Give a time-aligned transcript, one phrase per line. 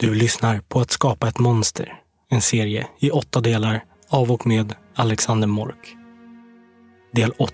[0.00, 1.94] Du lyssnar på Att skapa ett monster,
[2.30, 5.96] en serie i åtta delar av och med Alexander Mork.
[7.12, 7.52] Del 8.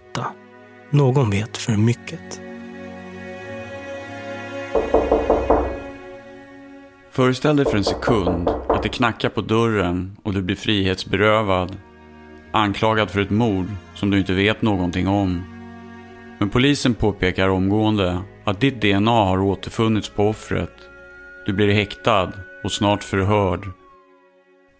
[0.90, 2.40] Någon vet för mycket.
[7.10, 11.76] Föreställ dig för en sekund att det knackar på dörren och du blir frihetsberövad.
[12.52, 15.44] Anklagad för ett mord som du inte vet någonting om.
[16.38, 20.72] Men polisen påpekar omgående att ditt DNA har återfunnits på offret.
[21.46, 22.32] Du blir häktad
[22.64, 23.68] och snart förhörd.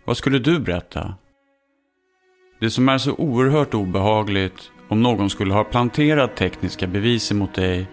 [0.04, 1.14] Vad skulle du berätta?
[2.60, 7.86] Det som är så oerhört obehagligt om någon skulle ha planterat tekniska bevis emot dig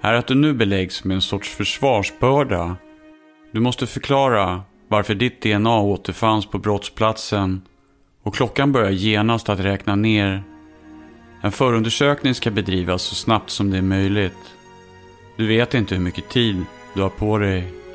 [0.00, 2.76] är att du nu beläggs med en sorts försvarsbörda.
[3.52, 7.62] Du måste förklara varför ditt DNA återfanns på brottsplatsen
[8.22, 10.42] och klockan börjar genast att räkna ner.
[11.42, 14.54] En förundersökning ska bedrivas så snabbt som det är möjligt.
[15.36, 16.64] Du vet inte hur mycket tid
[16.94, 17.85] du har på dig.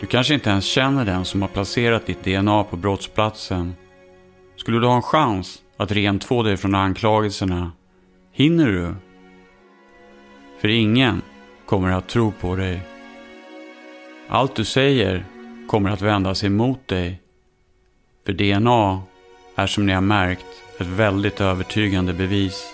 [0.00, 3.76] Du kanske inte ens känner den som har placerat ditt DNA på brottsplatsen.
[4.56, 7.72] Skulle du ha en chans att rentvå dig från anklagelserna?
[8.32, 8.94] Hinner du?
[10.60, 11.22] För ingen
[11.66, 12.80] kommer att tro på dig.
[14.28, 15.24] Allt du säger
[15.68, 17.20] kommer att vändas emot dig.
[18.26, 19.02] För DNA
[19.54, 20.46] är som ni har märkt
[20.78, 22.64] ett väldigt övertygande bevis.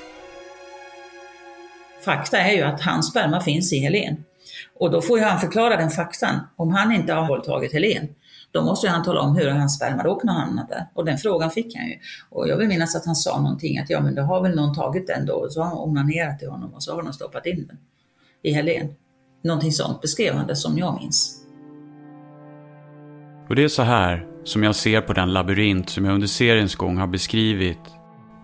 [2.04, 4.24] Fakta är ju att hans sperma finns i Helen.
[4.82, 6.40] Och då får ju han förklara den faktan.
[6.56, 8.08] Om han inte har våldtagit Helen,
[8.50, 10.86] då måste han tala om hur hans sperma då kunde hamna där.
[10.94, 11.94] Och den frågan fick han ju.
[12.30, 14.74] Och jag vill minnas att han sa någonting att ja men då har väl någon
[14.74, 17.46] tagit den då och så har han onanerat till honom och så har de stoppat
[17.46, 17.76] in den
[18.42, 18.88] i Helen.
[19.44, 21.38] Någonting sånt beskrev han det som jag minns.
[23.48, 26.74] Och det är så här som jag ser på den labyrint som jag under seriens
[26.74, 27.80] gång har beskrivit.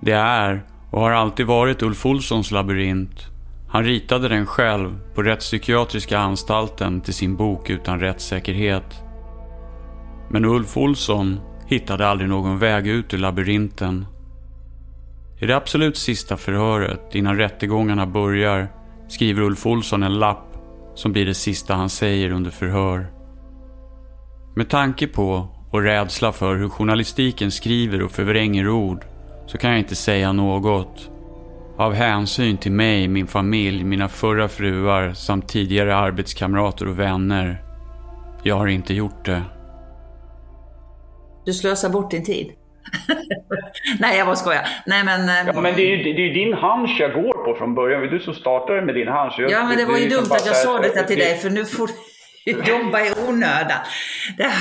[0.03, 3.38] Det är och har alltid varit Ulf Olssons labyrint.
[3.71, 9.03] Han ritade den själv på Rättspsykiatriska anstalten till sin bok Utan rättssäkerhet.
[10.31, 14.07] Men Ulf Olsson hittade aldrig någon väg ut ur labyrinten.
[15.41, 18.69] I det absolut sista förhöret, innan rättegångarna börjar,
[19.09, 20.57] skriver Ulf Olsson en lapp
[20.95, 23.07] som blir det sista han säger under förhör.
[24.57, 29.05] Med tanke på och rädsla för hur journalistiken skriver och förvränger ord
[29.47, 31.11] så kan jag inte säga något.
[31.79, 37.63] Av hänsyn till mig, min familj, mina förra fruar samt tidigare arbetskamrater och vänner.
[38.43, 39.43] Jag har inte gjort det.
[41.47, 42.53] Du slösar bort din tid.
[44.01, 44.69] Nej, jag bara skojar.
[44.87, 45.47] Nej, men...
[45.47, 48.01] Ja, men det är ju det är din hunch jag går på från början.
[48.01, 49.35] Det är du som startade med din hunch.
[49.39, 51.91] Ja, men det var ju dumt att jag sa detta till dig, för nu får
[52.45, 53.79] du jobba i onödan.
[54.37, 54.53] Det...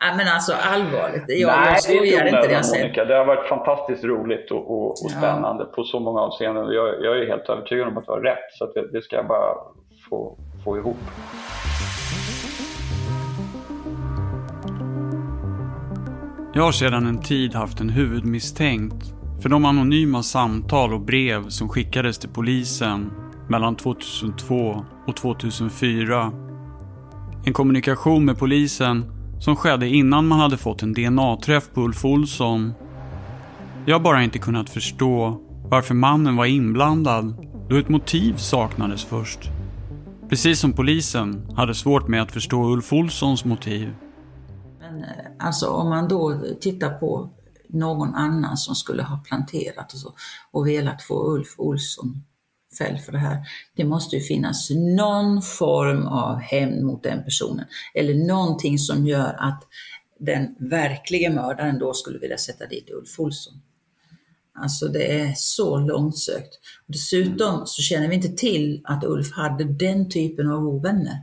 [0.00, 2.84] Ja, men alltså allvarligt, jag, Nej, jag skojar inte det jag säger.
[2.84, 3.04] Monica.
[3.04, 5.74] Det har varit fantastiskt roligt och, och, och spännande ja.
[5.76, 6.64] på så många avseenden.
[6.72, 9.26] Jag, jag är helt övertygad om att du har rätt, så det, det, ska jag
[9.26, 9.54] bara
[10.10, 10.96] få, få ihop.
[16.54, 21.68] Jag har sedan en tid haft en huvudmisstänkt för de anonyma samtal och brev som
[21.68, 23.12] skickades till polisen
[23.48, 26.32] mellan 2002 och 2004.
[27.46, 32.72] En kommunikation med polisen som skedde innan man hade fått en DNA-träff på Ulf Olsson.
[33.86, 37.34] Jag har bara inte kunnat förstå varför mannen var inblandad
[37.68, 39.38] då ett motiv saknades först.
[40.28, 43.94] Precis som polisen hade svårt med att förstå Ulf Olssons motiv.
[44.80, 45.08] Men eh,
[45.38, 47.30] alltså om man då tittar på
[47.68, 50.12] någon annan som skulle ha planterat och, så,
[50.50, 52.22] och velat få Ulf Olsson
[52.78, 53.38] fälld för det här.
[53.74, 57.64] Det måste ju finnas någon form av hämnd mot den personen.
[57.94, 59.62] Eller någonting som gör att
[60.18, 63.54] den verkliga mördaren då skulle vilja sätta dit Ulf Olsson.
[64.58, 66.54] Alltså det är så långsökt.
[66.86, 71.22] Dessutom så känner vi inte till att Ulf hade den typen av ovänner.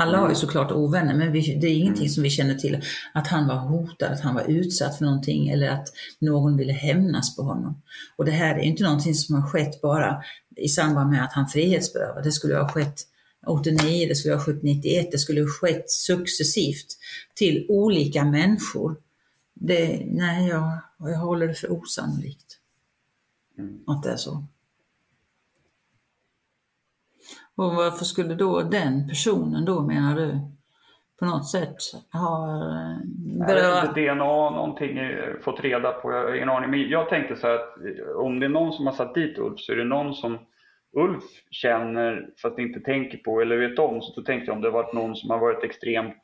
[0.00, 2.84] Alla har ju såklart ovänner, men vi, det är ingenting som vi känner till
[3.14, 5.88] att han var hotad, att han var utsatt för någonting eller att
[6.18, 7.82] någon ville hämnas på honom.
[8.16, 10.22] Och det här är inte någonting som har skett bara
[10.56, 12.24] i samband med att han frihetsberövades.
[12.24, 13.00] Det skulle ha skett
[13.46, 16.96] 89, det skulle ha skett 91, det skulle ha skett successivt
[17.34, 18.96] till olika människor.
[19.54, 22.58] Det, nej, jag, jag håller det för osannolikt
[23.86, 24.44] att det är så.
[27.60, 30.38] Och varför skulle då den personen då, menar du,
[31.18, 31.76] på något sätt
[32.12, 32.46] ha
[33.46, 33.94] berört...
[33.94, 34.98] DNA någonting
[35.42, 36.70] fått reda på, jag har ingen aning.
[36.70, 37.76] Men jag tänkte så här att
[38.16, 40.38] om det är någon som har satt dit Ulf så är det någon som
[40.96, 44.00] Ulf känner fast inte tänker på eller vet om.
[44.00, 46.22] Så då tänkte jag om det varit någon som har varit extremt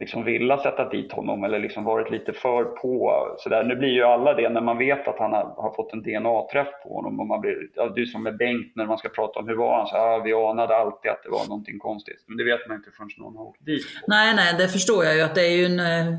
[0.00, 3.26] liksom vilja sätta dit honom eller liksom varit lite för på.
[3.38, 3.64] Så där.
[3.64, 6.68] Nu blir ju alla det när man vet att han har, har fått en DNA-träff
[6.82, 7.20] på honom.
[7.20, 9.78] Och man blir, ja, är som med Bengt när man ska prata om hur var
[9.78, 9.86] han?
[9.86, 12.24] Så, ah, vi anade alltid att det var någonting konstigt.
[12.26, 13.86] Men det vet man inte förrän någon har åkt dit.
[14.06, 16.18] Nej, nej, det förstår jag ju att det är ju en, eh,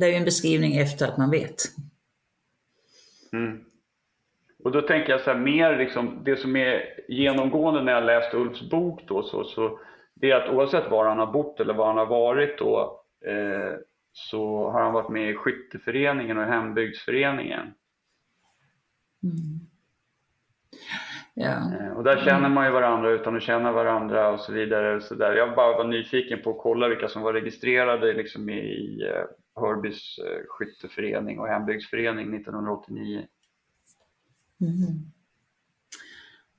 [0.00, 1.56] det är en beskrivning efter att man vet.
[3.32, 3.60] Mm.
[4.64, 8.36] Och då tänker jag så här, mer liksom, det som är genomgående när jag läste
[8.36, 9.78] Ulfs bok då, så, så
[10.14, 13.72] det är att oavsett var han har bott eller var han har varit då, eh,
[14.12, 17.74] så har han varit med i skytteföreningen och hembygdsföreningen.
[19.22, 19.60] Mm.
[21.34, 21.74] Ja.
[21.80, 24.96] Eh, och där känner man ju varandra utan att känna varandra och så vidare.
[24.96, 25.32] Och så där.
[25.32, 30.18] Jag bara var nyfiken på att kolla vilka som var registrerade liksom i eh, Hörbys
[30.18, 33.26] eh, skytteförening och hembygdsförening 1989.
[34.60, 35.12] Mm.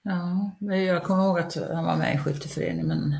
[0.01, 3.15] Ja, jag kommer ihåg att han var med i skytteföreningen men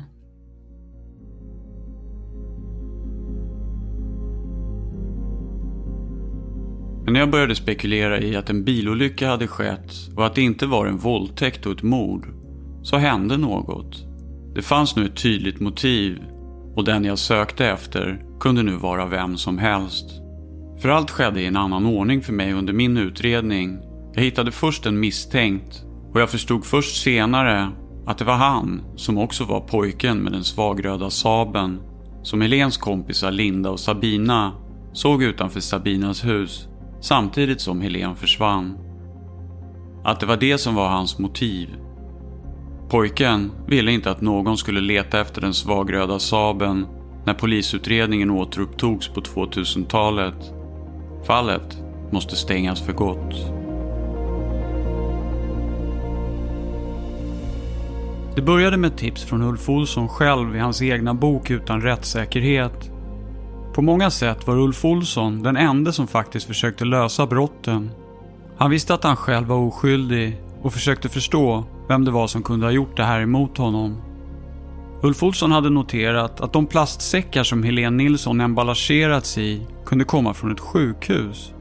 [7.06, 10.66] Men när jag började spekulera i att en bilolycka hade skett och att det inte
[10.66, 12.26] var en våldtäkt och ett mord,
[12.82, 14.04] så hände något.
[14.54, 16.18] Det fanns nu ett tydligt motiv
[16.74, 20.04] och den jag sökte efter kunde nu vara vem som helst.
[20.82, 23.78] För allt skedde i en annan ordning för mig under min utredning.
[24.14, 27.68] Jag hittade först en misstänkt och jag förstod först senare
[28.06, 31.80] att det var han som också var pojken med den svagröda saben
[32.22, 34.52] som Helens kompisar Linda och Sabina
[34.92, 36.68] såg utanför Sabinas hus
[37.06, 38.78] samtidigt som Helen försvann.
[40.04, 41.76] Att det var det som var hans motiv.
[42.88, 46.86] Pojken ville inte att någon skulle leta efter den svagröda Saben
[47.24, 50.52] när polisutredningen återupptogs på 2000-talet.
[51.26, 53.34] Fallet måste stängas för gott.
[58.36, 62.95] Det började med tips från Ulf Olsson själv i hans egna bok Utan rättssäkerhet
[63.76, 67.90] på många sätt var Ulf Olsson den enda som faktiskt försökte lösa brotten.
[68.58, 72.66] Han visste att han själv var oskyldig och försökte förstå vem det var som kunde
[72.66, 74.02] ha gjort det här emot honom.
[75.02, 80.52] Ulf Olsson hade noterat att de plastsäckar som Helene Nilsson emballagerats i kunde komma från
[80.52, 81.52] ett sjukhus.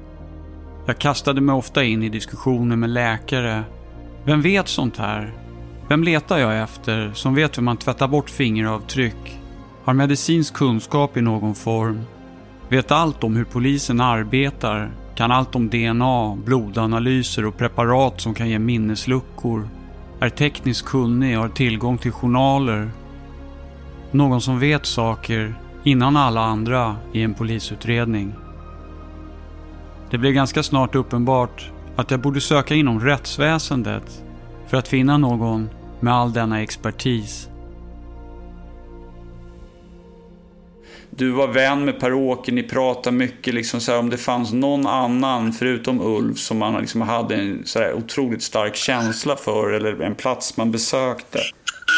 [0.85, 3.63] Jag kastade mig ofta in i diskussioner med läkare.
[4.23, 5.33] Vem vet sånt här?
[5.89, 9.39] Vem letar jag efter som vet hur man tvättar bort fingeravtryck
[9.85, 12.01] har medicinsk kunskap i någon form,
[12.69, 18.49] vet allt om hur polisen arbetar, kan allt om DNA, blodanalyser och preparat som kan
[18.49, 19.69] ge minnesluckor,
[20.19, 22.89] är tekniskt kunnig och har tillgång till journaler.
[24.11, 28.33] Någon som vet saker innan alla andra i en polisutredning.
[30.09, 34.23] Det blev ganska snart uppenbart att jag borde söka inom rättsväsendet
[34.67, 37.49] för att finna någon med all denna expertis.
[41.17, 44.87] Du var vän med Per-Åke, ni pratade mycket liksom så här, om det fanns någon
[44.87, 50.01] annan förutom Ulf som man liksom hade en så här, otroligt stark känsla för eller
[50.01, 51.39] en plats man besökte.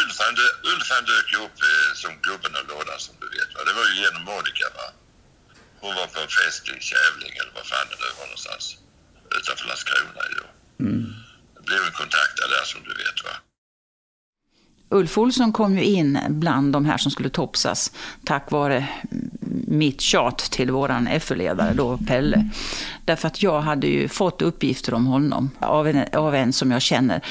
[0.00, 0.34] Ulf han,
[0.72, 3.50] Ulf han dök ju upp eh, som gubben och lådan som du vet.
[3.54, 3.60] Va?
[3.68, 4.66] Det var ju genom Monica.
[4.78, 4.86] Va?
[5.82, 8.64] Hon var på en fest i Kävling eller vad fan det nu var någonstans.
[9.38, 10.44] Utanför Landskrona ju.
[10.84, 11.02] Mm.
[11.54, 13.18] Det blev en kontakt där som du vet.
[13.28, 13.34] va.
[14.90, 17.92] Ulf Olsson kom ju in bland de här som skulle topsas
[18.24, 18.88] tack vare
[19.66, 22.50] mitt tjat till våran FU-ledare då, Pelle.
[23.04, 26.82] Därför att jag hade ju fått uppgifter om honom av en, av en som jag
[26.82, 27.22] känner.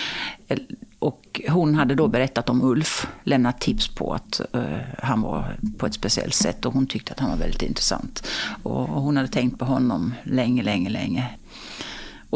[1.00, 4.62] Och hon hade då berättat om Ulf, lämnat tips på att uh,
[4.98, 8.28] han var på ett speciellt sätt och hon tyckte att han var väldigt intressant.
[8.64, 11.30] Och, och hon hade tänkt på honom länge, länge, länge.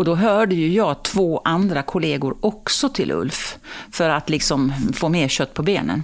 [0.02, 3.58] Och då hörde ju jag två andra kollegor också till Ulf.
[3.92, 6.04] För att liksom få mer kött på benen.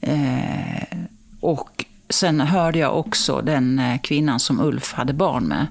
[0.00, 0.98] Eh,
[1.40, 5.66] och sen hörde jag också den eh, kvinnan som Ulf hade barn med.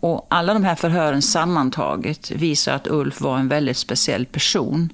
[0.00, 4.92] Och alla de här förhören sammantaget visar att Ulf var en väldigt speciell person.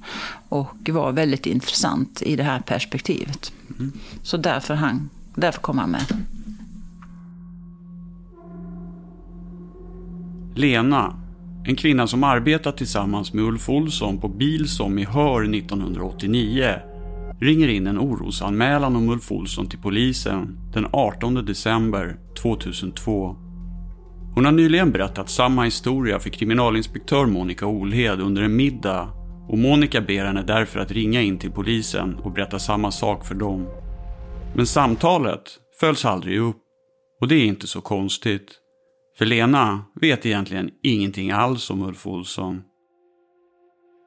[0.49, 3.53] Och var väldigt intressant i det här perspektivet.
[3.79, 3.93] Mm.
[4.23, 6.07] Så därför, han, därför kom han med.
[10.57, 11.17] Lena,
[11.65, 16.75] en kvinna som arbetat tillsammans med Ulf Olsson på Bilsom i Hör 1989,
[17.41, 23.37] ringer in en orosanmälan om Ulf Olsson till polisen den 18 december 2002.
[24.35, 29.09] Hon har nyligen berättat samma historia för kriminalinspektör Monica Olhed under en middag
[29.49, 33.35] och Monica ber henne därför att ringa in till polisen och berätta samma sak för
[33.35, 33.67] dem.
[34.57, 35.43] Men samtalet
[35.81, 36.57] följs aldrig upp
[37.21, 38.61] och det är inte så konstigt.
[39.19, 42.63] För Lena vet egentligen ingenting alls om Ulf Olsson.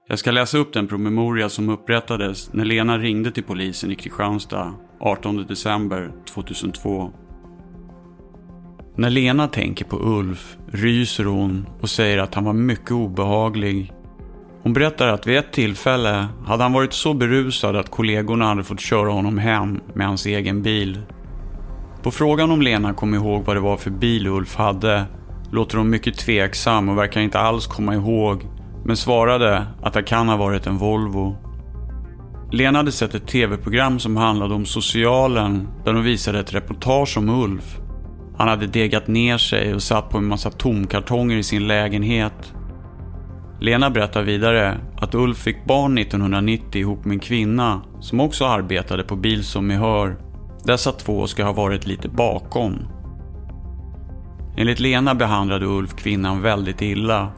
[0.07, 4.73] Jag ska läsa upp den promemoria som upprättades när Lena ringde till polisen i Kristianstad
[4.99, 7.11] 18 december 2002.
[8.95, 13.93] När Lena tänker på Ulf ryser hon och säger att han var mycket obehaglig.
[14.61, 18.79] Hon berättar att vid ett tillfälle hade han varit så berusad att kollegorna hade fått
[18.79, 21.01] köra honom hem med hans egen bil.
[22.03, 25.05] På frågan om Lena kom ihåg vad det var för bil Ulf hade
[25.51, 28.45] låter hon mycket tveksam och verkar inte alls komma ihåg
[28.85, 31.37] men svarade att det kan ha varit en Volvo.
[32.51, 37.29] Lena hade sett ett tv-program som handlade om socialen där de visade ett reportage om
[37.29, 37.77] Ulf.
[38.37, 42.53] Han hade degat ner sig och satt på en massa tomkartonger i sin lägenhet.
[43.59, 49.03] Lena berättar vidare att Ulf fick barn 1990 ihop med en kvinna som också arbetade
[49.03, 50.26] på bil som i hör.
[50.67, 52.87] Dessa två ska ha varit lite bakom.
[54.57, 57.31] Enligt Lena behandlade Ulf kvinnan väldigt illa.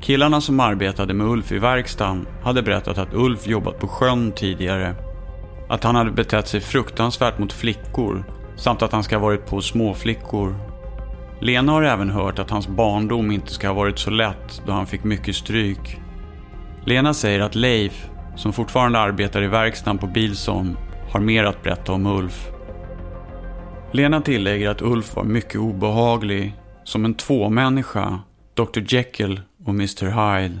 [0.00, 4.94] Killarna som arbetade med Ulf i verkstaden hade berättat att Ulf jobbat på sjön tidigare.
[5.68, 8.24] Att han hade betett sig fruktansvärt mot flickor
[8.56, 10.54] samt att han ska ha varit på småflickor.
[11.40, 14.86] Lena har även hört att hans barndom inte ska ha varit så lätt då han
[14.86, 16.00] fick mycket stryk.
[16.84, 20.76] Lena säger att Leif, som fortfarande arbetar i verkstaden på Bilson,
[21.16, 22.48] har mer att berätta om Ulf.
[23.92, 26.54] Lena tillägger att Ulf var mycket obehaglig,
[26.84, 28.20] som en tvåmänniska,
[28.54, 30.60] Dr Jekyll och Mr Hyde.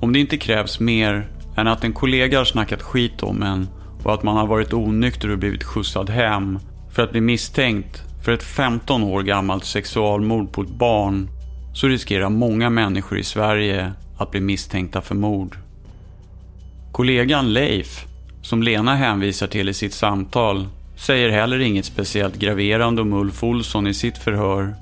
[0.00, 3.68] Om det inte krävs mer än att en kollega har snackat skit om en
[4.04, 6.58] och att man har varit onykter och blivit skjutsad hem
[6.90, 11.28] för att bli misstänkt för ett 15 år gammalt sexualmord på ett barn
[11.74, 15.56] så riskerar många människor i Sverige att bli misstänkta för mord.
[16.96, 18.06] Kollegan Leif,
[18.42, 23.86] som Lena hänvisar till i sitt samtal, säger heller inget speciellt graverande om Ulf Olsson
[23.86, 24.74] i sitt förhör.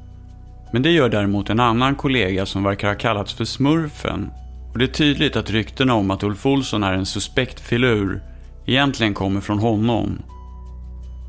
[0.73, 4.31] Men det gör däremot en annan kollega som verkar ha kallats för Smurfen.
[4.73, 8.23] Och det är tydligt att ryktena om att Ulf Olsson är en suspekt filur
[8.67, 10.19] egentligen kommer från honom.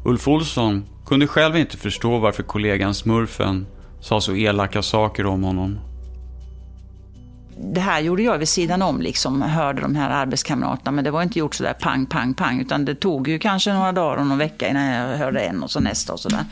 [0.06, 3.68] Ulf Olsson kunde själv inte förstå varför kollegan Smurfen
[4.02, 5.80] sa så elaka saker om honom.
[7.58, 11.24] Det här gjorde jag vid sidan om, liksom, hörde de här arbetskamraterna, men det var
[11.24, 14.38] inte gjort sådär pang, pang, pang, utan det tog ju kanske några dagar och någon
[14.38, 16.46] vecka innan jag hörde en och så nästa och sådär.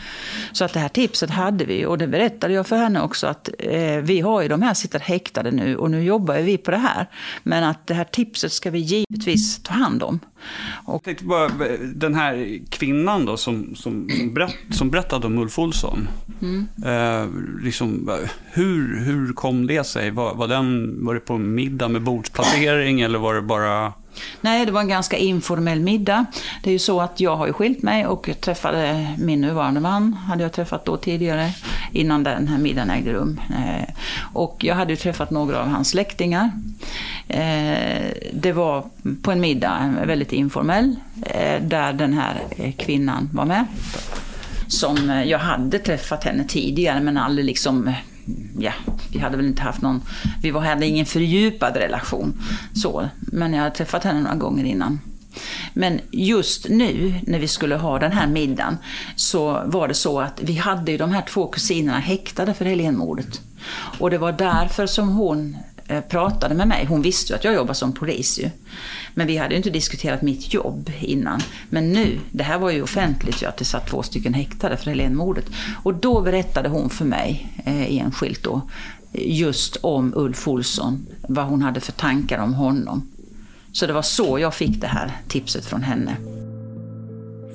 [0.52, 3.50] Så att det här tipset hade vi och det berättade jag för henne också att
[3.60, 6.78] eh, vi har ju de här sitter häktade nu och nu jobbar vi på det
[6.78, 7.10] här.
[7.44, 10.20] Men att det här tipset ska vi givetvis ta hand om.
[10.86, 10.94] Och...
[10.94, 11.50] Jag tänkte bara,
[11.96, 16.08] den här kvinnan då som, som, som, berätt, som berättade om Ulf Olsson.
[16.42, 16.68] Mm.
[16.86, 17.30] Eh,
[17.64, 18.10] liksom,
[18.52, 20.12] hur, hur kom det sig?
[20.12, 23.94] Var, var, den, var det på middag med bordsplacering eller var det bara
[24.42, 26.26] Nej, det var en ganska informell middag.
[26.64, 30.14] Det är ju så att jag har ju skilt mig och träffade min nuvarande man,
[30.14, 31.52] hade jag träffat då tidigare,
[31.92, 33.42] innan den här middagen ägde rum.
[33.50, 33.94] Eh,
[34.34, 36.52] och jag hade ju träffat några av hans släktingar.
[37.28, 38.86] Eh, det var
[39.22, 42.42] på en middag, väldigt informell, eh, där den här
[42.78, 43.66] kvinnan var med.
[44.68, 47.92] Som jag hade träffat henne tidigare men aldrig liksom
[48.60, 48.74] ja,
[49.12, 50.02] vi hade väl inte haft någon,
[50.42, 52.34] vi hade ingen fördjupad relation.
[52.74, 55.00] Så, men jag hade träffat henne några gånger innan.
[55.74, 58.78] Men just nu när vi skulle ha den här middagen
[59.16, 63.42] så var det så att vi hade ju de här två kusinerna häktade för Helénmordet.
[64.00, 66.86] Och det var därför som hon eh, pratade med mig.
[66.86, 68.50] Hon visste ju att jag jobbar som polis ju.
[69.14, 71.40] Men vi hade ju inte diskuterat mitt jobb innan.
[71.70, 74.90] Men nu, det här var ju offentligt ju att det satt två stycken häktade för
[74.90, 75.46] Helénmordet.
[75.84, 78.62] Och då berättade hon för mig eh, enskilt då
[79.14, 83.10] just om Ulf Olsson, vad hon hade för tankar om honom.
[83.72, 86.18] Så det var så jag fick det här tipset från henne.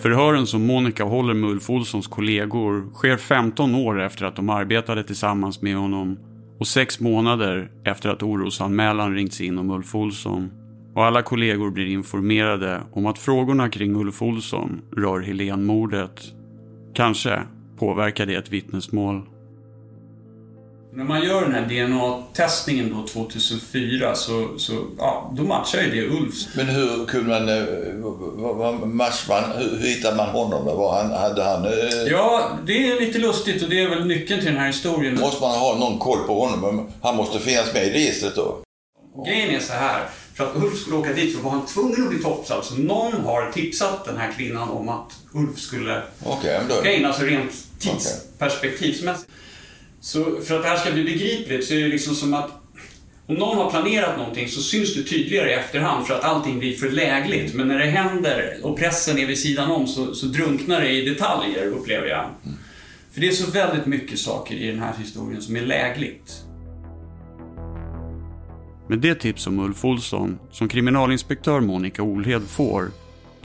[0.02, 5.04] Förhören som Monica håller med Ulf Olssons kollegor sker 15 år efter att de arbetade
[5.04, 6.18] tillsammans med honom
[6.58, 10.50] och sex månader efter att orosanmälan ringts in om Ulf Olsson.
[10.98, 16.22] Och alla kollegor blir informerade om att frågorna kring Ulf Olsson rör Helénmordet.
[16.94, 17.42] Kanske
[17.78, 19.22] påverkar det ett vittnesmål.
[20.92, 26.16] När man gör den här DNA-testningen då 2004 så, så ja, då matchar ju det
[26.16, 26.56] Ulfs.
[26.56, 30.64] Men hur kunde man, eh, man, hur, hur hittade man honom?
[30.64, 31.64] Var han, hade han...
[31.64, 32.10] Eh...
[32.10, 35.20] Ja, det är lite lustigt och det är väl nyckeln till den här historien.
[35.20, 36.88] Måste man ha någon koll på honom?
[37.02, 38.62] Han måste finnas med i registret då?
[39.26, 40.02] Grejen är så här,
[40.38, 42.64] för att Ulf skulle åka dit så var han tvungen att bli topsad.
[42.64, 46.75] Så någon har tipsat den här kvinnan om att Ulf skulle okay, då...
[46.75, 49.30] åka in, alltså rent tidsperspektivsmässigt.
[49.30, 49.40] Okay.
[50.00, 52.50] Så för att det här ska bli begripligt så är det liksom som att
[53.26, 56.76] om någon har planerat någonting så syns det tydligare i efterhand för att allting blir
[56.76, 57.54] för lägligt.
[57.54, 61.09] Men när det händer och pressen är vid sidan om så, så drunknar det i
[61.09, 62.25] detaljer, upplever jag.
[62.25, 62.59] Mm.
[63.12, 66.47] För det är så väldigt mycket saker i den här historien som är lägligt.
[68.88, 72.90] Med det tips om Ulf Olsson som kriminalinspektör Monica Olhed får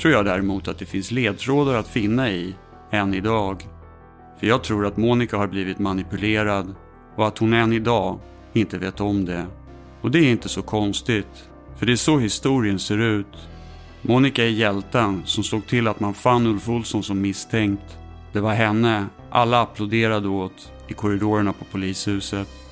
[0.01, 2.55] tror jag däremot att det finns ledtrådar att finna i
[2.91, 3.67] än idag.
[4.39, 6.75] För jag tror att Monica har blivit manipulerad
[7.15, 8.19] och att hon än idag
[8.53, 9.45] inte vet om det.
[10.01, 13.47] Och det är inte så konstigt, för det är så historien ser ut.
[14.01, 17.97] Monica är hjälten som såg till att man fann Ulf Olsson som misstänkt.
[18.33, 22.62] Det var henne alla applåderade åt i korridorerna på polishuset.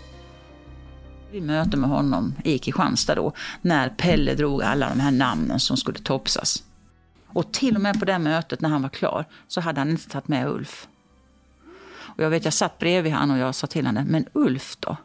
[1.31, 5.77] Vi möte med honom i Kristianstad då, när Pelle drog alla de här namnen som
[5.77, 6.63] skulle topsas.
[7.27, 10.09] Och till och med på det mötet när han var klar så hade han inte
[10.09, 10.88] tagit med Ulf.
[11.93, 14.97] Och jag vet, jag satt bredvid honom och jag sa till honom, men Ulf då?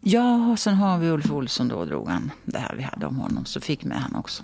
[0.00, 3.44] Ja, sen har vi Ulf Olsson då, drog han det här vi hade om honom,
[3.44, 4.42] så fick med han också.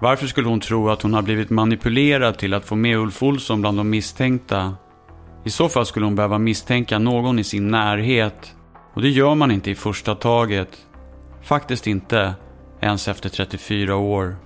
[0.00, 3.60] Varför skulle hon tro att hon har blivit manipulerad till att få med Ulf Olsson
[3.60, 4.76] bland de misstänkta?
[5.44, 8.54] I så fall skulle hon behöva misstänka någon i sin närhet.
[8.94, 10.86] Och det gör man inte i första taget.
[11.42, 12.34] Faktiskt inte,
[12.80, 14.36] ens efter 34 år.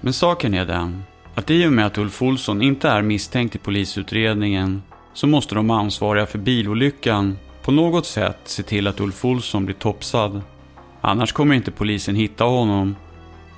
[0.00, 1.02] Men saken är den,
[1.34, 4.82] att i och med att Ulf Olsson inte är misstänkt i polisutredningen
[5.14, 9.74] så måste de ansvariga för bilolyckan på något sätt se till att Ulf Olsson blir
[9.74, 10.42] topsad.
[11.00, 12.96] Annars kommer inte polisen hitta honom.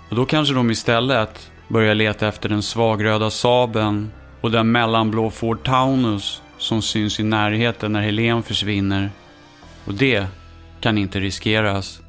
[0.09, 5.65] Och då kanske de istället börjar leta efter den svagröda Saben och den mellanblå Ford
[5.65, 9.11] Taunus som syns i närheten när Helen försvinner.
[9.89, 10.27] Och det
[10.81, 12.01] kan inte riskeras.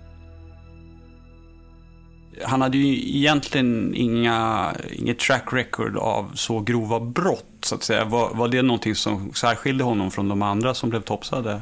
[2.44, 8.06] Han hade ju egentligen inga, inget track record av så grova brott, så att säga.
[8.06, 11.62] Var, var det någonting som särskilde honom från de andra som blev topsade?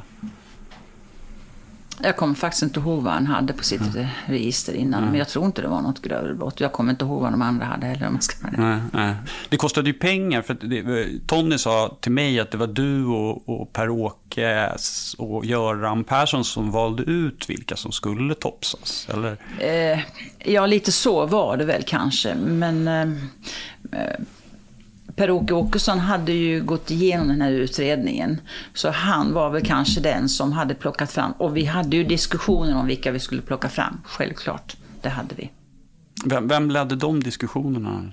[2.01, 4.07] Jag kommer faktiskt inte ihåg vad han hade på sitt mm.
[4.25, 4.99] register innan.
[4.99, 5.11] Mm.
[5.11, 6.59] Men jag tror inte det var något grövre brott.
[6.59, 8.57] Jag kommer inte ihåg vad de andra hade heller om jag ska det.
[8.57, 9.15] Nej, nej.
[9.49, 10.41] Det kostade ju pengar.
[10.41, 14.71] För det, Tony sa till mig att det var du och, och Per-Åke
[15.17, 19.07] och Göran Persson som valde ut vilka som skulle topsas.
[19.13, 19.37] Eller?
[19.59, 19.99] Eh,
[20.39, 22.35] ja, lite så var det väl kanske.
[22.35, 23.01] Men eh,
[24.01, 24.19] eh
[25.17, 28.41] Per-Åke Åkesson hade ju gått igenom den här utredningen.
[28.73, 31.31] Så han var väl kanske den som hade plockat fram.
[31.31, 34.01] Och vi hade ju diskussioner om vilka vi skulle plocka fram.
[34.03, 35.51] Självklart, det hade vi.
[36.25, 38.11] Vem, vem ledde de diskussionerna?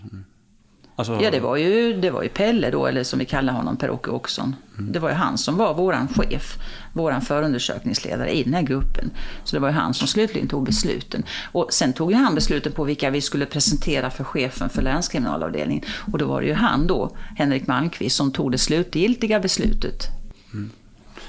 [0.96, 1.18] Alltså...
[1.22, 4.10] Ja, det var, ju, det var ju Pelle då, eller som vi kallar honom, Per-Åke
[4.10, 4.56] Åkesson.
[4.78, 4.92] Mm.
[4.92, 6.58] Det var ju han som var våran chef,
[6.92, 9.10] våran förundersökningsledare i den här gruppen.
[9.44, 11.22] Så det var ju han som slutligen tog besluten.
[11.52, 15.84] Och sen tog ju han besluten på vilka vi skulle presentera för chefen för länskriminalavdelningen.
[16.12, 20.06] Och då var det ju han då, Henrik Malmqvist, som tog det slutgiltiga beslutet.
[20.52, 20.70] Mm.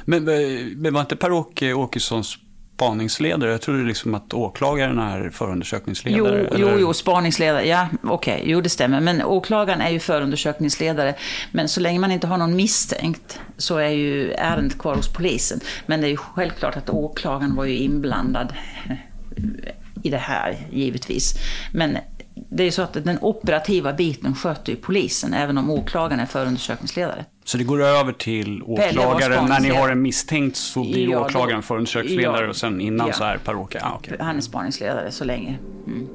[0.05, 0.23] Men,
[0.81, 2.37] men var inte Per-Åke Åkessons
[2.75, 3.51] spaningsledare?
[3.51, 6.49] Jag trodde liksom att åklagaren är förundersökningsledare.
[6.51, 7.67] Jo, jo, jo spaningsledare.
[7.67, 8.35] Ja, okej.
[8.35, 8.51] Okay.
[8.51, 9.01] Jo, det stämmer.
[9.01, 11.15] Men åklagaren är ju förundersökningsledare.
[11.51, 15.59] Men så länge man inte har någon misstänkt så är ju ärendet kvar hos polisen.
[15.85, 18.53] Men det är ju självklart att åklagaren var ju inblandad
[20.03, 21.33] i det här, givetvis.
[21.73, 21.97] Men
[22.49, 27.25] det är så att den operativa biten sköter ju polisen, även om åklagaren är förundersökningsledare.
[27.43, 29.45] Så det går över till åklagaren.
[29.45, 33.13] När ni har en misstänkt så blir ja, åklagaren förundersökningsledare ja, och sen innan ja.
[33.13, 33.79] så är Per-Åke...
[33.83, 34.17] Ah, okay.
[34.19, 35.57] Han är spaningsledare så länge.
[35.87, 36.07] Mm.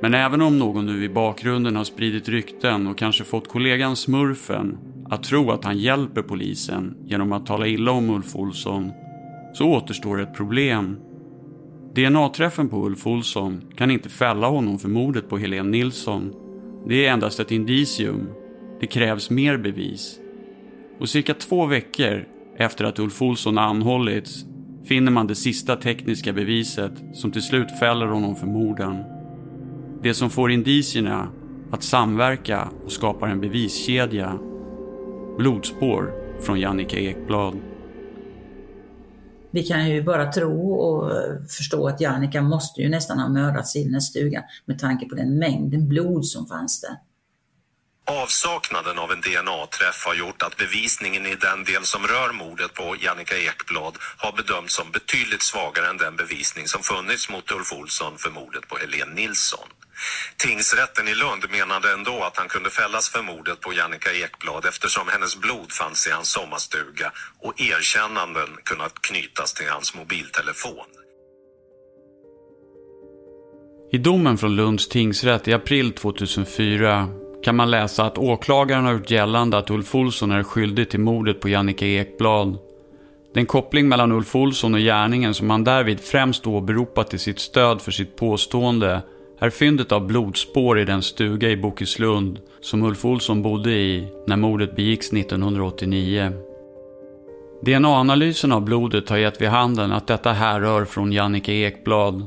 [0.00, 4.78] Men även om någon nu i bakgrunden har spridit rykten och kanske fått kollegan Smurfen
[5.10, 8.92] att tro att han hjälper polisen genom att tala illa om Ulf Olsson
[9.54, 10.96] så återstår ett problem.
[11.94, 16.32] DNA-träffen på Ulf Olsson kan inte fälla honom för mordet på Helene Nilsson.
[16.86, 18.28] Det är endast ett indicium
[18.82, 20.20] det krävs mer bevis.
[20.98, 22.24] Och cirka två veckor
[22.56, 24.44] efter att Ulf Olsson anhållits
[24.84, 29.04] finner man det sista tekniska beviset som till slut fäller honom för morden.
[30.02, 31.28] Det som får indicierna
[31.70, 34.38] att samverka och skapar en beviskedja.
[35.38, 37.71] Blodspår från Jannica Ekblad.
[39.52, 41.12] Vi kan ju bara tro och
[41.48, 45.14] förstå att Jannica måste ju nästan ha mördats i den här stugan med tanke på
[45.14, 46.96] den mängden blod som fanns där.
[48.12, 52.96] Avsaknaden av en DNA-träff har gjort att bevisningen i den del som rör mordet på
[53.00, 58.18] Jannica Ekblad har bedömts som betydligt svagare än den bevisning som funnits mot Ulf Olsson
[58.18, 59.68] för mordet på Helene Nilsson.
[60.36, 65.08] Tingsrätten i Lund menade ändå att han kunde fällas för mordet på Jannica Ekblad eftersom
[65.08, 70.86] hennes blod fanns i hans sommarstuga och erkännanden kunnat knytas till hans mobiltelefon.
[73.92, 79.10] I domen från Lunds tingsrätt i april 2004 kan man läsa att åklagaren har gjort
[79.10, 82.58] gällande att Ulf Olsson är skyldig till mordet på Jannica Ekblad.
[83.34, 87.80] Den koppling mellan Ulf Olsson och gärningen som han därvid främst åberopat till sitt stöd
[87.80, 89.02] för sitt påstående
[89.38, 94.36] är fyndet av blodspår i den stuga i Bokeslund som Ulf Olsson bodde i när
[94.36, 96.32] mordet begicks 1989.
[97.62, 102.26] DNA-analysen av blodet har gett vid handen att detta härrör från Jannica Ekblad.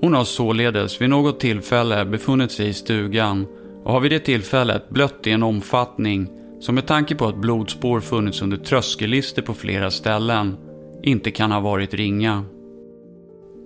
[0.00, 3.46] Hon har således vid något tillfälle befunnit sig i stugan
[3.86, 6.28] och har vid det tillfället blött i en omfattning
[6.60, 10.56] som med tanke på att blodspår funnits under tröskellister på flera ställen
[11.02, 12.44] inte kan ha varit ringa.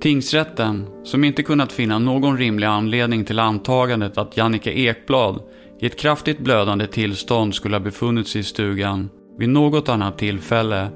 [0.00, 5.42] Tingsrätten, som inte kunnat finna någon rimlig anledning till antagandet att Jannica Ekblad
[5.80, 10.88] i ett kraftigt blödande tillstånd skulle ha befunnit sig i stugan vid något annat tillfälle,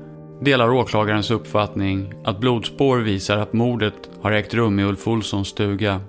[0.42, 6.00] delar åklagarens uppfattning att blodspår visar att mordet har ägt rum i Ulf Olssons stuga.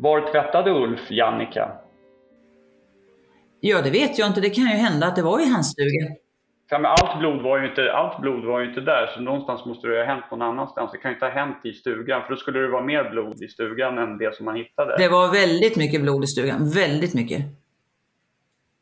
[0.00, 1.72] Var tvättade Ulf Jannica?
[3.60, 4.40] Ja, det vet jag inte.
[4.40, 6.14] Det kan ju hända att det var i hans stuga.
[6.70, 9.64] Ja, men allt, blod var ju inte, allt blod var ju inte där, så någonstans
[9.66, 10.92] måste det ha hänt någon annanstans.
[10.92, 13.42] Det kan ju inte ha hänt i stugan, för då skulle det vara mer blod
[13.42, 14.98] i stugan än det som man hittade.
[14.98, 16.70] Det var väldigt mycket blod i stugan.
[16.70, 17.42] Väldigt mycket.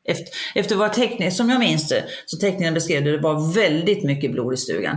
[0.05, 4.05] Efter, efter vad teckningen, som jag minns det, så teckningen beskrev det, det var väldigt
[4.05, 4.96] mycket blod i stugan.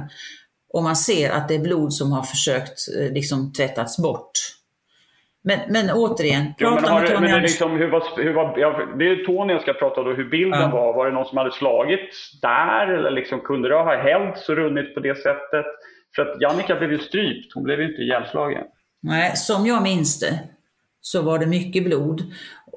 [0.73, 4.31] Och man ser att det är blod som har försökt eh, liksom tvättats bort.
[5.43, 8.03] Men, men återigen, Jo, men prata har med det, Tony men det, liksom, hur var,
[8.23, 10.69] hur var, ja, det är Tony jag ska prata då, hur bilden Ja.
[10.69, 10.93] var.
[10.93, 12.87] Var det någon som hade slagits där?
[12.87, 15.65] Eller liksom, kunde det ha hällts och runnit på det sättet?
[16.15, 18.63] För att Jannica blev ju strypt, hon blev ju inte ihjälslagen.
[19.01, 20.39] Nej, som jag minns det
[21.01, 22.21] så var det mycket blod.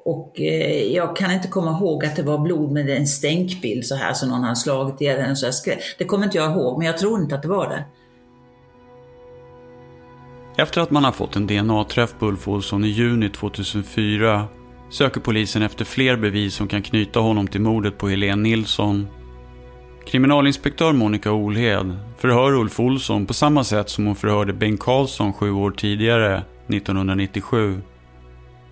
[0.05, 3.95] Och eh, jag kan inte komma ihåg att det var blod med en stänkbild så
[3.95, 5.35] här som någon hade slagit ihjäl henne.
[5.97, 7.83] Det kommer inte jag ihåg, men jag tror inte att det var det.
[10.57, 14.47] Efter att man har fått en DNA-träff på Ulf Olsson i juni 2004
[14.89, 19.07] söker polisen efter fler bevis som kan knyta honom till mordet på Helene Nilsson.
[20.05, 25.51] Kriminalinspektör Monica Olhed förhör Ulf Olsson på samma sätt som hon förhörde Bengt Karlsson sju
[25.51, 27.81] år tidigare, 1997.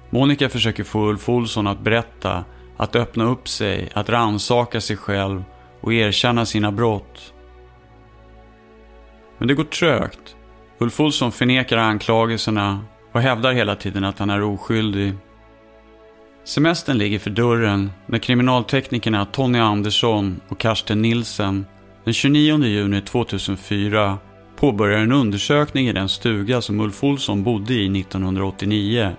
[0.09, 2.45] Monica försöker få Ulf Olsson att berätta,
[2.77, 5.43] att öppna upp sig, att ransaka sig själv
[5.81, 7.33] och erkänna sina brott.
[9.37, 10.35] Men det går trögt.
[10.81, 12.79] Ulf Olsson förnekar anklagelserna
[13.11, 15.13] och hävdar hela tiden att han är oskyldig.
[16.43, 21.65] Semestern ligger för dörren när kriminalteknikerna Tony Andersson och Karsten Nilsen
[22.03, 24.17] den 29 juni 2004
[24.55, 29.11] påbörjar en undersökning i den stuga som Ulf Olsson bodde i 1989.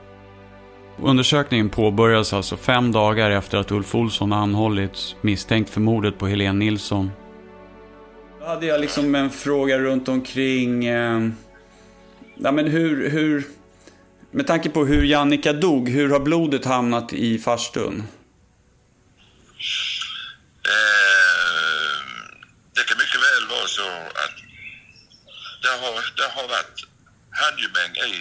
[1.03, 6.59] Undersökningen påbörjas alltså fem dagar efter att Ulf Olsson anhållits misstänkt för mordet på Helene
[6.59, 7.11] Nilsson.
[8.41, 10.85] Då hade jag liksom en fråga runt omkring...
[10.85, 11.21] Eh,
[12.45, 13.45] ja, men hur, hur...
[14.31, 18.03] Med tanke på hur Jannica dog, hur har blodet hamnat i farstun?
[20.75, 21.99] Eh,
[22.75, 23.89] det kan mycket väl vara så
[24.25, 24.37] att
[25.63, 26.79] det har, det har varit
[27.31, 28.15] handgemäng i,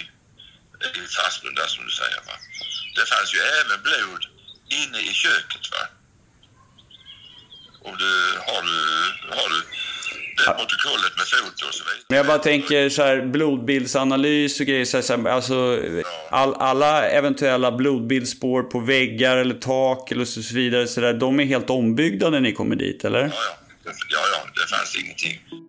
[1.00, 2.16] i farstun där som du säger.
[2.16, 2.36] Va?
[2.96, 4.22] Det fanns ju även blod
[4.80, 5.64] inne i köket.
[5.72, 5.84] Va?
[7.88, 8.12] Om du
[8.46, 8.78] har du,
[9.36, 9.60] har du
[10.36, 12.04] det protokollet med foto och så vidare.
[12.08, 14.84] Men jag bara tänker så här blodbildsanalys och grejer.
[14.84, 15.78] Så här, så här, alltså,
[16.30, 20.86] all, alla eventuella blodbildsspår på väggar eller tak eller så vidare.
[20.86, 23.18] Så där, de är helt ombyggda när ni kommer dit, eller?
[23.20, 23.32] Ja, ja.
[23.84, 25.62] Det- Ja, ja, det fanns ingenting.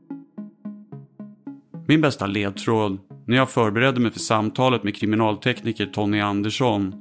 [1.88, 2.98] Min bästa ledtråd
[3.28, 6.94] när jag förberedde mig för samtalet med kriminaltekniker Tony Andersson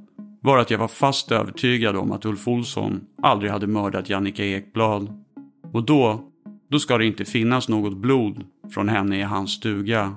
[0.43, 5.09] var att jag var fast övertygad om att Ulf Olsson aldrig hade mördat Jannica Ekblad.
[5.73, 6.29] Och då,
[6.73, 10.17] då ska det inte finnas något blod från henne i hans stuga.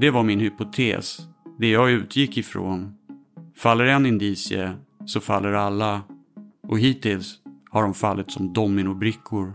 [0.00, 1.18] Det var min hypotes,
[1.58, 2.94] det jag utgick ifrån.
[3.56, 4.72] Faller en indicie
[5.06, 6.02] så faller alla.
[6.68, 7.34] Och hittills
[7.70, 9.52] har de fallit som dominobrickor.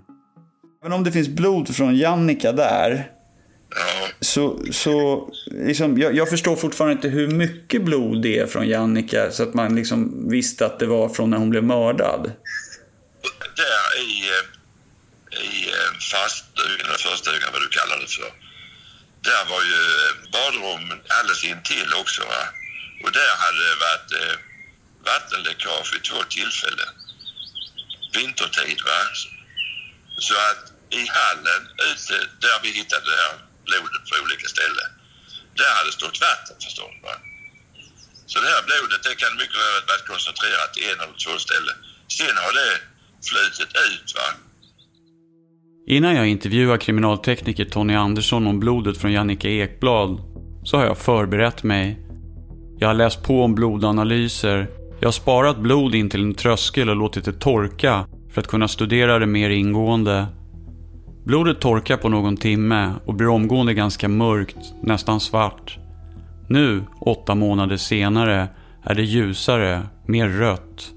[0.84, 3.12] Men om det finns blod från Jannica där,
[3.70, 8.68] Ja, så, så liksom, jag, jag förstår fortfarande inte hur mycket blod det är från
[8.68, 12.32] Jannica så att man liksom visste att det var från när hon blev mördad.
[13.56, 14.57] där i, eh,
[15.42, 18.32] i eh, faststugan, eller förstugan, vad du kallar det för.
[19.22, 22.22] Där var ju eh, badrummen alldeles intill också.
[22.22, 22.44] Va?
[23.04, 24.38] Och där hade det varit eh,
[25.06, 26.92] vattenläckage vid två tillfällen.
[28.14, 28.82] Vintertid.
[28.86, 29.00] Va?
[30.20, 34.90] Så att i hallen ute, där vi hittade det här blodet på olika ställen,
[35.56, 36.96] där hade stått vatten förstås.
[37.04, 37.16] Va?
[38.28, 41.40] Så det här blodet det kan mycket väl ha varit koncentrerat till en eller två
[41.40, 41.78] ställen.
[42.08, 42.82] Sen har det
[43.30, 44.16] flutit ut.
[44.16, 44.34] Va?
[45.90, 50.22] Innan jag intervjuar kriminaltekniker Tony Andersson om blodet från Jannica Ekblad
[50.64, 52.00] så har jag förberett mig.
[52.80, 54.68] Jag har läst på om blodanalyser.
[55.00, 58.68] Jag har sparat blod in till en tröskel och låtit det torka för att kunna
[58.68, 60.26] studera det mer ingående.
[61.26, 65.80] Blodet torkar på någon timme och blir omgående ganska mörkt, nästan svart.
[66.50, 68.48] Nu, åtta månader senare,
[68.84, 70.92] är det ljusare, mer rött.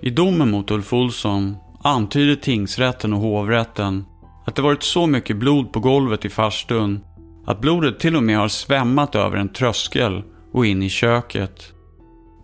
[0.00, 4.04] I domen mot Ulf Olsson antyder tingsrätten och hovrätten
[4.46, 7.00] att det varit så mycket blod på golvet i farstun
[7.46, 11.72] att blodet till och med har svämmat över en tröskel och in i köket.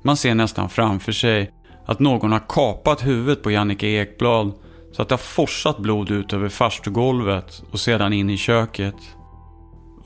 [0.04, 1.50] Man ser nästan framför sig
[1.86, 4.52] att någon har kapat huvudet på Jannike Ekblad
[4.92, 8.94] så att det har forsat blod ut över farstugolvet och sedan in i köket.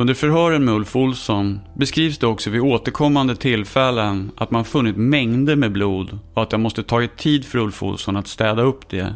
[0.03, 5.57] Under förhören med Ulf Olsson beskrivs det också vid återkommande tillfällen att man funnit mängder
[5.57, 9.15] med blod och att det måste tagit tid för Ulf Olsson att städa upp det.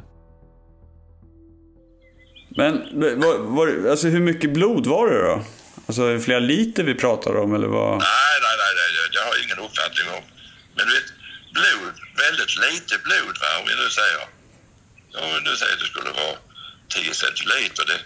[2.57, 2.72] Men
[3.20, 5.42] var, var, alltså hur mycket blod var det då?
[5.87, 7.92] Alltså flera liter vi pratar om eller vad?
[7.99, 10.25] Nej, nej, nej, nej, det har jag ingen uppfattning om.
[10.77, 11.11] Men du vet,
[11.59, 11.94] blod,
[12.25, 14.22] väldigt lite blod va, om vi nu säger.
[15.22, 16.37] Om vi nu säger att det skulle vara
[16.88, 17.85] 10 centiliter.
[17.90, 17.99] Det,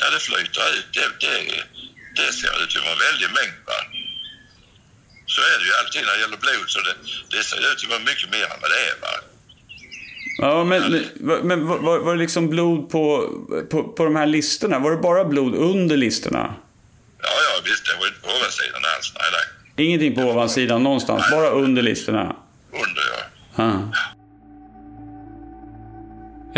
[0.00, 1.38] när det flyter ut, det, det,
[2.16, 3.78] det ser ut att vara en väldig mängd va.
[5.26, 6.94] Så är det ju alltid när det gäller blod, så det,
[7.36, 9.14] det ser ut att vara mycket mer än vad det är va.
[10.40, 10.82] Ja, men,
[11.48, 13.30] men var, var det liksom blod på,
[13.70, 14.78] på, på de här listorna?
[14.78, 16.54] Var det bara blod under listorna?
[17.22, 17.84] Ja, ja, visst.
[17.86, 19.12] Det var inte på ovansidan alls.
[19.14, 19.86] Nej, nej.
[19.86, 21.40] Ingenting på ovansidan någonstans, Nej.
[21.40, 22.36] bara under listorna?
[22.72, 23.22] Under, ja.
[23.56, 23.92] Ja.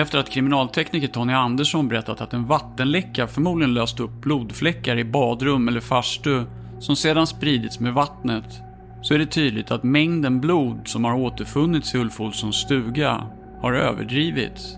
[0.00, 5.68] Efter att kriminaltekniker Tony Andersson berättat att en vattenläcka förmodligen löst upp blodfläckar i badrum
[5.68, 6.44] eller farstu
[6.78, 8.60] som sedan spridits med vattnet
[9.02, 13.26] så är det tydligt att mängden blod som har återfunnits i Ulf Olssons stuga
[13.60, 14.76] har överdrivits.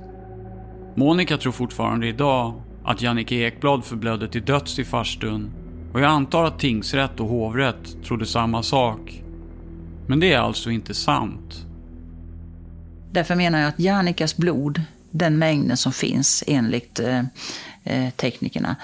[0.94, 5.50] Monica tror fortfarande idag att Jannike Ekblad förblödde till döds i farstun
[5.92, 9.22] och jag antar att tingsrätt och hovrätt trodde samma sak.
[10.06, 11.66] Men det är alltså inte sant.
[13.12, 14.80] Därför menar jag att Jannikas blod,
[15.12, 17.22] den mängden som finns enligt eh,
[17.84, 18.76] eh, teknikerna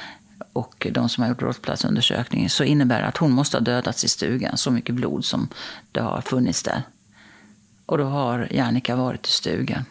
[0.52, 4.08] och de som har gjort brottsplatsundersökningen, så innebär det att hon måste ha dödats i
[4.08, 5.48] stugan, så mycket blod som
[5.92, 6.82] det har funnits där.
[7.86, 9.84] Och då har Jannika varit i stugan.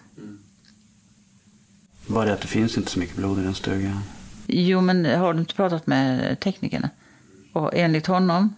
[2.07, 4.03] Bara det att det finns inte så mycket blod i den stugan.
[4.47, 6.89] Jo, men har du inte pratat med teknikerna?
[7.53, 8.55] Och enligt honom,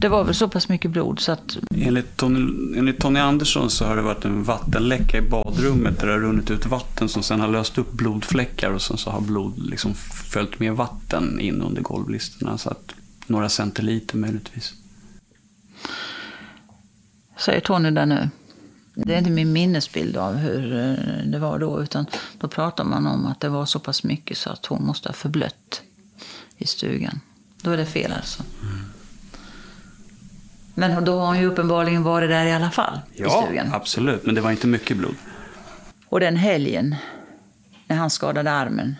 [0.00, 3.84] det var väl så pass mycket blod så att Enligt Tony, enligt Tony Andersson så
[3.84, 7.40] har det varit en vattenläcka i badrummet där det har runnit ut vatten som sen
[7.40, 9.94] har löst upp blodfläckar och sen så har blod liksom
[10.32, 12.58] följt med vatten in under golvlistorna.
[12.58, 12.94] Så att
[13.26, 14.74] några centiliter möjligtvis.
[17.36, 18.30] säger Tony där nu.
[18.94, 22.06] Det är inte min minnesbild av hur eh, det var då, utan
[22.38, 25.14] då pratar man om att det var så pass mycket så att hon måste ha
[25.14, 25.82] förblött
[26.56, 27.20] i stugan.
[27.62, 28.42] Då är det fel alltså.
[30.78, 33.72] Men då har hon ju uppenbarligen varit där i alla fall, i Ja, stugan.
[33.74, 34.26] absolut.
[34.26, 35.14] Men det var inte mycket blod.
[36.08, 36.96] Och den helgen,
[37.86, 38.96] när han skadade armen,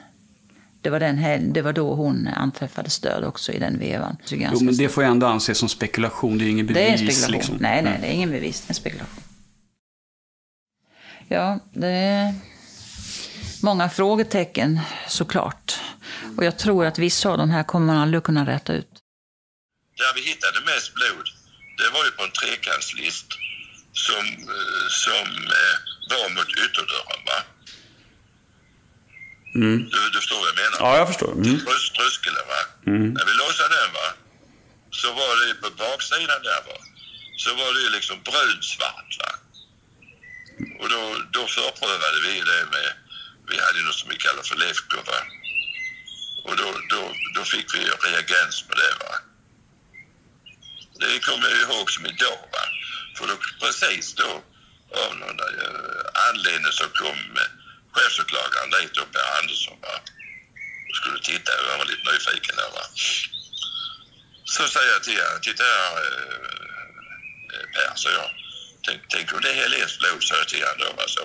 [0.80, 4.16] det var, den helg, det var då hon anträffades död också i den vevan.
[4.24, 6.38] Så Jo, men det får ju ändå anses som spekulation.
[6.38, 6.76] Det är ju ingen bevis.
[6.80, 7.32] Det är en spekulation.
[7.34, 7.56] Liksom.
[7.60, 8.60] Nej, nej, det är ingen bevis.
[8.60, 9.22] Det är en spekulation.
[11.28, 12.34] Ja, det är
[13.62, 15.80] många frågetecken såklart.
[16.36, 18.88] Och jag tror att vissa av de här kommer man aldrig kunna rätta ut.
[19.96, 21.26] Där vi hittade mest blod,
[21.78, 23.28] det var ju på en trekantslist
[23.92, 24.24] som,
[24.56, 25.26] eh, som
[25.60, 25.76] eh,
[26.10, 27.38] var mot ytterdörren va?
[29.54, 29.78] Mm.
[29.90, 30.78] Du, du förstår vad jag menar?
[30.80, 31.32] Ja, jag förstår.
[31.32, 31.60] Mm.
[31.64, 32.60] Trös, tröskeln va?
[33.16, 34.08] När vi låsade den va,
[34.90, 36.78] så var det på baksidan där va,
[37.36, 39.30] så var det liksom brunsvart va.
[40.80, 42.90] Och då, då förprövade vi det med,
[43.50, 45.20] vi hade något som vi kallar för Lefko va.
[46.44, 49.14] Och då, då, då fick vi reagens med det va.
[51.00, 52.64] Det kommer jag ihåg som idag va.
[53.16, 54.42] För då, precis då,
[55.04, 57.48] av någon uh, anledning så kom uh,
[57.92, 59.94] chefsåklagaren dit Per Andersson va
[60.88, 61.52] och skulle titta.
[61.70, 62.84] Jag var lite nyfiken där va.
[64.44, 66.38] Så säger jag till honom, titta här eh,
[67.54, 68.30] eh Per, så jag.
[68.86, 70.92] Tänk, tänk om det är Helens blod, sa jag till honom då.
[71.02, 71.24] Va, så.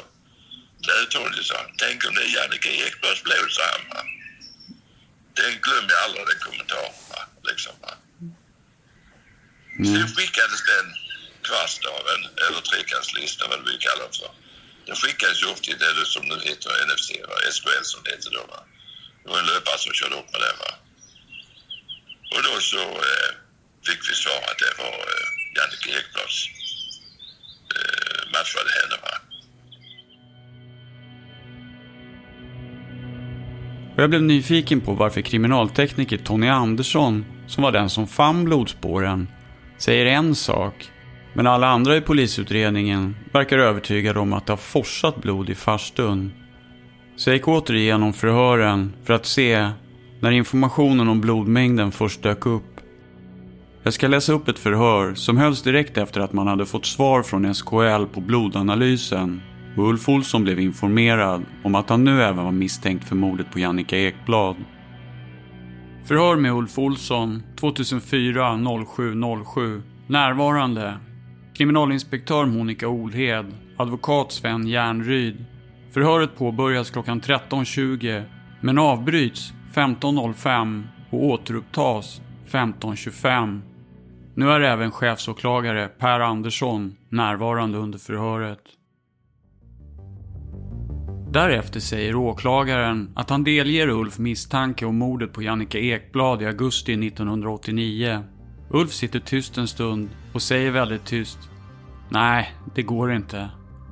[0.86, 3.90] Det Tony sa, tänk om det är Jannike Ekbergs blod, sa han.
[3.90, 4.04] Va.
[5.34, 6.94] Den glömmer jag aldrig, den kommentaren.
[7.10, 7.94] Va, liksom, va.
[9.78, 10.88] Sen skickades den
[11.48, 14.32] kvartsdagen, eller trekantslista, vad vi kallar det för.
[14.88, 17.38] Den skickades ju upp till det som nu heter NFC, va?
[17.56, 18.44] SKL som det heter då.
[18.54, 18.60] Va?
[19.24, 20.56] Det var en löpare som körde upp med det.
[20.64, 20.72] Va?
[22.34, 23.30] Och då så eh,
[23.88, 26.38] fick vi svar att det var eh, Jannike Ekblads
[27.76, 28.98] eh, matchade henne.
[29.06, 29.14] Va?
[33.94, 39.28] Och jag blev nyfiken på varför kriminaltekniker Tony Andersson, som var den som fann blodspåren,
[39.84, 40.91] säger en sak,
[41.34, 46.32] men alla andra i polisutredningen verkar övertygade om att det har forsat blod i farstun.
[47.15, 49.69] Så jag gick åter igenom förhören för att se
[50.19, 52.80] när informationen om blodmängden först dök upp.
[53.84, 57.24] Jag ska läsa upp ett förhör som hölls direkt efter att man hade fått svar
[57.24, 59.41] från SKL på blodanalysen
[59.78, 63.60] och Ulf Olsson blev informerad om att han nu även var misstänkt för mordet på
[63.60, 64.56] Jannica Ekblad.
[66.06, 68.60] Förhör med Ulf Olsson 2004
[68.96, 69.22] 07
[69.56, 69.82] 07.
[70.08, 70.98] Närvarande.
[71.54, 73.46] Kriminalinspektör Monica Olhed.
[73.78, 75.46] Advokat Sven Järnryd.
[75.92, 78.24] Förhöret påbörjas klockan 13.20
[78.62, 83.62] men avbryts 15.05 och återupptas 15.25.
[84.36, 88.60] Nu är även chefsåklagare Per Andersson närvarande under förhöret.
[91.34, 97.08] Därefter säger åklagaren att han delger Ulf misstanke om mordet på Jannica Ekblad i augusti
[97.08, 98.24] 1989.
[98.69, 101.38] Ulf sitter tyst en stund och säger väldigt tyst.
[102.10, 103.50] Nej, det går inte.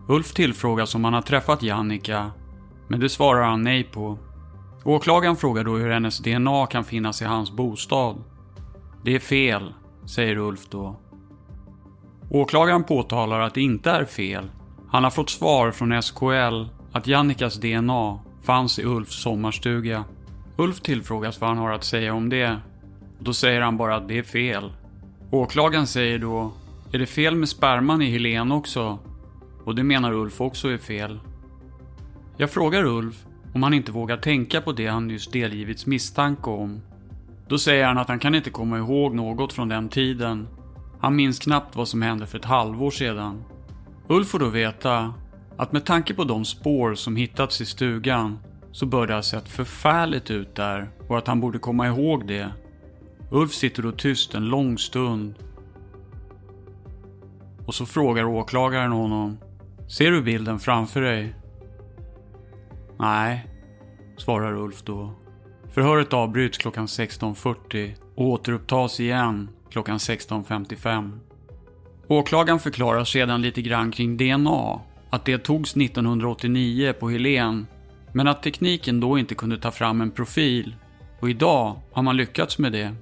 [0.07, 2.31] Ulf tillfrågas om han har träffat Jannica,
[2.87, 4.17] men det svarar han nej på.
[4.83, 8.23] Åklagaren frågar då hur hennes DNA kan finnas i hans bostad.
[9.03, 9.73] Det är fel,
[10.05, 10.99] säger Ulf då.
[12.29, 14.51] Åklagaren påtalar att det inte är fel.
[14.89, 20.03] Han har fått svar från SKL att Jannikas DNA fanns i Ulfs sommarstuga.
[20.55, 22.59] Ulf tillfrågas vad han har att säga om det.
[23.19, 24.71] Då säger han bara att det är fel.
[25.31, 26.53] Åklagaren säger då,
[26.91, 28.99] är det fel med sperman i Helen också?
[29.65, 31.19] Och det menar Ulf också är fel.
[32.37, 36.81] Jag frågar Ulf om han inte vågar tänka på det han nyss delgivits misstanke om.
[37.47, 40.47] Då säger han att han kan inte komma ihåg något från den tiden.
[40.99, 43.43] Han minns knappt vad som hände för ett halvår sedan.
[44.07, 45.13] Ulf får då veta
[45.61, 48.39] att med tanke på de spår som hittats i stugan
[48.71, 52.51] så bör det ha sett förfärligt ut där och att han borde komma ihåg det.
[53.31, 55.35] Ulf sitter då tyst en lång stund.
[57.65, 59.37] Och så frågar åklagaren honom.
[59.87, 61.35] Ser du bilden framför dig?
[62.99, 63.47] Nej,
[64.17, 65.13] svarar Ulf då.
[65.71, 71.19] Förhöret avbryts klockan 16.40 och återupptas igen klockan 16.55.
[72.07, 74.90] Åklagaren förklarar sedan lite grann kring DNA.
[75.13, 77.67] Att det togs 1989 på Helen,
[78.11, 80.75] men att tekniken då inte kunde ta fram en profil.
[81.19, 82.95] Och idag har man lyckats med det.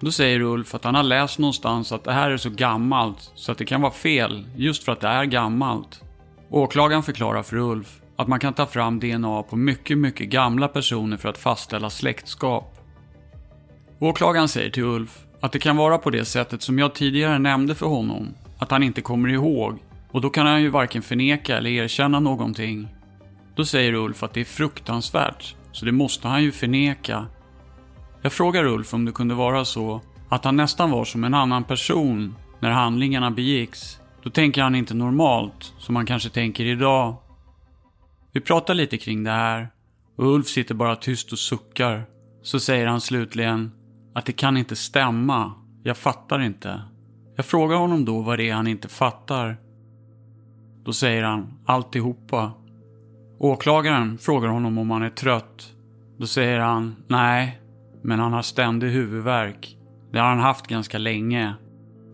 [0.00, 3.52] Då säger Ulf att han har läst någonstans att det här är så gammalt så
[3.52, 6.02] att det kan vara fel just för att det är gammalt.
[6.50, 11.16] Åklagaren förklarar för Ulf att man kan ta fram DNA på mycket, mycket gamla personer
[11.16, 12.78] för att fastställa släktskap.
[13.98, 17.74] Åklagaren säger till Ulf att det kan vara på det sättet som jag tidigare nämnde
[17.74, 19.78] för honom, att han inte kommer ihåg
[20.14, 22.88] och då kan han ju varken förneka eller erkänna någonting.
[23.56, 27.26] Då säger Ulf att det är fruktansvärt, så det måste han ju förneka.
[28.22, 31.64] Jag frågar Ulf om det kunde vara så att han nästan var som en annan
[31.64, 34.00] person när handlingarna begicks.
[34.22, 37.16] Då tänker han inte normalt, som man kanske tänker idag.
[38.32, 39.68] Vi pratar lite kring det här
[40.16, 42.04] och Ulf sitter bara tyst och suckar.
[42.42, 43.72] Så säger han slutligen
[44.14, 45.52] att det kan inte stämma.
[45.82, 46.82] Jag fattar inte.
[47.36, 49.63] Jag frågar honom då vad det är han inte fattar.
[50.84, 52.52] Då säger han alltihopa.
[53.38, 55.72] Åklagaren frågar honom om han är trött.
[56.18, 57.60] Då säger han nej,
[58.02, 59.76] men han har ständig huvudvärk.
[60.12, 61.54] Det har han haft ganska länge.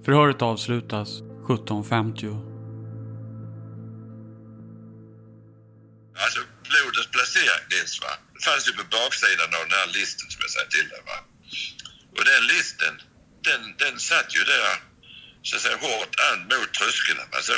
[0.04, 2.50] Förhöret avslutas 17.50.
[6.24, 8.12] Alltså blodets placering dels va.
[8.34, 11.18] Det fanns ju på baksidan av den här listen som jag sa till dig va.
[12.16, 12.94] Och den listen,
[13.48, 14.74] den, den satt ju där
[15.46, 17.20] så att säga hårt an mot tröskeln.
[17.36, 17.54] Alltså,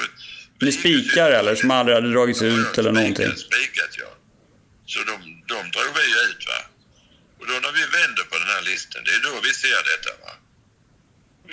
[0.65, 3.33] med spikar eller som aldrig hade dragits ut eller någonting?
[3.49, 4.11] Spikat ja.
[4.93, 5.15] Så de,
[5.53, 6.61] de drog vi ut va.
[7.41, 10.13] Och då när vi vänder på den här listen, det är då vi ser detta
[10.25, 10.33] va.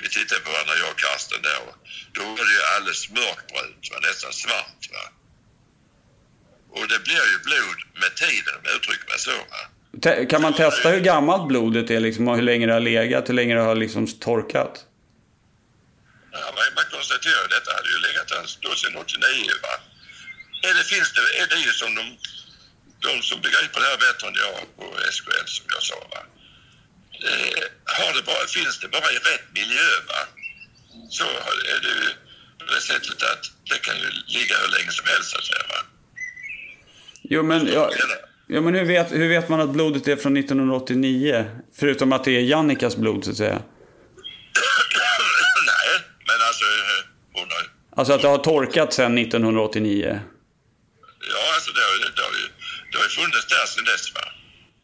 [0.03, 1.75] Vi tittar på varandra, jag och Karsten där och
[2.17, 3.97] då var det ju alldeles mörkbrunt, va?
[4.09, 5.05] nästan svart va.
[6.77, 9.61] Och det blir ju blod med tiden om jag uttrycker mig så va.
[10.03, 13.29] Te- Kan man testa hur gammalt blodet är liksom, och hur länge det har legat,
[13.29, 14.85] hur länge det har liksom torkat?
[16.57, 18.27] Man, man konstaterar ju detta hade ju legat
[18.65, 19.75] då sedan 89 va.
[20.67, 22.03] Eller finns det, är det ju som de,
[23.07, 26.21] de som begriper det här bättre än jag på SKL som jag sa va.
[27.27, 27.63] Eh,
[27.99, 30.21] har det bara, finns det bara i rätt miljö va.
[31.09, 31.25] Så
[31.73, 32.09] är det ju
[32.59, 35.65] på det sättet att det kan ju ligga hur länge som helst så att säga
[35.69, 35.79] va.
[37.23, 37.91] Jo men, ja,
[38.47, 41.45] ja, men hur, vet, hur vet man att blodet är från 1989?
[41.79, 43.61] Förutom att det är Jannikas blod så att säga.
[45.65, 45.95] Nej,
[46.27, 46.99] men alltså eh,
[47.33, 47.63] hon har
[47.99, 50.21] Alltså att det har torkat sedan 1989.
[51.33, 52.45] Ja, alltså det har, ju- det har ju
[52.91, 54.21] det har ju funnits där sedan dess va.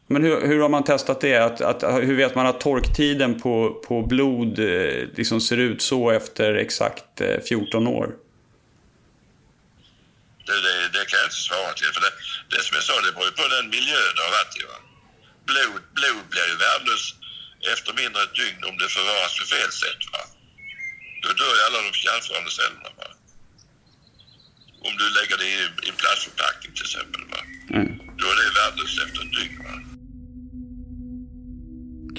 [0.06, 1.36] Men hur, hur har man testat det?
[1.36, 6.10] Att, att, hur vet man att torktiden på, på blod eh, liksom ser ut så
[6.10, 8.06] efter exakt eh, 14 år?
[10.46, 11.90] Det, det, det kan jag inte svara till.
[11.94, 12.12] För det,
[12.56, 14.62] det som jag sa, det beror ju på den miljö det har varit i.
[14.72, 14.78] Va?
[15.48, 17.14] Blod, blod blir ju värdelöst
[17.72, 20.02] efter mindre ett dygn om det förvaras på fel sätt.
[20.14, 20.22] Va?
[21.26, 22.90] Då dör alla de kärnförande cellerna.
[22.98, 23.08] Va?
[24.86, 25.58] Om du lägger det i,
[25.90, 27.40] en plastförpackning till exempel, va?
[28.18, 29.58] då är det värdelöst efter ett dygn.
[29.66, 29.74] Va?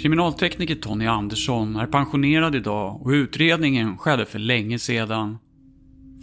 [0.02, 5.38] Kriminaltekniker Tony Andersson är pensionerad idag och utredningen skedde för länge sedan.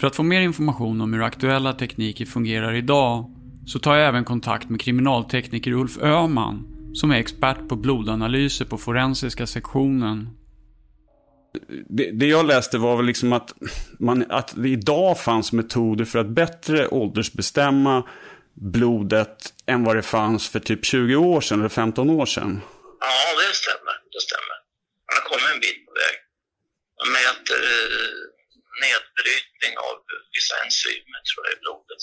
[0.00, 3.30] För att få mer information om hur aktuella tekniker fungerar idag
[3.66, 8.78] så tar jag även kontakt med kriminaltekniker Ulf Öhman som är expert på blodanalyser på
[8.78, 10.28] forensiska sektionen.
[11.88, 13.52] Det, det jag läste var väl liksom att,
[13.98, 18.08] man, att det idag fanns metoder för att bättre åldersbestämma
[18.54, 19.36] blodet
[19.66, 22.60] än vad det fanns för typ 20 år sedan eller 15 år sedan.
[23.00, 23.94] Ja, det stämmer.
[24.14, 24.56] Det stämmer.
[25.06, 26.16] Man har kommit en bit på väg.
[26.98, 28.14] Man mäter eh,
[28.84, 29.94] nedbrytning av
[30.36, 32.02] vissa enzymer tror jag i blodet.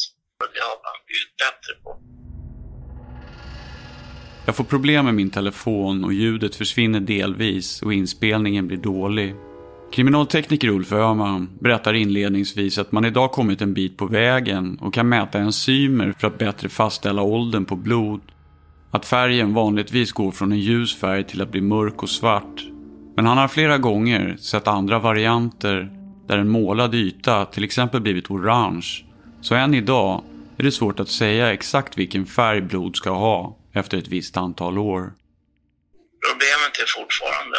[0.56, 1.90] Det har man blivit bättre på.
[4.46, 9.36] Jag får problem med min telefon och ljudet försvinner delvis och inspelningen blir dålig.
[9.92, 15.10] Kriminaltekniker Ulf Öhman berättar inledningsvis att man idag kommit en bit på vägen och kan
[15.10, 18.22] mäta enzymer för att bättre fastställa åldern på blod.
[18.92, 22.66] Att färgen vanligtvis går från en ljus färg till att bli mörk och svart.
[23.16, 25.90] Men han har flera gånger sett andra varianter
[26.28, 29.06] där en målad yta till exempel blivit orange.
[29.42, 30.22] Så än idag
[30.58, 34.78] är det svårt att säga exakt vilken färg blod ska ha efter ett visst antal
[34.78, 35.14] år.
[36.28, 37.58] Problemet är fortfarande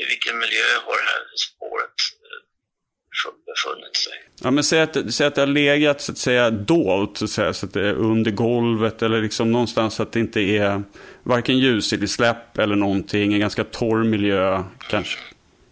[0.00, 4.12] i vilken miljö har det här spåret eh, befunnit sig.
[4.42, 7.30] Ja, men säg att, säg att det har legat så att säga dolt, så att,
[7.30, 10.82] säga, så att det är under golvet eller liksom någonstans så att det inte är
[11.22, 13.32] varken ljus eller släpp eller någonting.
[13.32, 15.18] En ganska torr miljö, kanske,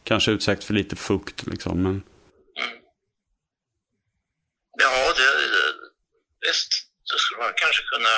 [0.04, 1.82] kanske utsatt för lite fukt liksom.
[1.82, 2.02] Men...
[4.82, 5.72] Ja, det, det,
[6.48, 6.68] visst.
[7.12, 8.14] Då skulle man kanske kunna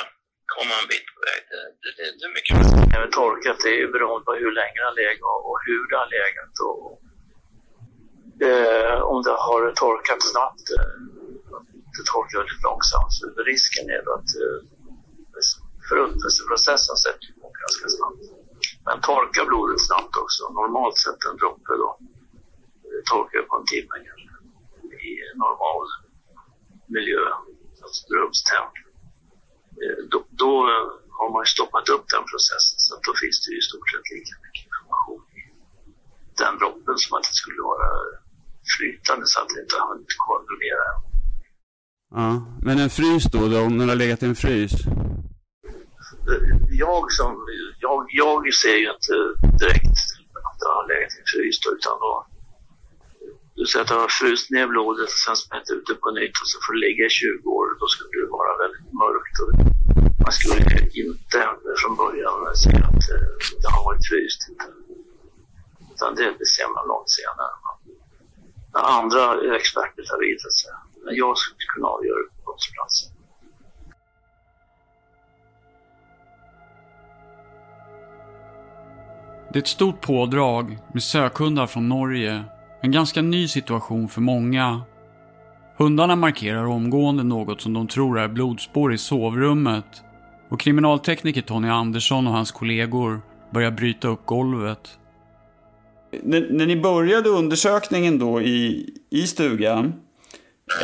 [0.57, 1.41] komma en bit på väg.
[1.51, 2.53] Det, det, det, det är mycket
[2.97, 5.97] Även torkat det är ju beroende på hur länge det har legat och, hur det
[6.03, 6.53] har legat.
[6.69, 6.83] Och,
[8.47, 10.95] eh, om det har torkat snabbt, eh,
[11.95, 14.57] det torkar väldigt långsamt, så risken är att eh,
[15.89, 18.23] förruttnelseprocessen sätter igång ganska snabbt.
[18.87, 20.41] Men torka blodet snabbt också.
[20.59, 21.89] Normalt sett en droppe då
[23.11, 24.29] torkar på en timme kanske
[25.09, 25.87] i normal
[26.95, 27.23] miljö,
[27.83, 28.73] alltså rumstemp.
[30.11, 30.51] Då, då
[31.17, 34.33] har man stoppat upp den processen så då finns det ju i stort sett lika
[34.45, 35.41] mycket information i
[36.41, 37.89] den droppen som att det skulle vara
[38.73, 40.87] flytande så att det inte har hunnit koagulera.
[42.17, 42.29] Ja.
[42.67, 44.73] Men en frys då, då, om den har legat i en frys?
[46.85, 47.31] Jag, som,
[47.79, 49.15] jag, jag ser ju inte
[49.61, 49.97] direkt
[50.47, 52.11] att det har legat i en frys då, utan då
[53.55, 56.35] du säger att du har fryst ner blodet och sen smält ut det på nytt
[56.41, 57.67] och så får det ligga i 20 år.
[57.79, 59.35] Då skulle det vara väldigt mörkt.
[59.43, 59.51] Och
[60.23, 60.55] man skulle
[61.01, 61.39] inte
[61.81, 63.27] från början säga att eh,
[63.61, 64.41] det har varit fryst.
[65.93, 67.53] Utan det, ser man långt senare.
[68.73, 70.79] När andra experter tar vid, så att säga.
[71.05, 73.09] Men jag skulle kunna avgöra det på brottsplatsen.
[79.51, 82.43] Det är ett stort pådrag med sökhundar från Norge.
[82.85, 84.81] En ganska ny situation för många.
[85.77, 89.85] Hundarna markerar omgående något som de tror är blodspår i sovrummet.
[90.49, 93.21] Och kriminaltekniker Tony Andersson och hans kollegor
[93.53, 94.79] börjar bryta upp golvet.
[96.23, 99.93] När, när ni började undersökningen då i, i stugan,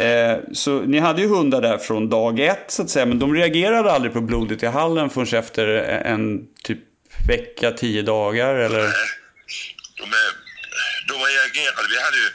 [0.01, 3.33] eh, så ni hade ju hundar där från dag ett så att säga, men de
[3.33, 5.67] reagerade aldrig på blodet i hallen förrän efter
[6.05, 6.79] en typ
[7.27, 8.83] vecka, tio dagar eller?
[9.97, 10.38] De, är,
[11.09, 11.87] de reagerade.
[11.93, 12.29] Vi hade ju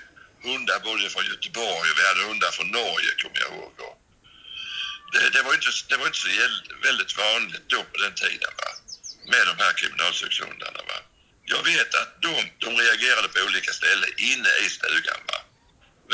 [0.48, 3.72] hundar både från Göteborg och vi hade hundar från Norge, kommer jag ihåg.
[5.12, 6.28] Det, det, var inte, det var inte så
[6.88, 8.70] väldigt vanligt då på den tiden, va?
[9.32, 10.80] med de här kriminalsökshundarna.
[10.90, 10.98] Va?
[11.44, 12.32] Jag vet att de,
[12.64, 15.20] de reagerade på olika ställen inne i stugan.
[15.30, 15.38] Va?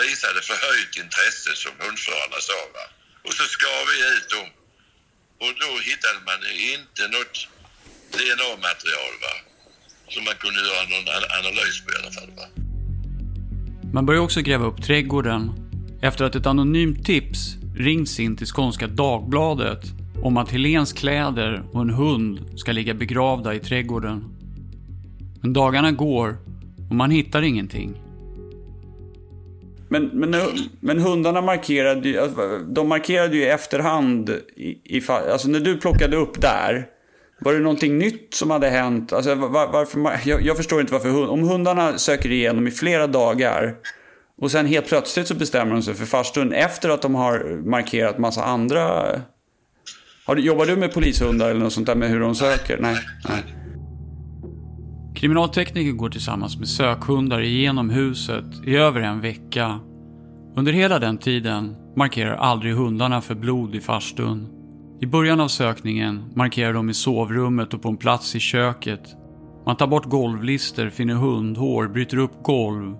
[0.02, 2.60] Visade förhöjt intresse, som hundförarna sa.
[2.74, 2.86] Va?
[3.24, 4.48] Och så skar vi ut dem.
[5.44, 7.36] Och då hittade man inte något
[8.12, 9.49] DNA-material va?
[10.10, 12.30] Som man kunde göra någon an- analys på i alla fall.
[12.36, 12.46] Va?
[13.92, 15.50] Man börjar också gräva upp trädgården
[16.02, 19.84] efter att ett anonymt tips ringts in till Skånska Dagbladet
[20.22, 24.24] om att Helens kläder och en hund ska ligga begravda i trädgården.
[25.40, 26.36] Men dagarna går
[26.90, 27.94] och man hittar ingenting.
[29.88, 30.34] Men, men,
[30.80, 36.16] men hundarna markerade alltså, de markerade ju i efterhand, i, i, alltså när du plockade
[36.16, 36.86] upp där,
[37.40, 39.12] var det någonting nytt som hade hänt?
[39.12, 43.06] Alltså, var, varför, jag, jag förstår inte varför, hund- om hundarna söker igenom i flera
[43.06, 43.74] dagar
[44.42, 48.18] och sen helt plötsligt så bestämmer de sig för farstun efter att de har markerat
[48.18, 49.06] massa andra...
[50.26, 52.78] Har du, jobbar du med polishundar eller något sånt där med hur de söker?
[52.80, 52.96] Nej.
[53.28, 53.44] Nej.
[55.16, 59.80] Kriminaltekniker går tillsammans med sökhundar igenom huset i över en vecka.
[60.56, 64.48] Under hela den tiden markerar aldrig hundarna för blod i farstun.
[65.02, 69.16] I början av sökningen markerar de i sovrummet och på en plats i köket.
[69.66, 72.96] Man tar bort golvlister, finner hundhår, bryter upp golv.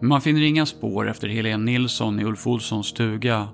[0.00, 3.48] Men man finner inga spår efter Helene Nilsson i Ulf Olssons stuga.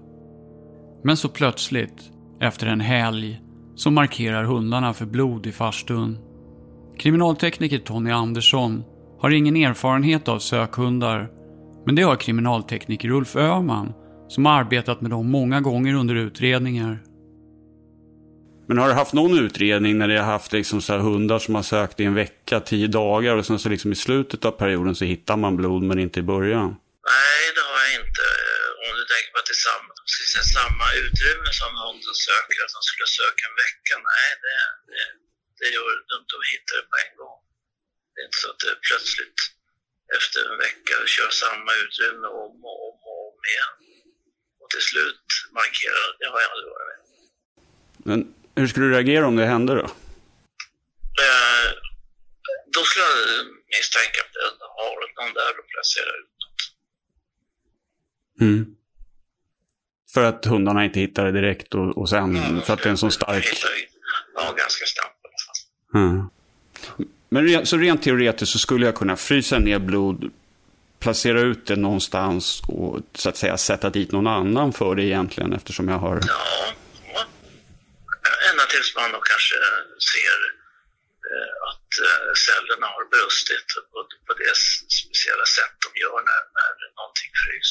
[1.05, 2.11] Men så plötsligt,
[2.41, 3.41] efter en helg,
[3.75, 6.19] så markerar hundarna för blod i farstun.
[6.99, 8.85] Kriminaltekniker Tony Andersson
[9.21, 11.31] har ingen erfarenhet av sökhundar,
[11.87, 13.93] men det har kriminaltekniker Ulf Öhman
[14.29, 17.12] som har arbetat med dem många gånger under utredningar.
[18.69, 21.63] Men har du haft någon utredning när det har haft liksom så hundar som har
[21.63, 25.05] sökt i en vecka, tio dagar och sen så liksom i slutet av perioden så
[25.13, 26.69] hittar man blod men inte i början?
[27.15, 28.25] Nej, det har jag inte.
[28.87, 32.75] Om du tänker på att det är samma, precis samma utrymme som hunden söker, att
[32.79, 33.95] de skulle söka en vecka.
[34.11, 34.57] Nej, det,
[34.91, 35.05] det,
[35.59, 36.33] det gör de inte.
[36.37, 37.39] De hittar det på en gång.
[38.13, 39.41] Det är inte så att det plötsligt
[40.19, 43.75] efter en vecka kör samma utrymme om och om och om igen.
[44.61, 45.27] Och till slut
[45.59, 46.09] markerar.
[46.19, 47.01] Det har jag aldrig varit med
[48.09, 48.21] Men
[48.55, 49.81] hur skulle du reagera om det hände då?
[49.81, 49.89] Eh,
[52.73, 54.41] då skulle jag misstänka att det
[54.79, 56.63] har någon där och placerat ut något.
[58.41, 58.77] Mm.
[60.15, 62.99] För att hundarna inte hittar det direkt och, och sen, för att det är en
[62.99, 63.63] sån stark...
[64.35, 65.59] Ja, ganska snabbt i alla fall.
[66.03, 66.29] Mm.
[67.29, 70.31] Men så rent teoretiskt så skulle jag kunna frysa ner blod,
[70.99, 75.53] placera ut det någonstans och så att säga sätta dit någon annan för det egentligen
[75.53, 76.21] eftersom jag har...
[76.27, 76.73] Ja.
[78.51, 79.57] Ända tills man då kanske
[80.13, 80.39] ser
[81.31, 83.69] eh, att eh, cellerna har brustit
[84.27, 84.55] på, det
[85.03, 86.71] speciella sätt de gör när, när
[87.01, 87.71] någonting frys,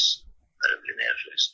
[0.60, 1.52] när det blir nedfryst.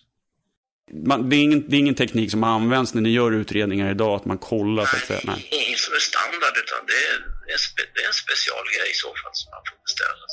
[1.10, 4.16] Man, det, är ingen, det är ingen teknik som används när ni gör utredningar idag,
[4.16, 5.22] att man kollar så att säga?
[5.24, 5.48] Nej.
[5.52, 8.88] Inget som är standard, utan det är, det är, en, spe, det är en specialgrej
[8.92, 10.26] i så fall som man får beställa.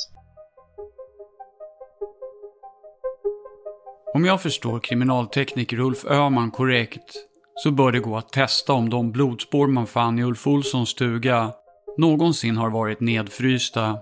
[4.14, 7.16] Om jag förstår kriminaltekniker Ulf Öhman korrekt
[7.54, 11.52] så bör det gå att testa om de blodspår man fann i Ulf Olssons stuga
[11.96, 13.98] någonsin har varit nedfrysta.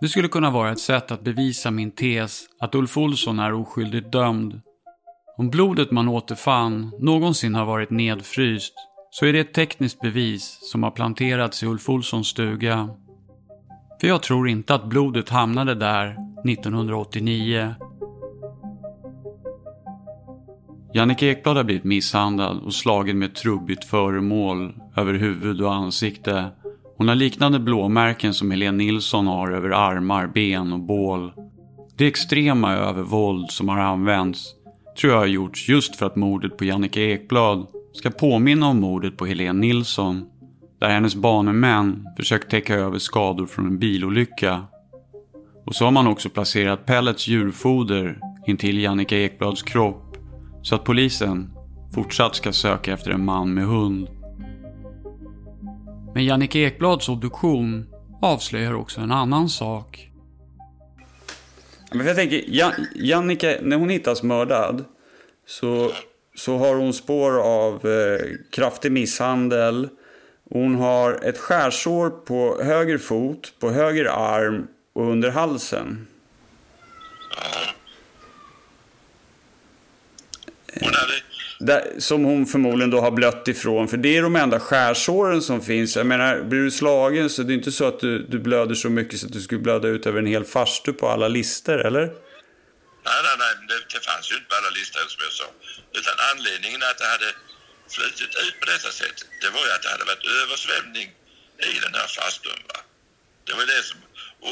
[0.00, 4.12] Det skulle kunna vara ett sätt att bevisa min tes att Ulf Olsson är oskyldigt
[4.12, 4.60] dömd.
[5.38, 8.74] Om blodet man återfann någonsin har varit nedfryst
[9.10, 12.88] så är det ett tekniskt bevis som har planterats i Ulf Olssons stuga.
[14.00, 16.16] För jag tror inte att blodet hamnade där
[16.50, 17.74] 1989.
[20.94, 26.48] Jannica Ekblad har blivit misshandlad och slagen med ett trubbigt föremål över huvud och ansikte.
[26.96, 31.32] Hon har liknande blåmärken som Helene Nilsson har över armar, ben och bål.
[31.96, 34.54] Det extrema övervåld som har använts
[35.00, 39.16] tror jag har gjorts just för att mordet på Jannica Ekblad ska påminna om mordet
[39.16, 40.24] på Helene Nilsson.
[40.80, 44.64] Där hennes banemän försökt täcka över skador från en bilolycka.
[45.66, 50.11] Och så har man också placerat pellets djurfoder intill Jannica Ekblads kropp
[50.62, 51.50] så att polisen
[51.94, 54.08] fortsatt ska söka efter en man med hund.
[56.14, 57.86] Men Jannike Ekblads obduktion
[58.22, 60.08] avslöjar också en annan sak.
[61.92, 62.44] Men jag tänker,
[62.94, 63.26] Jan,
[63.62, 64.84] när hon hittas mördad
[65.46, 65.90] så,
[66.34, 69.88] så har hon spår av eh, kraftig misshandel.
[70.50, 76.06] Hon har ett skärsår på höger fot, på höger arm och under halsen.
[81.58, 83.88] Där, som hon förmodligen då har blött ifrån.
[83.88, 85.96] För det är de enda skärsåren som finns.
[85.96, 88.88] Jag menar, blir du slagen så det är inte så att du, du blöder så
[88.90, 92.04] mycket så att du skulle blöda ut över en hel farstu på alla lister, eller?
[93.08, 95.48] nej, nej, nej, det, det fanns ju inte på alla listor som jag sa.
[95.98, 97.30] Utan anledningen att det hade
[97.94, 101.08] flutit ut på detta sätt, det var ju att det hade varit översvämning
[101.72, 102.62] i den här farstun.
[102.70, 102.78] Va?
[103.46, 103.98] Det var det som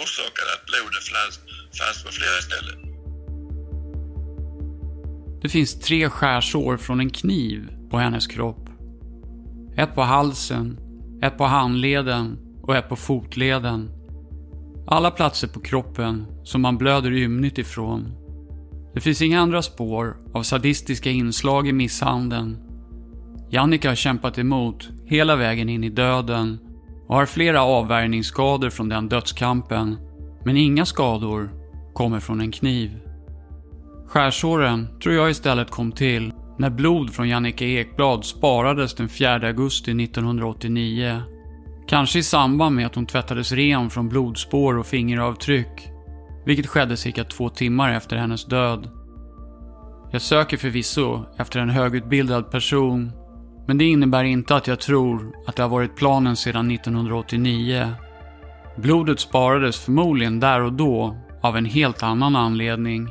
[0.01, 1.35] orsakade att blodet fanns,
[1.79, 2.89] fanns på flera ställen.
[5.43, 8.70] Det finns tre skärsår från en kniv på hennes kropp.
[9.76, 10.78] Ett på halsen,
[11.22, 13.91] ett på handleden och ett på fotleden.
[14.86, 18.12] Alla platser på kroppen som man blöder ymnigt ifrån.
[18.95, 22.59] Det finns inga andra spår av sadistiska inslag i misshandeln.
[23.51, 26.59] Jannica har kämpat emot hela vägen in i döden
[27.09, 29.97] och har flera avvärjningsskador från den dödskampen.
[30.45, 31.51] Men inga skador
[31.95, 33.09] kommer från en kniv.
[34.11, 40.04] Skärsåren tror jag istället kom till när blod från Jannica Ekblad sparades den 4 augusti
[40.04, 41.22] 1989.
[41.88, 45.88] Kanske i samband med att hon tvättades ren från blodspår och fingeravtryck,
[46.46, 48.88] vilket skedde cirka två timmar efter hennes död.
[50.12, 53.12] Jag söker förvisso efter en högutbildad person,
[53.66, 57.88] men det innebär inte att jag tror att det har varit planen sedan 1989.
[58.76, 63.08] Blodet sparades förmodligen där och då av en helt annan anledning.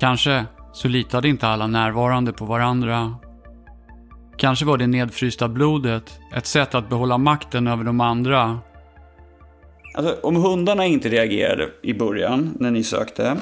[0.00, 3.14] Kanske så litade inte alla närvarande på varandra.
[4.36, 8.58] Kanske var det nedfrysta blodet ett sätt att behålla makten över de andra.
[9.94, 13.36] Alltså, om hundarna inte reagerade i början när ni sökte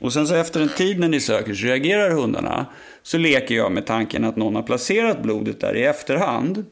[0.00, 2.66] och sen så efter en tid när ni söker så reagerar hundarna
[3.02, 6.64] så leker jag med tanken att någon har placerat blodet där i efterhand.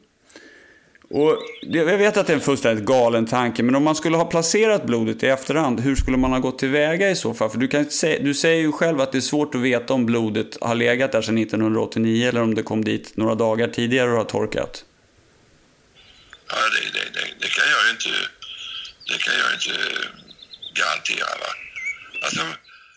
[1.09, 4.25] Och jag vet att det är en fullständigt galen tanke, men om man skulle ha
[4.25, 7.49] placerat blodet i efterhand, hur skulle man ha gått tillväga i så fall?
[7.49, 7.85] För du, kan
[8.21, 11.21] du säger ju själv att det är svårt att veta om blodet har legat där
[11.21, 14.85] sedan 1989 eller om det kom dit några dagar tidigare och har torkat.
[16.47, 18.09] Ja, det, det, det, det kan jag ju inte,
[19.07, 19.79] det kan jag inte
[20.73, 21.37] garantera.
[21.39, 21.51] Va?
[22.23, 22.41] Alltså,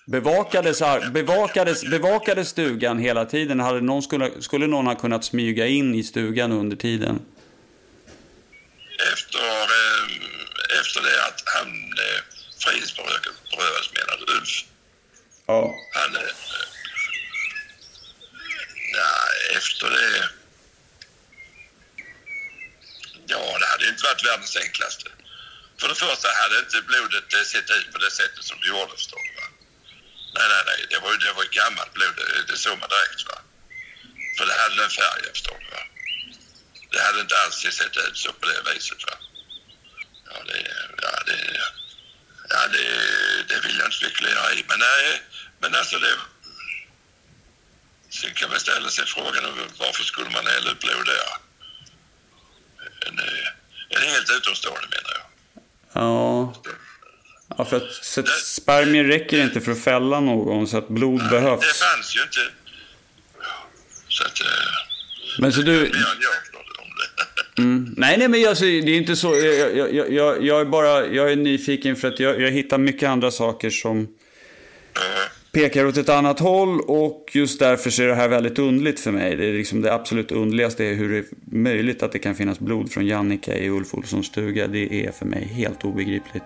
[0.07, 0.83] Bevakades,
[1.13, 3.61] bevakades, bevakades stugan hela tiden?
[3.61, 7.21] Hade någon skulle, skulle någon ha kunnat smyga in i stugan under tiden?
[9.12, 12.20] Efter, eh, efter det att han eh,
[12.64, 14.64] frihetsberövades menar Ulf?
[15.46, 15.74] Ja.
[15.94, 16.22] Han, eh,
[18.92, 20.28] ja, efter det...
[23.26, 25.11] Ja, det hade inte varit världens enklaste.
[25.80, 28.92] För det första hade inte blodet eh, sett ut på det sättet som det gjorde,
[28.92, 29.48] förstår du va?
[30.34, 33.22] Nej, nej, nej, det var ju det var gammalt blod, det, det såg man direkt
[33.28, 33.38] va.
[34.38, 35.82] För det hade en färg, förstår du va.
[36.91, 39.14] Det hade inte alls sett ut så på det viset va.
[40.30, 40.59] Ja, det,
[41.03, 41.61] ja, det,
[42.49, 42.84] ja, det,
[43.49, 44.64] det vill jag inte spekulera i.
[44.68, 45.22] Men, nej,
[45.61, 46.14] men alltså det...
[48.11, 49.45] Sen kan man ställa sig frågan
[49.78, 51.36] varför skulle man hälla ut blod där?
[53.07, 53.18] En,
[53.88, 55.26] en helt utomstående menar jag.
[55.93, 56.55] Ja.
[57.59, 61.20] Ja, för att, så att spermier räcker inte för att fälla någon, så att blod
[61.20, 61.61] Nej, behövs.
[61.61, 62.51] Det fanns ju inte.
[64.09, 64.41] Så att...
[64.41, 64.47] eh,
[65.38, 65.72] Men så du...
[65.76, 66.49] Jag det.
[67.61, 67.95] Mm.
[67.97, 69.37] Nej, nej, men alltså, det är inte så.
[69.37, 72.79] Jag, jag, jag, jag, jag är bara jag är nyfiken för att jag, jag hittar
[72.79, 74.09] mycket andra saker som
[75.53, 79.13] pekar åt ett annat håll och just därför så är det här väldigt undligt för
[79.13, 79.37] mig.
[79.37, 82.61] Det är liksom det absolut underligaste är hur det är möjligt att det kan finnas
[82.61, 84.67] blod från Jannica i Ulf Olssons stuga.
[84.67, 86.45] Det är för mig helt obegripligt.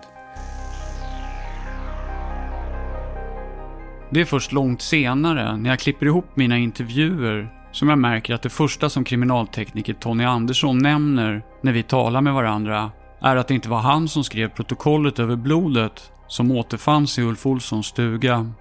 [4.09, 8.41] Det är först långt senare, när jag klipper ihop mina intervjuer, som jag märker att
[8.41, 13.53] det första som kriminaltekniker Tony Andersson nämner när vi talar med varandra är att det
[13.53, 18.51] inte var han som skrev protokollet över blodet som återfanns i Ulf Olssons stuga.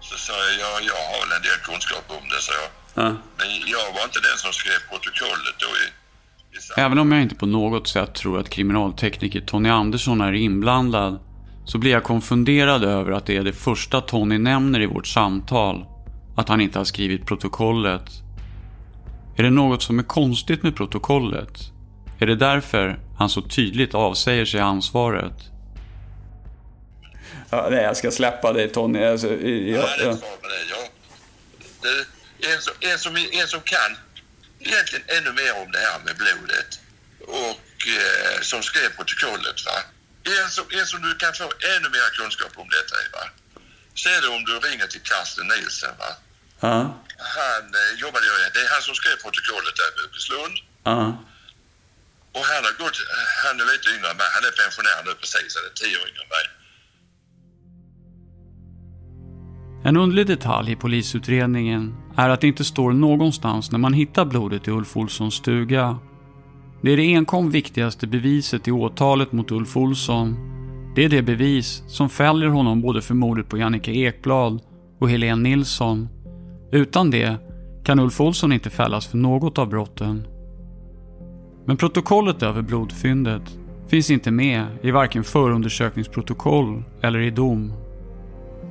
[0.00, 3.04] Så sa jag, ja, jag har väl en del kunskap om det, sa jag.
[3.04, 3.10] Ja.
[3.10, 5.86] Men jag var inte den som skrev protokollet då i,
[6.56, 11.18] i Även om jag inte på något sätt tror att kriminaltekniker Tony Andersson är inblandad
[11.64, 15.86] så blir jag konfunderad över att det är det första Tony nämner i vårt samtal.
[16.36, 18.10] Att han inte har skrivit protokollet.
[19.36, 21.58] Är det något som är konstigt med protokollet?
[22.18, 25.34] Är det därför han så tydligt avsäger sig ansvaret?
[27.50, 29.04] Ja, nej, jag ska släppa dig Tony.
[29.04, 30.64] Alltså, jag, Ja, det är jag, svar på det.
[30.70, 30.88] Ja.
[32.40, 33.96] det är en, som, en, som, en som kan
[34.60, 36.80] egentligen ännu mer om det här med blodet
[37.20, 39.58] och eh, som skrev protokollet.
[39.66, 39.78] Va?
[40.42, 43.06] En, som, en som du kan få ännu mer kunskap om detta i.
[43.16, 43.24] Va?
[43.94, 45.94] Så är det om du ringer till Karsten Nielsen.
[45.98, 46.10] Va?
[46.64, 46.78] Ja,
[47.38, 50.56] Han eh, jobbade ju, det är han som skrev protokollet där i Bokeslund.
[50.90, 51.04] ja.
[52.36, 52.96] Och han har gått,
[53.44, 56.06] han är lite yngre än mig, han är pensionär nu precis, han är tio år
[56.10, 56.46] yngre än mig.
[59.86, 64.68] En underlig detalj i polisutredningen är att det inte står någonstans när man hittar blodet
[64.68, 65.98] i Ulf Olssons stuga.
[66.82, 70.36] Det är det enkom viktigaste beviset i åtalet mot Ulf Olsson.
[70.96, 74.60] Det är det bevis som fäller honom både för mordet på Jannica Ekblad
[75.00, 76.08] och Helene Nilsson.
[76.70, 77.36] Utan det
[77.84, 80.26] kan Ulf Olsson inte fällas för något av brotten.
[81.66, 83.58] Men protokollet över blodfyndet
[83.88, 87.72] finns inte med i varken förundersökningsprotokoll eller i dom.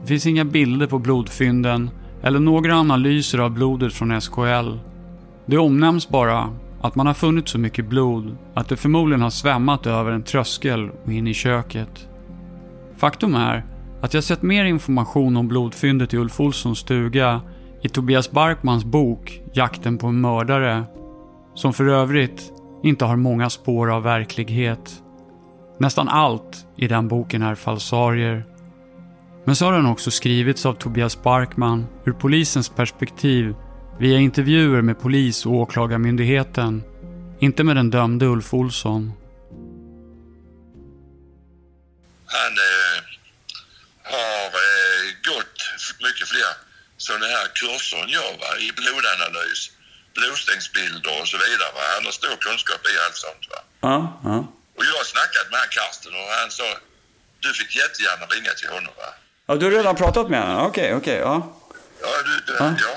[0.01, 1.89] Det finns inga bilder på blodfynden
[2.23, 4.77] eller några analyser av blodet från SKL.
[5.45, 6.49] Det omnämns bara
[6.81, 10.89] att man har funnit så mycket blod att det förmodligen har svämmat över en tröskel
[11.03, 12.07] och in i köket.
[12.97, 13.65] Faktum är
[14.01, 17.41] att jag sett mer information om blodfyndet i Ulf Olssons stuga
[17.83, 20.83] i Tobias Barkmans bok Jakten på en mördare,
[21.55, 22.51] som för övrigt
[22.83, 25.01] inte har många spår av verklighet.
[25.79, 28.43] Nästan allt i den boken är falsarier.
[29.45, 33.55] Men så har den också skrivits av Tobias Barkman ur polisens perspektiv
[33.99, 36.83] via intervjuer med polis och åklagarmyndigheten.
[37.39, 39.11] Inte med den dömde Ulf Olsson.
[42.25, 43.03] Han eh,
[44.03, 45.57] har eh, gått
[46.01, 46.72] mycket fler
[47.07, 48.51] sådana här kurser jag va?
[48.65, 49.61] i blodanalys,
[50.17, 51.71] blodstängsbilder och så vidare.
[51.77, 51.81] Va?
[51.95, 53.43] Han har stor kunskap i allt sånt.
[53.53, 53.59] Va?
[53.89, 53.95] Ja,
[54.29, 54.37] ja.
[54.77, 56.63] Och jag har snackat med han Karsten och han sa
[57.43, 58.93] du fick jättegärna ringa till honom.
[58.97, 59.09] Va?
[59.47, 60.61] ja, du har redan pratat med henne?
[60.61, 61.35] Okej, okej, ja.
[62.01, 62.73] Ja, du, Ja.
[62.81, 62.93] ja.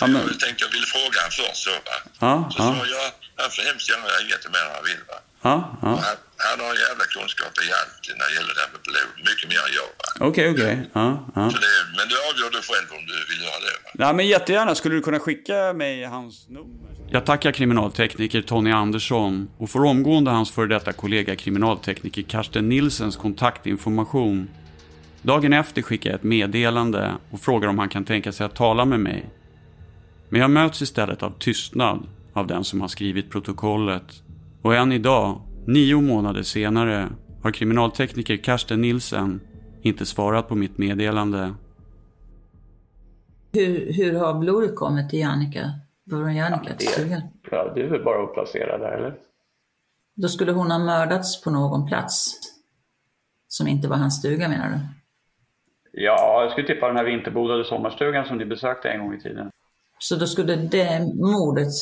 [0.00, 1.96] Ja, men, Jag tänkte jag ville fråga han först så va.
[2.20, 5.02] ja, Så ja, sa jag, han får hemskt gärna ringa till mig när han vill
[5.08, 5.18] va.
[5.42, 5.88] ja, ja.
[5.88, 6.16] Han,
[6.50, 9.14] han har jävla kunskaper i allt när det gäller det här med blod.
[9.30, 9.90] Mycket mer än jag.
[10.28, 10.74] Okej, okej.
[10.98, 11.06] Ja,
[11.38, 11.44] ja.
[11.50, 13.90] Så det, men du avgör du själv om du vill göra det va.
[14.02, 14.74] Ja, men jättegärna.
[14.74, 16.90] Skulle du kunna skicka mig hans nummer?
[17.10, 23.16] Jag tackar kriminaltekniker Tony Andersson och får omgående hans före detta kollega kriminaltekniker Karsten Nilsens
[23.16, 24.48] kontaktinformation.
[25.22, 28.84] Dagen efter skickar jag ett meddelande och frågar om han kan tänka sig att tala
[28.84, 29.30] med mig.
[30.28, 34.22] Men jag möts istället av tystnad av den som har skrivit protokollet.
[34.62, 37.08] Och än idag, nio månader senare,
[37.42, 39.40] har kriminaltekniker Karsten Nilsen
[39.82, 41.54] inte svarat på mitt meddelande.
[43.52, 45.70] Hur, hur har blodet kommit till Jannica?
[46.04, 47.22] Var det Jannica till stugan?
[47.50, 49.14] Ja, det är väl bara att placera där, eller?
[50.16, 52.40] Då skulle hon ha mördats på någon plats
[53.48, 54.78] som inte var hans stuga menar du?
[55.92, 59.50] Ja, jag skulle tippa den här vinterbodade sommarstugan som ni besökte en gång i tiden.
[59.98, 61.72] Så då skulle det mordet,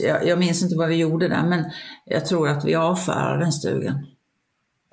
[0.00, 1.64] jag, jag minns inte vad vi gjorde där, men
[2.04, 4.06] jag tror att vi avfärdade den stugan.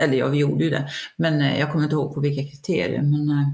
[0.02, 3.02] Eller ja, vi gjorde ju det, men eh, jag kommer inte ihåg på vilka kriterier.
[3.02, 3.48] Men eh,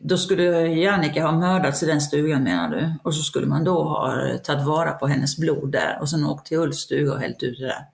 [0.00, 2.94] då skulle Jannica ha mördats i den stugan menar du?
[3.02, 6.24] Och så skulle man då ha eh, tagit vara på hennes blod där och sen
[6.24, 7.86] åkt till Ulfs stuga och hällt ut det där.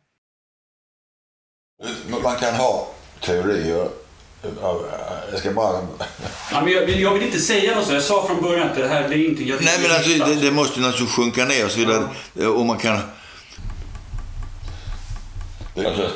[2.22, 2.88] Man kan ha
[3.20, 4.05] teorier.
[5.30, 5.80] Jag ska bara...
[6.52, 7.94] Ja, men jag, jag vill inte säga något så.
[7.94, 10.34] Jag sa från början att det här det är ingenting jag Nej men alltså det,
[10.34, 12.04] det måste naturligtvis sjunka ner och så vidare.
[12.48, 12.98] Och man kan...
[15.76, 16.10] Alltså,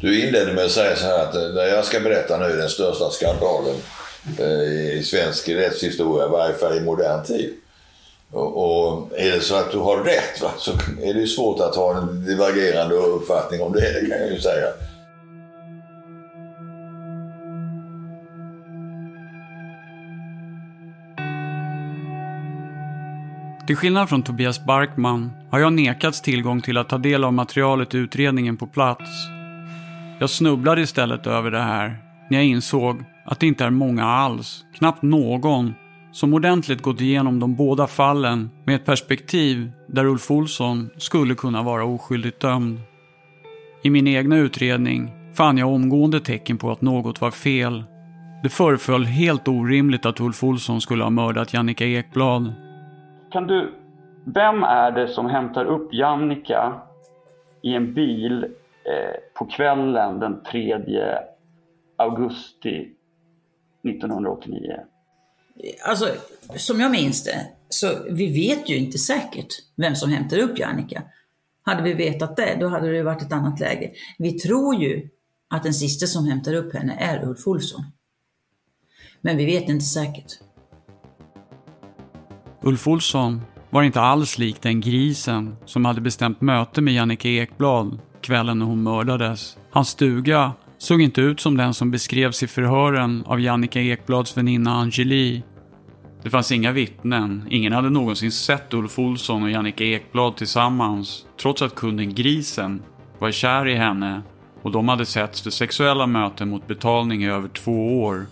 [0.00, 2.68] du inledde med att säga så här att eh, när jag ska berätta nu den
[2.68, 3.76] största skandalen
[4.38, 7.54] eh, i svensk rättshistoria, i varje fall i modern tid.
[8.32, 10.70] Och, och är det så att du har rätt va, så
[11.02, 14.40] är det ju svårt att ha en divergerande uppfattning om det, det kan jag ju
[14.40, 14.66] säga.
[23.70, 27.94] Till skillnad från Tobias Barkman har jag nekats tillgång till att ta del av materialet
[27.94, 29.10] i utredningen på plats.
[30.18, 31.98] Jag snubblade istället över det här
[32.30, 35.74] när jag insåg att det inte är många alls, knappt någon,
[36.12, 41.62] som ordentligt gått igenom de båda fallen med ett perspektiv där Ulf Olsson skulle kunna
[41.62, 42.80] vara oskyldigt dömd.
[43.82, 47.84] I min egna utredning fann jag omgående tecken på att något var fel.
[48.42, 52.54] Det föreföll helt orimligt att Ulf Olsson skulle ha mördat Jannica Ekblad.
[53.30, 53.74] Kan du,
[54.24, 56.80] vem är det som hämtar upp Jannika
[57.62, 61.18] i en bil eh, på kvällen den 3
[61.96, 62.88] augusti
[63.88, 64.80] 1989?
[65.88, 66.06] Alltså,
[66.56, 71.02] som jag minns det, så vi vet ju inte säkert vem som hämtar upp Jannika.
[71.62, 73.90] Hade vi vetat det, då hade det varit ett annat läge.
[74.18, 75.08] Vi tror ju
[75.48, 77.84] att den sista som hämtar upp henne är Ulf Olsson.
[79.20, 80.38] Men vi vet inte säkert.
[82.62, 83.40] Ulf Olsson
[83.70, 88.66] var inte alls lik den grisen som hade bestämt möte med Jannike Ekblad kvällen när
[88.66, 89.56] hon mördades.
[89.70, 94.74] Hans stuga såg inte ut som den som beskrevs i förhören av Jannike Ekblads väninna
[94.74, 95.42] Angeli.
[96.22, 101.62] Det fanns inga vittnen, ingen hade någonsin sett Ulf Olsson och Jannike Ekblad tillsammans, trots
[101.62, 102.82] att kunden Grisen
[103.18, 104.22] var kär i henne
[104.62, 108.26] och de hade setts för sexuella möten mot betalning i över två år.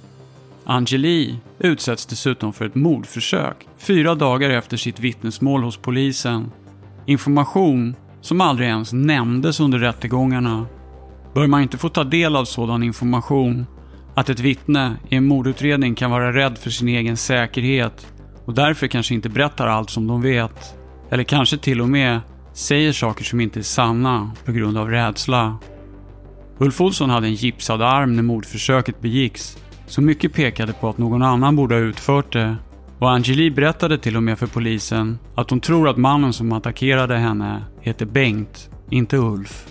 [0.70, 6.50] Angeli utsätts dessutom för ett mordförsök fyra dagar efter sitt vittnesmål hos polisen.
[7.06, 10.66] Information som aldrig ens nämndes under rättegångarna.
[11.34, 13.66] Bör man inte få ta del av sådan information
[14.14, 18.06] att ett vittne i en mordutredning kan vara rädd för sin egen säkerhet
[18.44, 20.74] och därför kanske inte berättar allt som de vet.
[21.10, 22.20] Eller kanske till och med
[22.52, 25.58] säger saker som inte är sanna på grund av rädsla.
[26.58, 29.56] Ulf Olsson hade en gipsad arm när mordförsöket begicks
[29.88, 32.56] så mycket pekade på att någon annan borde ha utfört det.
[32.98, 37.16] Och Angeli berättade till och med för polisen att hon tror att mannen som attackerade
[37.16, 39.66] henne heter Bengt, inte Ulf.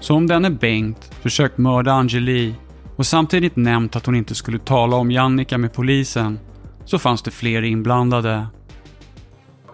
[0.00, 2.54] Så om denne Bengt försökt mörda Angeli
[2.96, 6.38] och samtidigt nämnt att hon inte skulle tala om Jannica med polisen
[6.84, 8.46] så fanns det fler inblandade.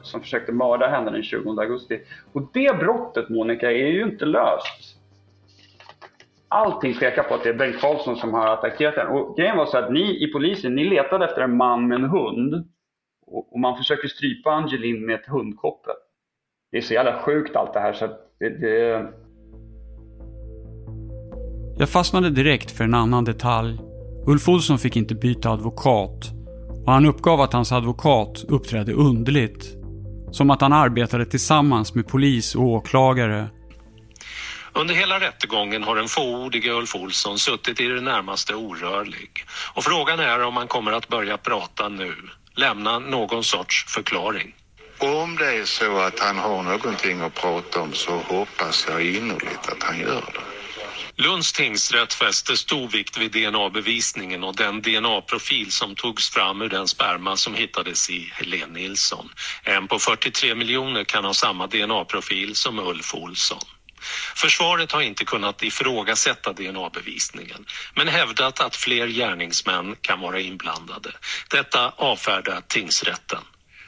[0.03, 1.99] Som försökte mörda henne den 20 augusti.
[2.33, 4.92] Och det brottet, Monica, är ju inte löst.
[6.55, 9.11] Allting pekar på att det är Bengt Karlsson som har attackerat henne.
[9.11, 12.11] Och grejen var så att ni i polisen, ni letade efter en man med en
[12.11, 12.55] hund.
[13.27, 15.95] Och, och man försöker strypa Angelin med ett hundkoppel.
[16.71, 19.07] Det är så jävla sjukt allt det här så att det, det...
[21.79, 23.79] Jag fastnade direkt för en annan detalj.
[24.27, 26.33] Ulf Olsson fick inte byta advokat
[26.87, 29.77] och han uppgav att hans advokat uppträdde underligt.
[30.31, 33.49] Som att han arbetade tillsammans med polis och åklagare.
[34.75, 39.45] Under hela rättegången har den fåordige Ulf Olsson suttit i det närmaste orörlig.
[39.75, 42.15] Och frågan är om han kommer att börja prata nu
[42.55, 44.55] lämna någon sorts förklaring.
[44.99, 49.69] Om det är så att han har någonting att prata om så hoppas jag innerligt
[49.69, 50.53] att han gör det.
[51.23, 56.89] Lunds tingsrätt fäste stor vikt vid DNA-bevisningen och den DNA-profil som togs fram ur den
[56.89, 59.29] sperma som hittades i Helene Nilsson.
[59.63, 63.61] En på 43 miljoner kan ha samma DNA-profil som Ulf Olsson.
[64.37, 71.11] Försvaret har inte kunnat ifrågasätta DNA-bevisningen men hävdat att fler gärningsmän kan vara inblandade.
[71.51, 73.41] Detta avfärdar tingsrätten.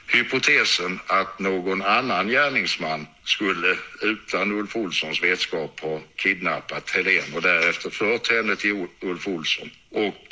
[0.07, 7.91] Hypotesen att någon annan gärningsman skulle utan Ulf Olssons vetskap ha kidnappat Helen och därefter
[7.91, 10.29] fört henne till Ulf Olsson och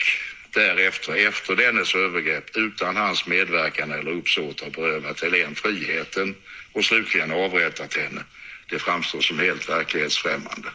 [0.54, 6.34] därefter, efter dennes övergrepp, utan hans medverkan eller uppsåt har berövat Helen friheten
[6.72, 8.24] och slutligen avrättat henne.
[8.72, 10.68] Det framstår som helt verklighetsfrämmande.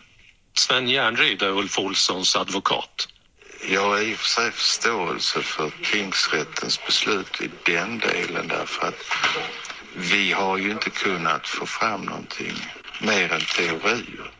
[0.54, 3.08] Sven Järnryd är Ulf Olssons advokat.
[3.72, 9.04] Jag har i och för sig förståelse för tingsrättens beslut i den delen därför att
[10.12, 12.54] vi har ju inte kunnat få fram någonting
[13.02, 14.32] mer än teorier.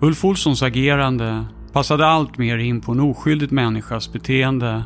[0.00, 4.84] Ulf Olssons agerande passade allt mer in på en oskyldig människas beteende.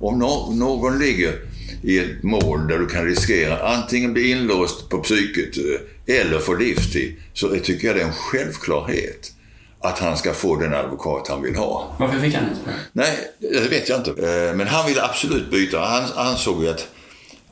[0.00, 1.49] Om no någon ligger
[1.82, 6.54] i ett mål där du kan riskera antingen bli inlåst på psyket eh, eller få
[6.54, 9.32] livstid så tycker jag det är en självklarhet
[9.80, 11.96] att han ska få den advokat han vill ha.
[11.98, 12.74] Varför fick han inte det?
[12.92, 14.10] Nej, det vet jag inte.
[14.10, 15.80] Eh, Men han ville absolut byta.
[15.80, 16.88] Han ansåg ju att,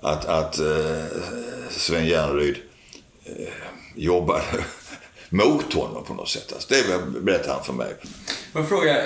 [0.01, 1.05] att, att eh,
[1.71, 2.57] Sven Järnryd
[3.95, 4.43] jobbade
[5.29, 6.53] mot honom på något sätt.
[6.53, 7.95] Alltså, det berättade han för mig.
[8.53, 8.97] Får jag fråga,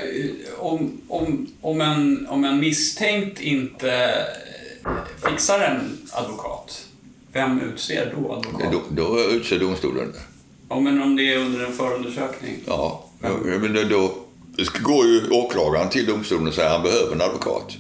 [0.59, 4.15] om, om, om, en, om en misstänkt inte
[5.31, 6.87] fixar en advokat,
[7.33, 8.73] vem utser då advokat?
[8.73, 10.13] Då, då utser domstolen.
[10.69, 12.57] Ja, men om det är under en förundersökning?
[12.67, 14.13] Ja, men då, då
[14.83, 17.77] går ju åklagaren till domstolen och säger att han behöver en advokat.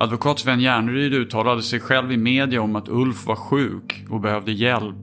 [0.00, 4.52] Advokat Sven Järnryd uttalade sig själv i media om att Ulf var sjuk och behövde
[4.52, 4.96] hjälp.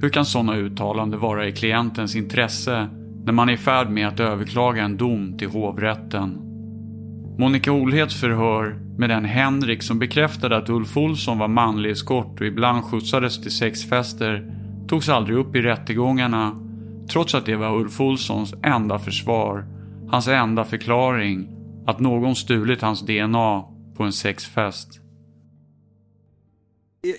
[0.00, 2.88] Hur kan sådana uttalanden vara i klientens intresse
[3.24, 6.47] när man är i färd med att överklaga en dom till hovrätten?
[7.40, 12.46] Monica Olhets förhör med den Henrik som bekräftade att Ulf Olsson var manlig eskort och
[12.46, 14.54] ibland skjutsades till sexfester
[14.88, 16.56] togs aldrig upp i rättegångarna
[17.12, 19.66] trots att det var Ulf Olssons enda försvar,
[20.10, 21.48] hans enda förklaring
[21.86, 23.64] att någon stulit hans DNA
[23.96, 25.00] på en sexfest.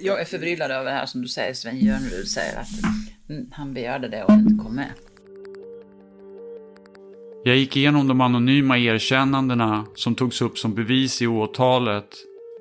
[0.01, 2.67] Jag är förbryllad över det här som du säger, Sven Jörnerud säger att
[3.51, 4.89] han begärde det och inte kom med.
[7.43, 12.07] Jag gick igenom de anonyma erkännandena som togs upp som bevis i åtalet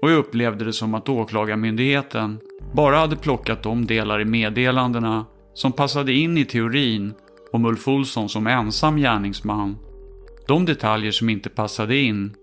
[0.03, 2.39] och jag upplevde det som att åklagarmyndigheten
[2.75, 7.15] bara hade plockat de delar i meddelandena som passade in i teorin
[7.53, 9.77] om Ulf Olsson som ensam gärningsman.
[10.49, 12.35] De detaljer som inte passade in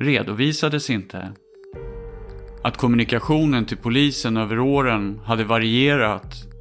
[0.00, 1.32] redovisades inte.
[2.62, 6.51] Att kommunikationen till polisen över åren hade varierat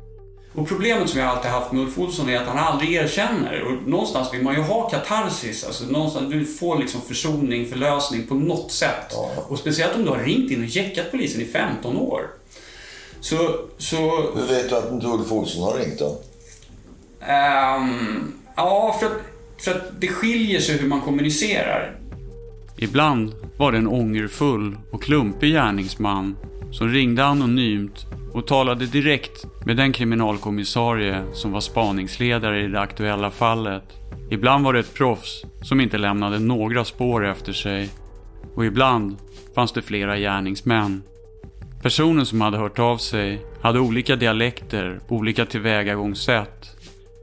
[0.56, 3.62] och problemet som jag alltid haft med Ulf Olsson är att han aldrig erkänner.
[3.62, 5.64] Och någonstans vill man ju ha katarsis.
[5.64, 9.14] Alltså någonstans, du får liksom försoning, förlösning på något sätt.
[9.48, 12.30] Och speciellt om du har ringt in och jäckat polisen i 15 år.
[13.20, 16.18] Så, så Hur vet du att inte Ulf Olsson har ringt då?
[17.26, 19.22] Ehm, ja, för att,
[19.58, 21.96] för att det skiljer sig hur man kommunicerar.
[22.78, 26.36] Ibland var det en ångerfull och klumpig gärningsman
[26.72, 33.30] som ringde anonymt och talade direkt med den kriminalkommissarie som var spaningsledare i det aktuella
[33.30, 33.84] fallet.
[34.30, 37.90] Ibland var det ett proffs som inte lämnade några spår efter sig.
[38.56, 39.16] Och ibland
[39.56, 41.04] fanns det flera gärningsmän.
[41.82, 46.66] Personen som hade hört av sig hade olika dialekter, olika tillvägagångssätt.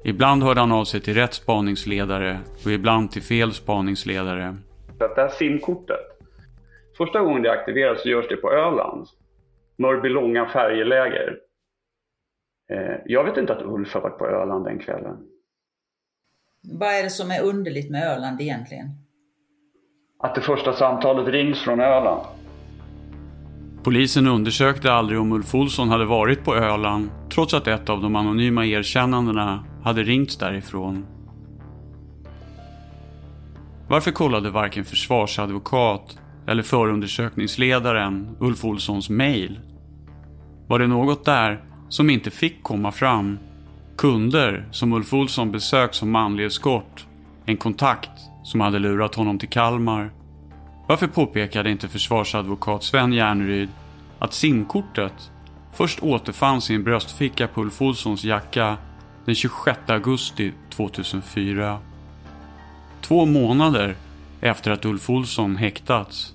[0.04, 4.56] Ibland hörde han av sig till rätt spaningsledare och ibland till fel spaningsledare.
[4.98, 6.06] Det här simkortet,
[6.96, 9.06] första gången det aktiveras så görs det på Öland.
[9.78, 11.38] Mörbylånga färjeläger.
[12.70, 15.16] Eh, Jag vet inte att Ulf har varit på Öland den kvällen.
[16.78, 18.86] Vad är det som är underligt med Öland egentligen?
[20.18, 22.26] Att det första samtalet rings från Öland.
[23.84, 28.16] Polisen undersökte aldrig om Ulf Olsson hade varit på Öland trots att ett av de
[28.16, 31.06] anonyma erkännandena hade ringts därifrån.
[33.88, 36.18] Varför kollade varken försvarsadvokat
[36.48, 39.60] eller förundersökningsledaren Ulf Olssons mail?
[40.66, 43.38] Var det något där som inte fick komma fram?
[43.96, 47.06] Kunder som Ulf Olsson besökt som manlig eskort?
[47.46, 48.10] En kontakt
[48.44, 50.10] som hade lurat honom till Kalmar?
[50.88, 53.68] Varför påpekade inte försvarsadvokat Sven Järnryd
[54.18, 55.30] att simkortet
[55.72, 58.76] först återfanns i en bröstficka på Ulf Olssons jacka
[59.24, 61.78] den 26 augusti 2004?
[63.00, 63.96] Två månader
[64.40, 66.34] efter att Ulf Olsson häktats.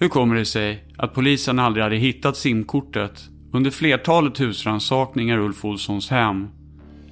[0.00, 5.64] Hur kommer det sig att polisen aldrig hade hittat simkortet under flertalet husrannsakningar i Ulf
[5.64, 6.48] Olssons hem?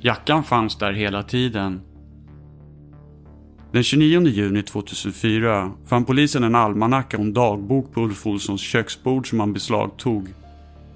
[0.00, 1.80] Jackan fanns där hela tiden.
[3.72, 9.30] Den 29 juni 2004 fann polisen en almanacka och en dagbok på Ulf Olssons köksbord
[9.30, 10.28] som han beslagtog.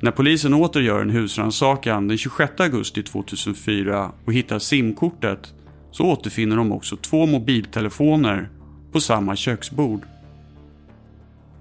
[0.00, 5.54] När polisen åter gör en husrannsakan den 26 augusti 2004 och hittar simkortet
[5.90, 8.48] så återfinner de också två mobiltelefoner
[8.92, 10.00] på samma köksbord.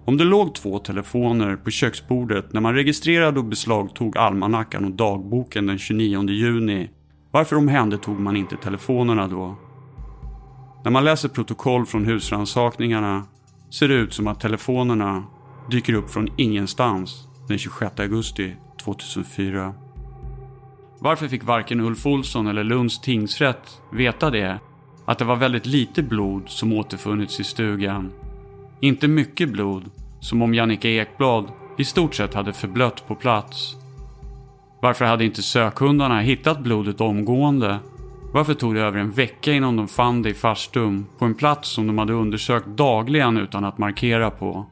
[0.09, 5.67] Om det låg två telefoner på köksbordet när man registrerade och beslagtog almanackan och dagboken
[5.67, 6.89] den 29 juni,
[7.31, 9.55] varför omhändertog man inte telefonerna då?
[10.83, 13.23] När man läser protokoll från husrannsakningarna
[13.69, 15.23] ser det ut som att telefonerna
[15.71, 19.73] dyker upp från ingenstans den 26 augusti 2004.
[20.99, 24.59] Varför fick varken Ulf Olsson eller Lunds tingsrätt veta det?
[25.05, 28.11] Att det var väldigt lite blod som återfunnits i stugan.
[28.81, 29.91] Inte mycket blod,
[30.21, 33.75] som om Jannica Ekblad i stort sett hade förblött på plats.
[34.81, 37.79] Varför hade inte sökhundarna hittat blodet omgående?
[38.33, 41.69] Varför tog det över en vecka innan de fann det i farstum på en plats
[41.69, 44.65] som de hade undersökt dagligen utan att markera på?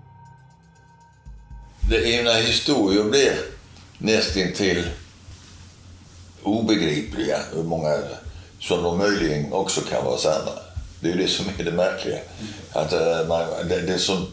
[1.90, 3.34] Det ena historier blir
[3.98, 4.84] nästintill
[6.44, 7.98] obegripliga, hur många
[8.60, 10.52] som de möjligen också kan vara sanna.
[11.00, 12.20] Det är ju det som är det märkliga.
[12.74, 14.28] Att, eh, man, det, det som,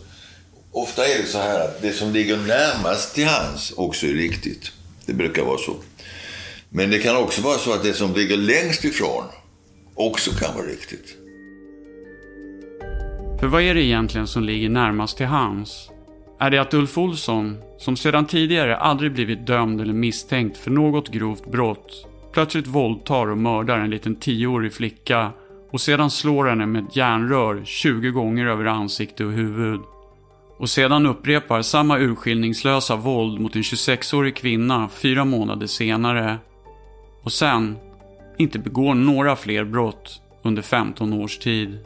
[0.74, 4.72] ofta är det så här att det som ligger närmast till hands också är riktigt.
[5.06, 5.76] Det brukar vara så.
[6.68, 9.24] Men det kan också vara så att det som ligger längst ifrån
[9.94, 11.16] också kan vara riktigt.
[13.40, 15.90] För vad är det egentligen som ligger närmast till hands?
[16.40, 21.08] Är det att Ulf Olsson, som sedan tidigare aldrig blivit dömd eller misstänkt för något
[21.08, 25.32] grovt brott, plötsligt våldtar och mördar en liten tioårig flicka
[25.70, 29.80] och sedan slår henne med ett järnrör 20 gånger över ansikte och huvud.
[30.56, 36.38] Och sedan upprepar samma urskillningslösa våld mot en 26-årig kvinna fyra månader senare.
[37.22, 37.76] Och sen
[38.38, 41.78] inte begår några fler brott under 15 års tid.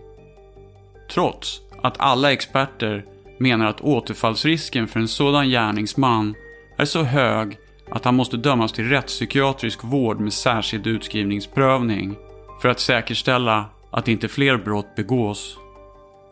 [1.11, 3.05] Trots att alla experter
[3.39, 6.35] menar att återfallsrisken för en sådan gärningsman
[6.77, 7.59] är så hög
[7.91, 12.17] att han måste dömas till rättspsykiatrisk vård med särskild utskrivningsprövning
[12.63, 15.59] för att säkerställa att inte fler brott begås.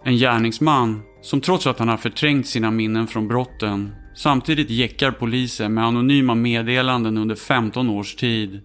[0.05, 5.74] En gärningsman som trots att han har förträngt sina minnen från brotten samtidigt jäckar polisen
[5.74, 8.61] med anonyma meddelanden under 15 års tid.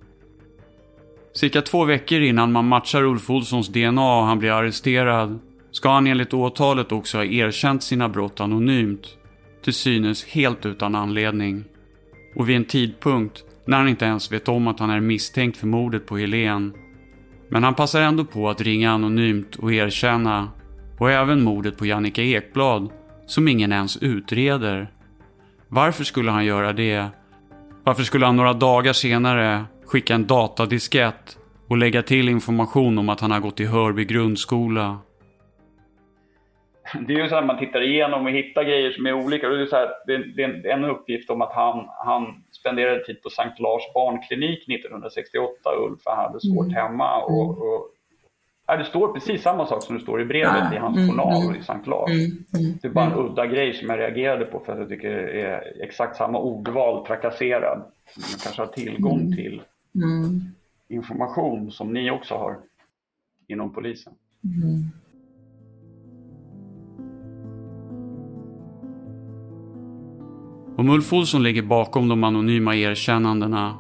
[1.34, 5.40] Cirka två veckor innan man matchar Ulf Olssons DNA och han blir arresterad
[5.72, 9.08] ska han enligt åtalet också ha erkänt sina brott anonymt.
[9.64, 11.64] Till synes helt utan anledning.
[12.36, 15.68] Och vid en tidpunkt när han inte ens vet om att han är misstänkt för
[15.68, 16.74] mordet på Helen.
[17.50, 20.50] Men han passar ändå på att ringa anonymt och erkänna.
[21.02, 22.90] Och även mordet på Jannica Ekblad,
[23.26, 24.88] som ingen ens utreder.
[25.68, 27.06] Varför skulle han göra det?
[27.84, 31.38] Varför skulle han några dagar senare skicka en datadiskett
[31.68, 35.00] och lägga till information om att han har gått i Hörby grundskola?
[37.08, 39.50] det är ju så att man tittar igenom och hittar grejer som är olika.
[39.50, 39.90] Det är, så här,
[40.36, 45.52] det är en uppgift om att han, han spenderade tid på Sankt Lars barnklinik 1968,
[45.80, 46.76] Ulf, han hade svårt mm.
[46.76, 47.22] hemma.
[47.24, 47.90] Och, och,
[48.72, 50.74] ja, det står precis samma sak som det står i brevet ja.
[50.76, 51.56] i hans mm, journal mm.
[51.56, 52.12] i Sankt Lars.
[52.12, 52.26] Mm.
[52.26, 52.78] Mm.
[52.82, 55.42] Det är bara en udda grej som jag reagerade på för att jag tycker det
[55.42, 57.78] är exakt samma ordval, trakasserad.
[58.18, 59.62] Man kanske har tillgång till
[60.90, 62.58] information som ni också har
[63.48, 64.14] inom polisen.
[70.78, 73.78] Om Ulf Olsson ligger bakom de anonyma erkännandena,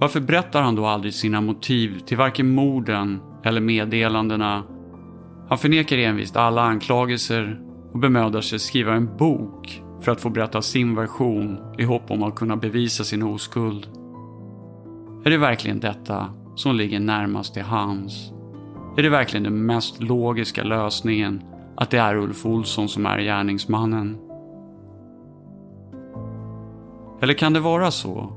[0.00, 4.62] varför berättar han då aldrig sina motiv till varken morden eller meddelandena?
[5.48, 7.60] Han förnekar envist alla anklagelser
[7.92, 12.22] och bemödar sig skriva en bok för att få berätta sin version i hopp om
[12.22, 13.88] att kunna bevisa sin oskuld.
[15.24, 18.32] Är det verkligen detta som ligger närmast till hans?
[18.96, 21.42] Är det verkligen den mest logiska lösningen
[21.76, 24.18] att det är Ulf Olsson som är gärningsmannen?
[27.22, 28.32] Eller kan det vara så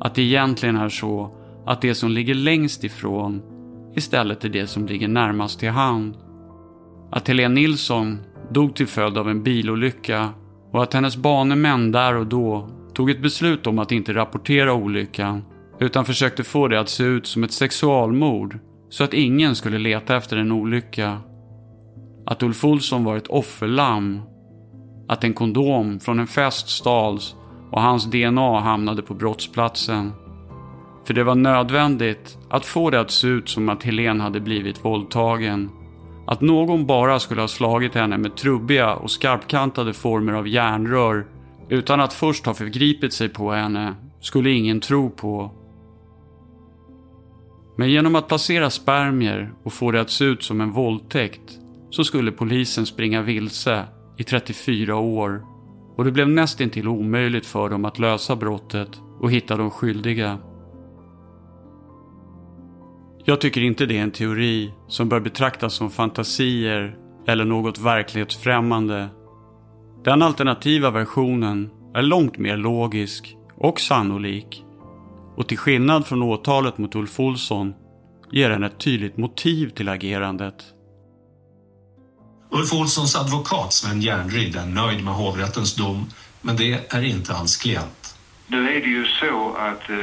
[0.00, 1.30] att det egentligen är så
[1.66, 3.42] att det som ligger längst ifrån
[3.96, 6.16] istället är det som ligger närmast till hand?
[7.10, 8.18] Att Helene Nilsson
[8.50, 10.28] dog till följd av en bilolycka
[10.72, 15.42] och att hennes banemän där och då tog ett beslut om att inte rapportera olyckan
[15.80, 20.16] utan försökte få det att se ut som ett sexualmord så att ingen skulle leta
[20.16, 21.18] efter en olycka.
[22.26, 24.20] Att Ulf Olsson var ett offerlamm.
[25.08, 27.34] Att en kondom från en fest stals
[27.70, 30.12] och hans DNA hamnade på brottsplatsen.
[31.06, 34.84] För det var nödvändigt att få det att se ut som att Helen hade blivit
[34.84, 35.70] våldtagen.
[36.26, 41.26] Att någon bara skulle ha slagit henne med trubbiga och skarpkantade former av järnrör
[41.68, 45.50] utan att först ha förgripit sig på henne skulle ingen tro på.
[47.76, 51.58] Men genom att placera spermier och få det att se ut som en våldtäkt
[51.90, 53.84] så skulle polisen springa vilse
[54.16, 55.42] i 34 år
[55.96, 60.38] och det blev nästintill omöjligt för dem att lösa brottet och hitta de skyldiga.
[63.26, 66.96] Jag tycker inte det är en teori som bör betraktas som fantasier
[67.26, 69.08] eller något verklighetsfrämmande.
[70.04, 74.64] Den alternativa versionen är långt mer logisk och sannolik
[75.36, 77.74] och till skillnad från åtalet mot Ulf Olsson
[78.32, 80.54] ger den ett tydligt motiv till agerandet.
[82.50, 86.10] Ulf Olssons advokat Sven Järnryd är nöjd med hovrättens dom,
[86.42, 88.03] men det är inte hans klient.
[88.46, 89.96] Nu är det ju så att eh,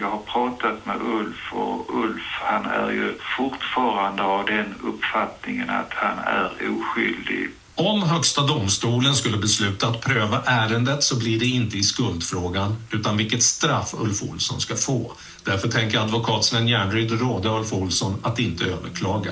[0.00, 5.90] jag har pratat med Ulf och Ulf han är ju fortfarande av den uppfattningen att
[5.90, 7.48] han är oskyldig.
[7.74, 13.16] Om Högsta domstolen skulle besluta att pröva ärendet så blir det inte i skuldfrågan utan
[13.16, 15.12] vilket straff Ulf Olsson ska få.
[15.44, 19.30] Därför tänker advokat Sven Järnryd råda Ulf Olsson att inte överklaga.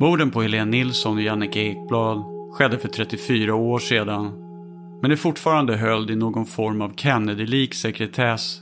[0.00, 4.49] Morden på Helene Nilsson och Jannike Ekblad skedde för 34 år sedan.
[5.02, 8.60] Men är fortfarande höljd i någon form av Kennedy-lik sekretess.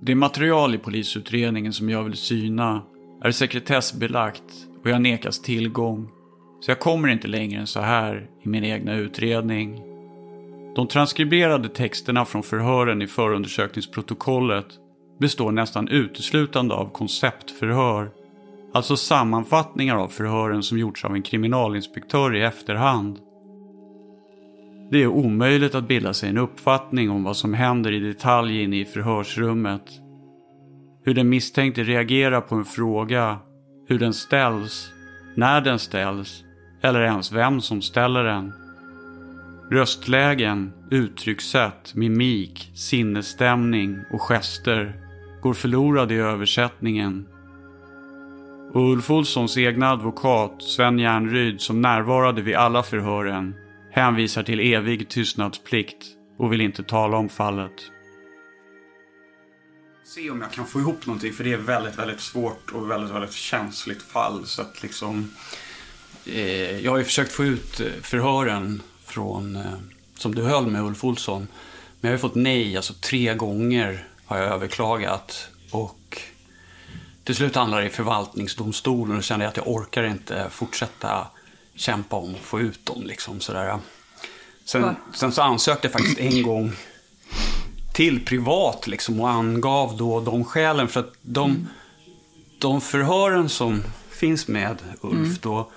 [0.00, 2.82] Det material i polisutredningen som jag vill syna
[3.24, 4.42] är sekretessbelagt
[4.84, 6.08] och jag nekas tillgång.
[6.60, 9.82] Så jag kommer inte längre än så här i min egna utredning.
[10.76, 14.66] De transkriberade texterna från förhören i förundersökningsprotokollet
[15.20, 18.10] består nästan uteslutande av konceptförhör.
[18.74, 23.18] Alltså sammanfattningar av förhören som gjorts av en kriminalinspektör i efterhand.
[24.92, 28.80] Det är omöjligt att bilda sig en uppfattning om vad som händer i detalj inne
[28.80, 29.82] i förhörsrummet.
[31.04, 33.38] Hur den misstänkte reagerar på en fråga,
[33.88, 34.90] hur den ställs,
[35.36, 36.44] när den ställs
[36.82, 38.52] eller ens vem som ställer den.
[39.70, 44.96] Röstlägen, uttryckssätt, mimik, sinnesstämning och gester
[45.42, 47.26] går förlorade i översättningen.
[48.72, 53.54] Och Ulf Olssons egna advokat, Sven Järnryd, som närvarade vid alla förhören,
[53.92, 56.06] hänvisar till evig tystnadsplikt
[56.38, 57.72] och vill inte tala om fallet.
[60.04, 63.10] Se om jag kan få ihop någonting, för det är väldigt, väldigt svårt och väldigt,
[63.10, 64.46] väldigt känsligt fall.
[64.46, 65.30] Så att liksom...
[66.26, 69.72] Eh, jag har ju försökt få ut eh, förhören från, eh,
[70.14, 71.40] som du höll med Ulf Olsson.
[72.00, 75.48] Men jag har ju fått nej, alltså tre gånger har jag överklagat.
[75.70, 76.22] Och
[77.24, 81.26] till slut handlar det i förvaltningsdomstolen och kände att jag orkar inte fortsätta
[81.74, 83.02] kämpa om att få ut dem.
[83.02, 83.78] Liksom, sådär.
[84.64, 86.72] Sen, sen så ansökte jag faktiskt en gång
[87.92, 90.88] till privat liksom, och angav då de skälen.
[90.88, 91.68] För att de, mm.
[92.58, 95.36] de förhören som finns med Ulf mm.
[95.40, 95.70] då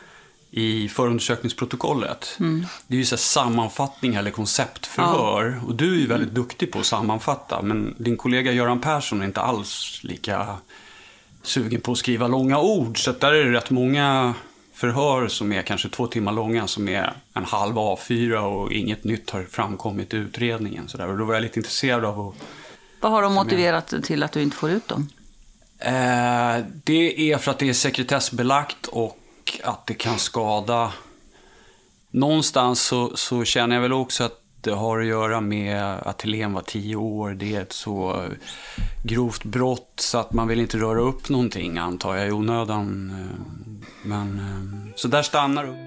[0.51, 2.37] i förundersökningsprotokollet.
[2.39, 2.65] Mm.
[2.87, 5.59] Det är ju så sammanfattningar eller konceptförhör.
[5.61, 5.67] Ja.
[5.67, 7.61] Och du är ju väldigt duktig på att sammanfatta.
[7.61, 10.57] Men din kollega Göran Persson är inte alls lika
[11.43, 13.03] sugen på att skriva långa ord.
[13.03, 14.33] Så där är det rätt många
[14.75, 19.29] förhör som är kanske två timmar långa som är en halv A4 och inget nytt
[19.29, 20.87] har framkommit i utredningen.
[20.87, 21.07] Så där.
[21.07, 22.35] Och då var jag lite intresserad av att...
[23.01, 24.03] Vad har de motiverat jag...
[24.03, 25.09] till att du inte får ut dem?
[25.79, 29.19] Eh, det är för att det är sekretessbelagt och
[29.63, 30.93] att det kan skada.
[32.11, 36.53] Någonstans så, så känner jag väl också att det har att göra med att Helen
[36.53, 37.29] var tio år.
[37.29, 38.23] Det är ett så
[39.03, 43.15] grovt brott så att man vill inte röra upp någonting antar jag i onödan.
[44.03, 45.85] Men eh, så där stannar det.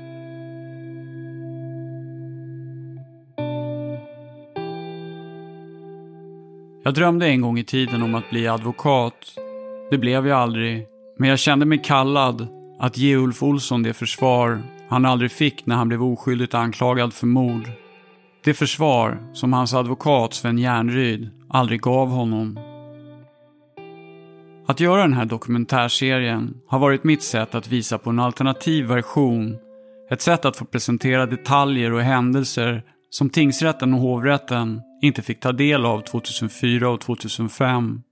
[6.85, 9.35] Jag drömde en gång i tiden om att bli advokat.
[9.91, 10.87] Det blev jag aldrig,
[11.17, 12.49] men jag kände mig kallad
[12.79, 17.27] att ge Ulf Olsson det försvar han aldrig fick när han blev oskyldigt anklagad för
[17.27, 17.71] mord.
[18.45, 22.59] Det försvar som hans advokat Sven Järnryd aldrig gav honom.
[24.67, 29.57] Att göra den här dokumentärserien har varit mitt sätt att visa på en alternativ version.
[30.11, 35.53] Ett sätt att få presentera detaljer och händelser som tingsrätten och hovrätten inte fick ta
[35.53, 38.03] del av 2004 och 2005.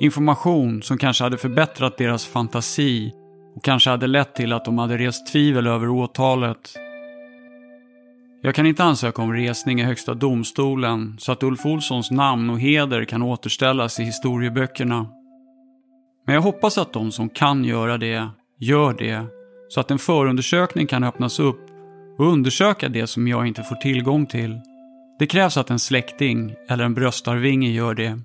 [0.00, 3.12] Information som kanske hade förbättrat deras fantasi
[3.56, 6.85] och kanske hade lett till att de hade rest tvivel över åtalet.
[8.42, 12.60] Jag kan inte ansöka om resning i Högsta domstolen så att Ulf Olssons namn och
[12.60, 15.06] heder kan återställas i historieböckerna.
[16.26, 19.26] Men jag hoppas att de som kan göra det, gör det
[19.68, 21.60] så att en förundersökning kan öppnas upp
[22.18, 24.60] och undersöka det som jag inte får tillgång till.
[25.18, 28.20] Det krävs att en släkting eller en bröstarvinge gör det.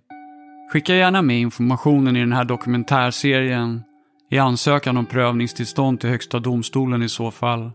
[0.74, 3.84] Skicka gärna med informationen i den här dokumentärserien
[4.30, 7.72] i ansökan om prövningstillstånd till Högsta domstolen i så fall.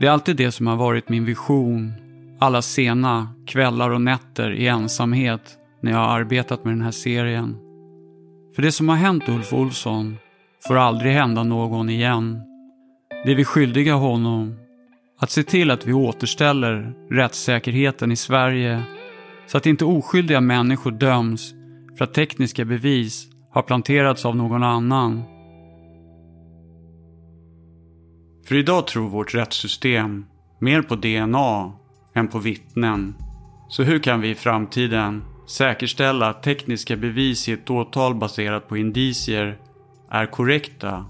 [0.00, 1.92] Det är alltid det som har varit min vision
[2.40, 7.56] alla sena kvällar och nätter i ensamhet när jag har arbetat med den här serien.
[8.54, 10.16] För det som har hänt Ulf Olsson
[10.68, 12.40] får aldrig hända någon igen.
[13.24, 14.54] Det är vi skyldiga honom.
[15.18, 18.82] Att se till att vi återställer rättssäkerheten i Sverige
[19.46, 21.54] så att inte oskyldiga människor döms
[21.98, 25.22] för att tekniska bevis har planterats av någon annan.
[28.50, 30.26] För idag tror vårt rättssystem
[30.58, 31.72] mer på DNA
[32.14, 33.14] än på vittnen.
[33.68, 38.76] Så hur kan vi i framtiden säkerställa att tekniska bevis i ett åtal baserat på
[38.76, 39.58] indicier
[40.10, 41.04] är korrekta?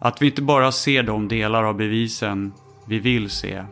[0.00, 2.52] Att vi inte bara ser de delar av bevisen
[2.86, 3.64] vi vill se.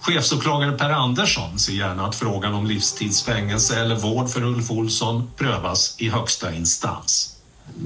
[0.00, 5.96] Chefsåklagare Per Andersson ser gärna att frågan om livstidsfängelse eller vård för Ulf Olsson prövas
[6.00, 7.33] i högsta instans.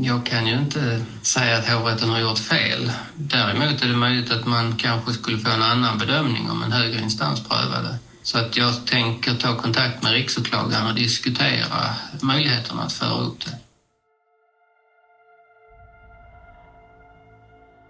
[0.01, 2.91] Jag kan ju inte säga att hovrätten har gjort fel.
[3.17, 7.01] Däremot är det möjligt att man kanske skulle få en annan bedömning om en högre
[7.01, 7.99] instans prövade.
[8.23, 13.51] Så att jag tänker ta kontakt med riksåklagaren och diskutera möjligheterna att föra upp det.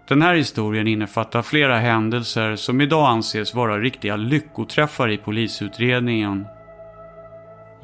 [0.07, 6.45] Den här historien innefattar flera händelser som idag anses vara riktiga lyckoträffar i polisutredningen.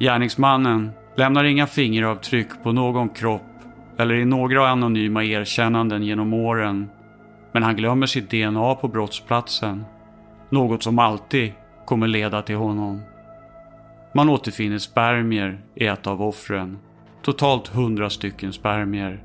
[0.00, 3.55] Gärningsmannen lämnar inga fingeravtryck på någon kropp
[3.98, 6.88] eller i några anonyma erkännanden genom åren.
[7.52, 9.84] Men han glömmer sitt DNA på brottsplatsen.
[10.50, 11.52] Något som alltid
[11.86, 13.00] kommer leda till honom.
[14.14, 16.78] Man återfinner spermier i ett av offren.
[17.22, 19.24] Totalt hundra stycken spermier.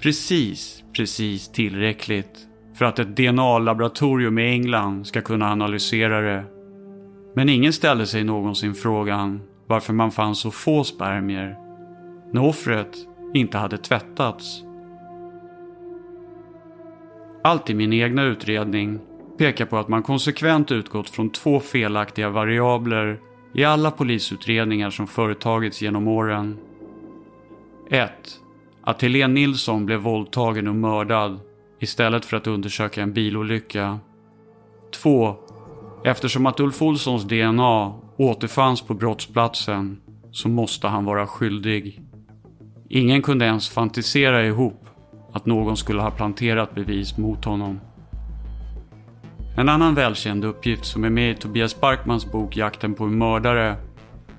[0.00, 6.44] Precis, precis tillräckligt för att ett DNA-laboratorium i England ska kunna analysera det.
[7.34, 11.56] Men ingen ställde sig någonsin frågan varför man fann så få spermier.
[12.32, 12.96] När offret
[13.34, 14.62] inte hade tvättats.
[17.42, 18.98] Allt i min egna utredning
[19.38, 23.20] pekar på att man konsekvent utgått från två felaktiga variabler
[23.54, 26.58] i alla polisutredningar som företagits genom åren.
[27.90, 28.10] 1.
[28.82, 31.40] Att Helene Nilsson blev våldtagen och mördad
[31.80, 33.98] istället för att undersöka en bilolycka.
[35.02, 35.34] 2.
[36.04, 40.00] Eftersom att Ulf Olssons DNA återfanns på brottsplatsen
[40.32, 42.00] så måste han vara skyldig.
[42.92, 44.86] Ingen kunde ens fantisera ihop
[45.32, 47.80] att någon skulle ha planterat bevis mot honom.
[49.56, 53.76] En annan välkänd uppgift som är med i Tobias Barkmans bok Jakten på en mördare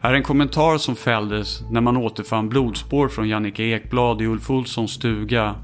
[0.01, 4.91] är en kommentar som fälldes när man återfann blodspår från Jannike Ekblad i Ulf Olssons
[4.91, 5.55] stuga.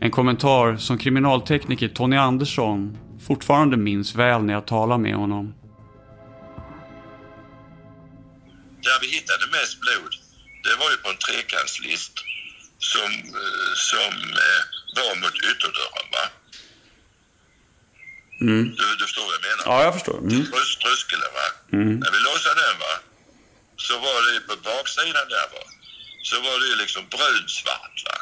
[0.00, 5.54] En kommentar som kriminaltekniker Tony Andersson fortfarande minns väl när jag talar med honom.
[8.82, 10.12] Där vi hittade mest blod,
[10.62, 12.29] det var ju på en trekantslist
[12.80, 13.10] som,
[13.42, 14.12] eh, som
[14.46, 14.62] eh,
[14.96, 16.08] var mot ytterdörren.
[16.12, 16.24] Va?
[18.40, 18.64] Mm.
[18.76, 19.64] Du, du förstår vad jag menar?
[19.66, 20.18] Ja, jag förstår.
[20.18, 20.46] Mm.
[20.50, 21.46] Trös, tröskeln va?
[21.72, 21.94] Mm.
[22.00, 22.94] När vi låsade den va,
[23.76, 25.64] så var det på baksidan där va,
[26.22, 28.16] så var det liksom brunsvart va.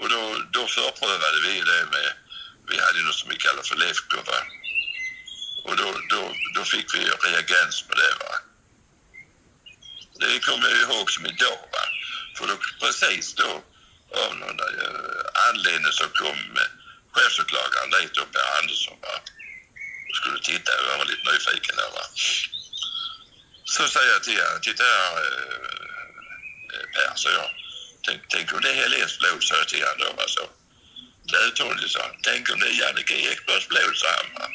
[0.00, 0.20] Och då,
[0.50, 2.10] då förprövade vi det med,
[2.68, 4.40] vi hade något som vi kallar för Lefko va.
[5.64, 8.34] Och då, då, då fick vi reagens på det va.
[10.20, 11.84] Det kommer jag ihåg som idag va.
[12.36, 13.62] För då, precis då,
[14.24, 16.58] av någon eh, anledning så kom
[17.12, 19.14] chefsåklagaren dit Per Andersson va.
[20.08, 22.04] Och skulle titta, jag var lite nyfiken där va.
[23.64, 25.74] Så säger jag till honom, titta här eh,
[26.74, 27.50] eh, Per, så jag.
[28.06, 30.24] Tänk, tänk om det är Helens blod, sa jag till honom då va.
[30.26, 30.44] Så.
[31.26, 34.48] Du Tony, sa tänk om det är Jannike Ekbergs blod, sa han va.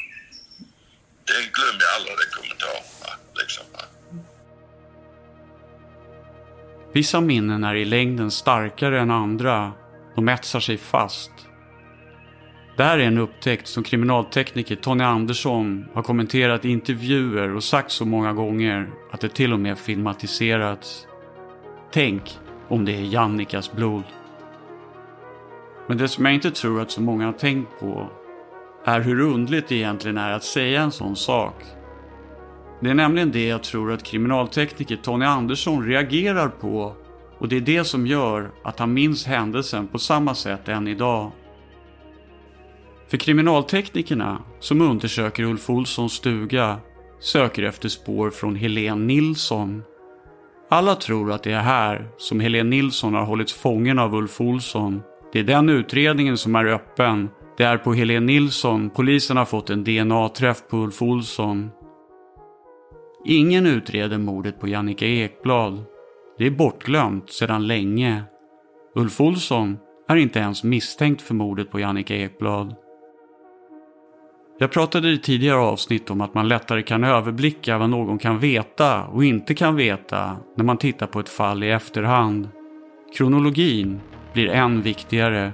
[1.24, 3.12] Den glömmer jag aldrig, den kommentaren va.
[3.34, 3.84] Liksom va.
[6.92, 9.72] Vissa minnen är i längden starkare än andra.
[10.14, 11.30] De etsar sig fast.
[12.76, 17.90] Det här är en upptäckt som kriminaltekniker Tony Andersson har kommenterat i intervjuer och sagt
[17.90, 21.06] så många gånger att det till och med filmatiserats.
[21.92, 22.38] Tänk
[22.68, 24.04] om det är Jannikas blod.
[25.88, 28.10] Men det som jag inte tror att så många har tänkt på
[28.84, 31.54] är hur undligt det egentligen är att säga en sån sak.
[32.80, 36.94] Det är nämligen det jag tror att kriminaltekniker Tony Andersson reagerar på
[37.38, 41.32] och det är det som gör att han minns händelsen på samma sätt än idag.
[43.08, 46.78] För kriminalteknikerna som undersöker Ulf Olssons stuga
[47.20, 49.82] söker efter spår från Helene Nilsson.
[50.70, 55.02] Alla tror att det är här som Helene Nilsson har hållits fången av Ulf Olsson.
[55.32, 57.28] Det är den utredningen som är öppen.
[57.56, 61.70] Det är på Helene Nilsson polisen har fått en DNA-träff på Ulf Olsson.
[63.24, 65.84] Ingen utreder mordet på Jannica Ekblad.
[66.38, 68.22] Det är bortglömt sedan länge.
[68.94, 69.78] Ulf Olsson
[70.08, 72.74] är inte ens misstänkt för mordet på Jannica Ekblad.
[74.58, 79.04] Jag pratade i tidigare avsnitt om att man lättare kan överblicka vad någon kan veta
[79.04, 82.48] och inte kan veta när man tittar på ett fall i efterhand.
[83.16, 84.00] Kronologin
[84.32, 85.52] blir än viktigare.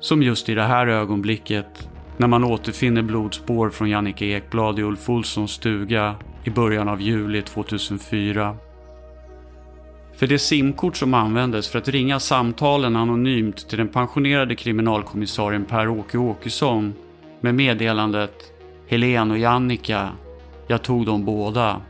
[0.00, 5.08] Som just i det här ögonblicket när man återfinner blodspår från Jannica Ekblad i Ulf
[5.08, 6.14] Olssons stuga
[6.46, 8.56] i början av juli 2004.
[10.16, 16.18] För det simkort som användes för att ringa samtalen anonymt till den pensionerade kriminalkommissarien Per-Åke
[16.18, 16.94] Åkesson
[17.40, 18.52] med meddelandet
[18.86, 20.12] Helen och Jannica,
[20.68, 21.80] jag tog dem båda,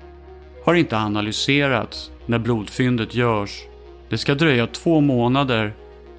[0.64, 3.62] har inte analyserats när blodfyndet görs.
[4.08, 5.72] Det ska dröja två månader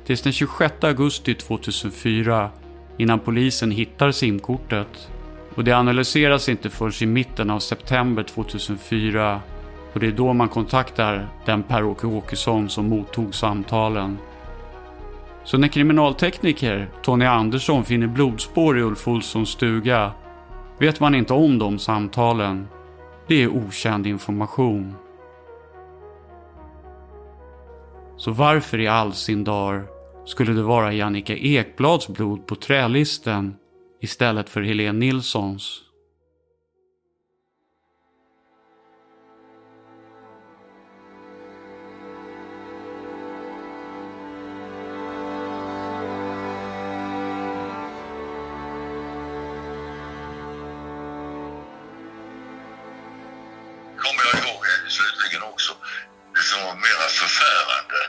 [0.06, 2.50] tills den 26 augusti 2004
[2.98, 5.10] innan polisen hittar simkortet.
[5.58, 9.42] Och det analyseras inte förrän i mitten av september 2004
[9.94, 14.18] och det är då man kontaktar den Per-Åke Åkesson som mottog samtalen.
[15.44, 20.12] Så när kriminaltekniker Tony Andersson finner blodspår i Ulf Olssons stuga
[20.80, 22.68] vet man inte om de samtalen.
[23.28, 24.96] Det är okänd information.
[28.18, 29.84] Så varför i all sin dar
[30.26, 33.56] skulle det vara Jannica Ekblads blod på trälisten
[34.00, 35.84] istället för Helene Nilssons?
[54.04, 54.64] kommer jag ihåg
[54.98, 55.72] slutligen också,
[56.36, 58.00] det som var mera förfärande,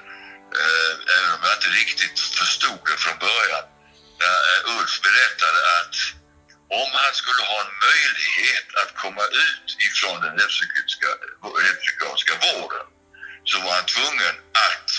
[0.60, 3.64] eh, även om jag inte riktigt förstod det från början,
[4.22, 5.96] när eh, Ulf berättade att
[6.82, 12.86] om han skulle ha en möjlighet att komma ut ifrån den rättspsykiatriska, vården
[13.50, 14.34] så var han tvungen
[14.68, 14.90] att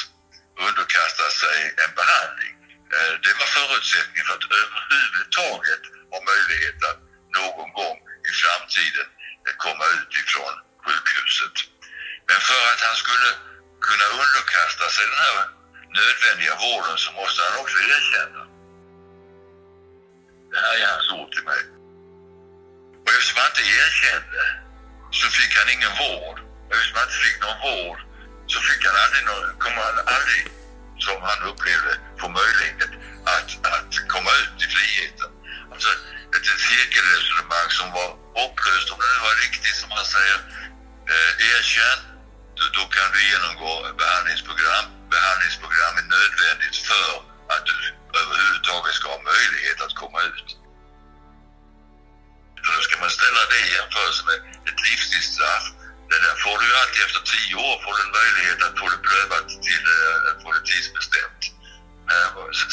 [0.68, 2.56] underkasta sig en behandling.
[2.96, 5.84] Eh, det var förutsättningen för att överhuvudtaget
[6.14, 7.00] ha möjlighet att
[7.40, 7.98] någon gång
[8.30, 9.08] i framtiden
[9.46, 10.54] eh, komma ut ifrån
[10.86, 11.56] sjukhuset.
[12.30, 13.30] Men för att han skulle
[13.88, 15.38] kunna underkasta sig den här
[16.00, 18.59] nödvändiga vården så måste han också erkänna.
[20.52, 21.62] Det här är hans ord till mig.
[23.04, 24.42] Och eftersom han inte erkände
[25.20, 26.38] så fick han ingen vård.
[26.66, 28.00] Och eftersom han inte fick någon vård
[28.52, 30.44] så fick han aldrig någon, kommer han aldrig,
[31.06, 32.92] som han upplevde, få möjlighet
[33.36, 35.32] att, att komma ut i friheten.
[35.72, 35.90] Alltså
[36.36, 38.10] ett cirkelresonemang som var
[38.40, 40.40] hopplöst, om det nu var riktigt som han säger.
[41.14, 42.02] Eh, erkänn,
[42.58, 44.86] då, då kan du genomgå behandlingsprogram.
[45.16, 47.10] Behandlingsprogram är nödvändigt för
[47.54, 47.78] att du
[48.22, 50.50] överhuvudtaget ska ha möjlighet att komma ut.
[52.66, 54.38] Då ska man ställa det i jämförelse med
[54.70, 55.66] ett livstidsstraff.
[56.10, 58.86] Det där får du ju alltid efter tio år får du en möjlighet att få
[58.94, 61.42] det prövat till eh, att få det tidsbestämt.
[62.12, 62.30] Eh,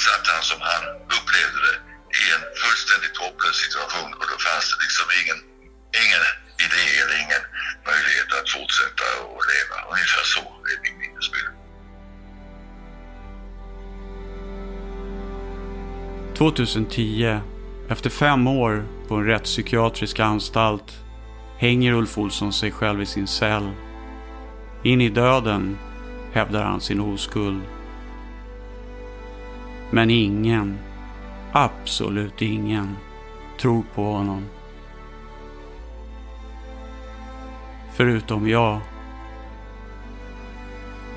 [0.06, 0.84] Satt han som han
[1.16, 1.76] upplevde det
[2.22, 5.40] i en fullständigt hopplös situation och då fanns det liksom ingen,
[6.02, 6.22] ingen
[6.66, 7.44] idé eller ingen
[7.90, 9.04] möjlighet att fortsätta
[9.36, 9.76] att leva.
[9.92, 11.50] Ungefär så är min minnesbild.
[16.36, 17.38] 2010,
[17.88, 20.98] efter fem år på en rättspsykiatrisk anstalt,
[21.58, 23.70] hänger Ulf Olsson sig själv i sin cell.
[24.82, 25.78] In i döden
[26.32, 27.62] hävdar han sin oskuld.
[29.90, 30.78] Men ingen,
[31.52, 32.96] absolut ingen,
[33.60, 34.44] tror på honom.
[37.92, 38.80] Förutom jag.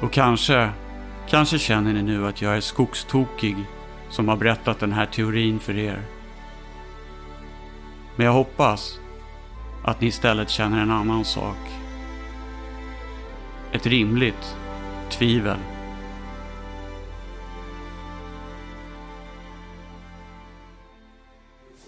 [0.01, 0.69] Och kanske,
[1.29, 3.55] kanske känner ni nu att jag är skogstokig
[4.09, 6.03] som har berättat den här teorin för er.
[8.15, 8.99] Men jag hoppas
[9.83, 11.57] att ni istället känner en annan sak.
[13.71, 14.55] Ett rimligt
[15.09, 15.57] tvivel.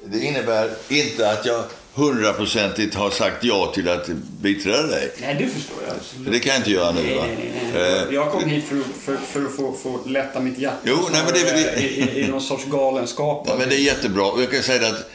[0.06, 4.08] Det innebär inte att jag hundraprocentigt har sagt ja till att
[4.42, 5.12] biträda dig.
[5.22, 5.96] Nej, det förstår jag.
[5.96, 6.32] absolut.
[6.32, 7.16] Det kan jag inte göra nu.
[7.16, 7.24] Va?
[7.26, 7.98] Nej, nej, nej.
[8.08, 10.78] Eh, Jag kom hit för, för, för att få, få lätta mitt hjärta.
[10.84, 13.46] Jo, nej, men det- snarare det- I, i, I någon sorts galenskap.
[13.50, 14.32] Ja, men det är jättebra.
[14.38, 15.06] Jag kan säga att,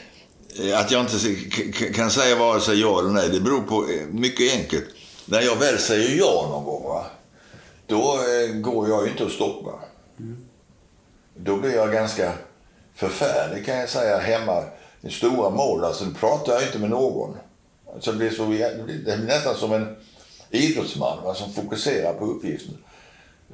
[0.65, 3.29] eh, att jag inte kan säga vare sig ja eller nej.
[3.29, 4.85] Det beror på eh, mycket enkelt.
[5.25, 7.07] När jag väl säger ja någon gång, va?
[7.87, 9.71] då eh, går jag ju inte att stoppa.
[11.39, 12.33] Då blir jag ganska
[12.95, 14.63] förfärlig kan jag säga hemma.
[15.11, 17.37] Stora mål, alltså då pratar jag inte med någon.
[17.95, 19.97] Alltså det, blir så, det blir nästan som en
[20.51, 22.79] idrottsman va, som fokuserar på uppgiften.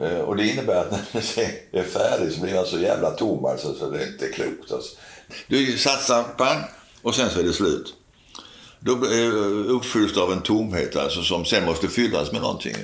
[0.00, 3.10] Eh, och det innebär att när det sen är färdigt så blir man så jävla
[3.10, 4.72] tom alltså, så det är inte klokt.
[4.72, 4.96] Alltså.
[5.46, 6.64] Du satsar, pang,
[7.02, 7.94] och sen så är det slut.
[8.80, 12.76] Då eh, uppfylls det av en tomhet alltså, som sen måste fyllas med någonting.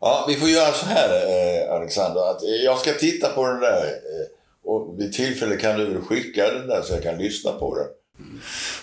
[0.00, 3.82] Ja, vi får göra så här eh, Alexander, att jag ska titta på den där
[3.84, 4.33] eh,
[4.64, 7.86] och vid tillfälle kan du väl skicka den där så jag kan lyssna på den.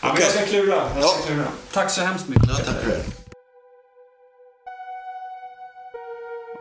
[0.01, 0.23] Ja, okay.
[0.23, 0.75] Jag ska klura.
[0.95, 1.47] Jag ska klura.
[1.73, 2.47] Tack så hemskt mycket.
[2.47, 2.75] Ja, tack.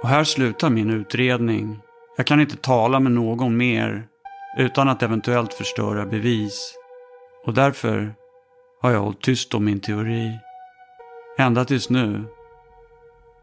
[0.02, 1.78] Och här slutar min utredning.
[2.16, 4.06] Jag kan inte tala med någon mer
[4.58, 6.74] utan att eventuellt förstöra bevis.
[7.46, 8.14] Och därför
[8.82, 10.38] har jag hållit tyst om min teori.
[11.38, 12.24] Ända tills nu.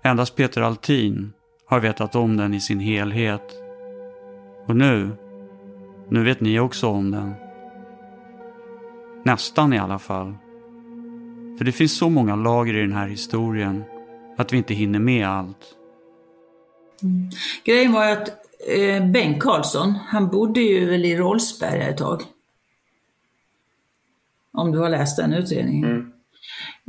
[0.03, 1.33] Endast Peter Altin
[1.67, 3.53] har vetat om den i sin helhet.
[4.67, 5.11] Och nu,
[6.09, 7.33] nu vet ni också om den.
[9.23, 10.35] Nästan i alla fall.
[11.57, 13.83] För det finns så många lager i den här historien
[14.37, 15.75] att vi inte hinner med allt.
[17.03, 17.29] Mm.
[17.63, 18.29] Grejen var att
[18.67, 22.21] eh, Bengt Karlsson, han bodde ju väl i Rollsberga ett tag.
[24.53, 25.85] Om du har läst den utredningen.
[25.85, 26.11] Mm.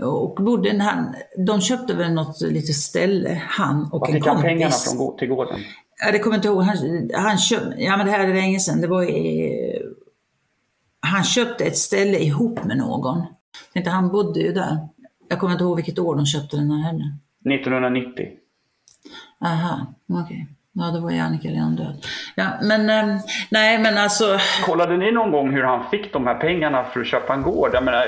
[0.03, 1.15] Och bodde, han,
[1.47, 4.13] de köpte väl något litet ställe, han och Var en kompis.
[4.13, 5.61] Var fick han pengarna från, till gården?
[6.01, 6.63] Ja, det kommer inte ihåg.
[6.63, 6.77] Han,
[7.15, 8.81] han köpte, ja men det här är länge sedan.
[8.81, 9.83] Det var i,
[11.01, 13.27] han köpte ett ställe ihop med någon.
[13.73, 14.79] Tänkte, han bodde ju där.
[15.29, 17.13] Jag kommer inte ihåg vilket år de köpte den här heller.
[17.55, 18.27] 1990.
[19.45, 20.23] Aha, okej.
[20.23, 20.47] Okay.
[20.73, 22.07] Ja, då var Jannica redan död.
[22.35, 23.21] Ja, men eh,
[23.51, 24.39] nej, men alltså...
[24.65, 27.71] Kollade ni någon gång hur han fick de här pengarna för att köpa en gård?
[27.73, 28.07] Jag menar...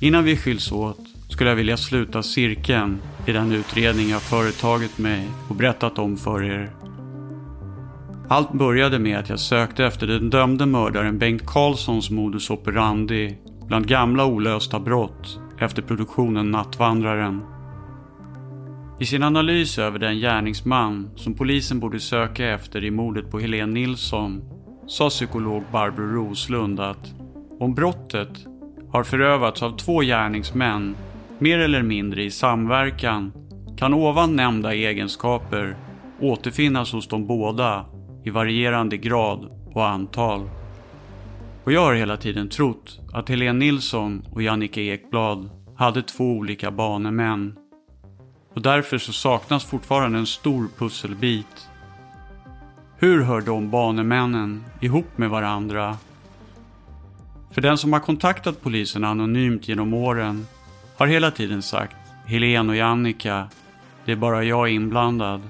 [0.00, 1.00] Innan vi skiljs åt
[1.30, 6.42] skulle jag vilja sluta cirkeln i den utredning jag företagit mig och berättat om för
[6.42, 6.70] er.
[8.28, 13.36] Allt började med att jag sökte efter den dömde mördaren Bengt Karlssons modus operandi
[13.66, 17.42] bland gamla olösta brott efter produktionen Nattvandraren.
[19.00, 23.72] I sin analys över den gärningsman som polisen borde söka efter i mordet på Helene
[23.72, 24.42] Nilsson
[24.86, 27.14] sa psykolog Barbro Roslund att
[27.60, 28.46] om brottet
[28.92, 30.96] har förövats av två gärningsmän
[31.38, 33.32] mer eller mindre i samverkan
[33.78, 35.76] kan ovan nämnda egenskaper
[36.20, 37.86] återfinnas hos de båda
[38.24, 40.50] i varierande grad och antal.
[41.64, 46.70] Och jag har hela tiden trott att Helene Nilsson och Jannike Ekblad hade två olika
[46.70, 47.56] banemän.
[48.54, 51.68] Och därför så saknas fortfarande en stor pusselbit.
[52.98, 55.96] Hur hör de banemännen ihop med varandra?
[57.50, 60.46] För den som har kontaktat polisen anonymt genom åren
[60.98, 61.96] har hela tiden sagt
[62.26, 63.48] Helene och Jannika,
[64.04, 65.40] det är bara jag inblandad.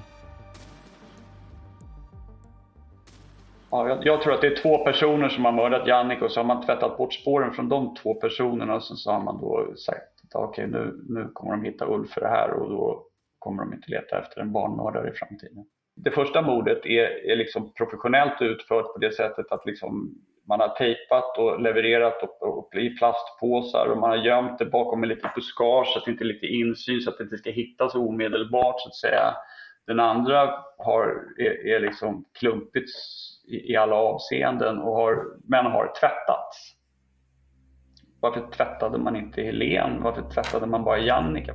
[3.71, 6.39] Ja, jag, jag, tror att det är två personer som har mördat Jannica och så
[6.39, 9.73] har man tvättat bort spåren från de två personerna och sen så har man då
[9.77, 10.03] sagt
[10.33, 13.03] att okej okay, nu, nu kommer de hitta Ulf för det här och då
[13.39, 15.65] kommer de inte leta efter en barnmördare i framtiden.
[15.95, 20.15] Det första mordet är, är liksom professionellt utfört på det sättet att liksom
[20.47, 22.13] man har tejpat och levererat
[22.73, 26.23] i plastpåsar och man har gömt det bakom en liten buskage så att det inte
[26.23, 29.33] är lite insyn så att det inte ska hittas omedelbart så att säga.
[29.87, 32.89] Den andra har, är, är liksom klumpigt
[33.47, 36.73] i, i alla avseenden och har, men har tvättats.
[38.19, 40.03] Varför tvättade man inte Helen?
[40.03, 41.53] Varför tvättade man bara Jannica?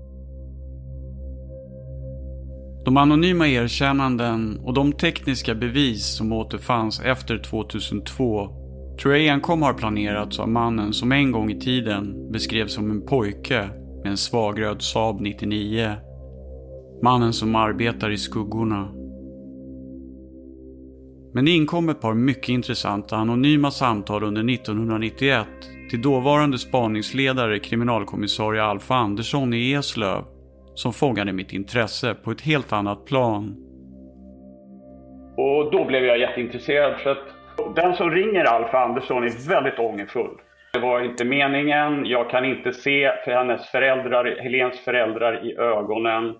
[2.84, 8.61] De anonyma erkännanden och de tekniska bevis som återfanns efter 2002
[9.00, 13.06] tror jag enkom har planerats av mannen som en gång i tiden beskrevs som en
[13.06, 13.68] pojke
[14.02, 15.92] med en svagröd Saab 99.
[17.02, 18.88] Mannen som arbetar i skuggorna.
[21.34, 25.46] Men det inkom ett par mycket intressanta anonyma samtal under 1991
[25.90, 30.24] till dåvarande spaningsledare kriminalkommissarie Alfa Andersson i Eslöv
[30.74, 33.56] som fångade mitt intresse på ett helt annat plan.
[35.36, 37.41] Och då blev jag jätteintresserad för att
[37.76, 40.38] den som ringer Alfa Andersson är väldigt ångerfull.
[40.72, 46.34] Det var inte meningen, jag kan inte se för hennes föräldrar, Helens föräldrar i ögonen.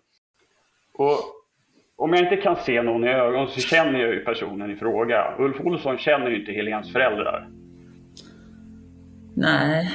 [0.98, 1.18] Och
[1.96, 5.34] om jag inte kan se någon i ögonen så känner jag ju personen i fråga.
[5.38, 7.48] Ulf Olsson känner ju inte Helens föräldrar.
[9.36, 9.90] Nej.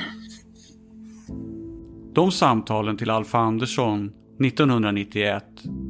[2.13, 4.11] De samtalen till Alf Andersson
[4.45, 5.43] 1991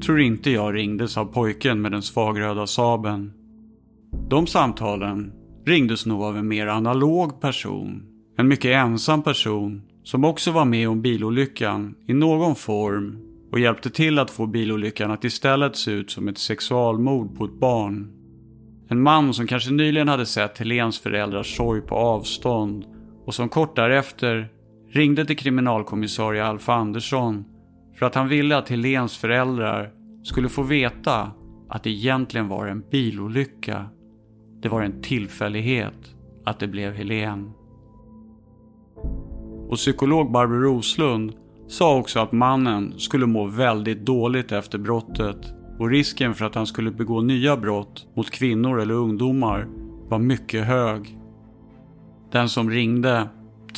[0.05, 3.36] tror inte jag ringdes av pojken med den svagröda saben.
[4.29, 5.31] De samtalen
[5.65, 8.03] ringdes nog av en mer analog person.
[8.37, 13.17] En mycket ensam person som också var med om bilolyckan i någon form
[13.51, 17.59] och hjälpte till att få bilolyckan att istället se ut som ett sexualmord på ett
[17.59, 18.11] barn.
[18.89, 22.85] En man som kanske nyligen hade sett Helens föräldrars sorg på avstånd
[23.25, 24.47] och som kort därefter
[24.91, 27.45] ringde till kriminalkommissarie Alf Andersson
[27.99, 29.91] för att han ville att Helens föräldrar
[30.23, 31.31] skulle få veta
[31.69, 33.85] att det egentligen var en bilolycka.
[34.61, 36.15] Det var en tillfällighet
[36.45, 37.51] att det blev Helen.
[39.69, 41.33] Och psykolog Barbro Roslund
[41.67, 46.67] sa också att mannen skulle må väldigt dåligt efter brottet och risken för att han
[46.67, 49.67] skulle begå nya brott mot kvinnor eller ungdomar
[50.09, 51.17] var mycket hög.
[52.31, 53.29] Den som ringde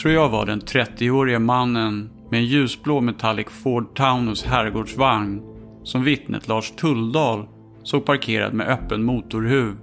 [0.01, 5.41] tror jag var den 30-årige mannen med en ljusblå metallic Ford Taunus herrgårdsvagn
[5.84, 7.47] som vittnet Lars Tulldal
[7.84, 9.76] såg parkerad med öppen motorhuv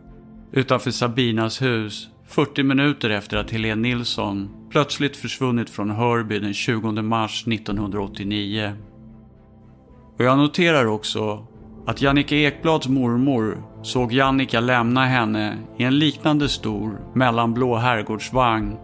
[0.57, 7.03] utanför Sabinas hus 40 minuter efter att Helene Nilsson plötsligt försvunnit från Hörby den 20
[7.03, 8.73] mars 1989.
[10.19, 11.47] Och jag noterar också
[11.87, 18.77] att Jannica Ekblads mormor såg Jannica lämna henne i en liknande stor mellanblå herrgårdsvagn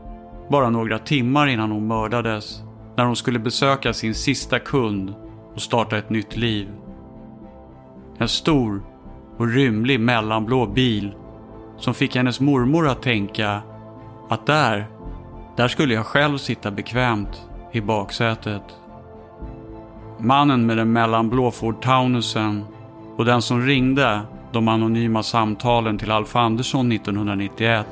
[0.51, 2.63] bara några timmar innan hon mördades
[2.97, 5.15] när hon skulle besöka sin sista kund
[5.55, 6.69] och starta ett nytt liv.
[8.19, 8.83] En stor
[9.39, 11.15] och rymlig mellanblå bil
[11.83, 13.63] som fick hennes mormor att tänka
[14.29, 14.87] att där,
[15.57, 17.43] där skulle jag själv sitta bekvämt
[17.73, 18.63] i baksätet.
[20.19, 22.65] Mannen med den mellanblå Ford Taunusen
[23.17, 24.21] och den som ringde
[24.53, 27.87] de anonyma samtalen till Alf Andersson 1991.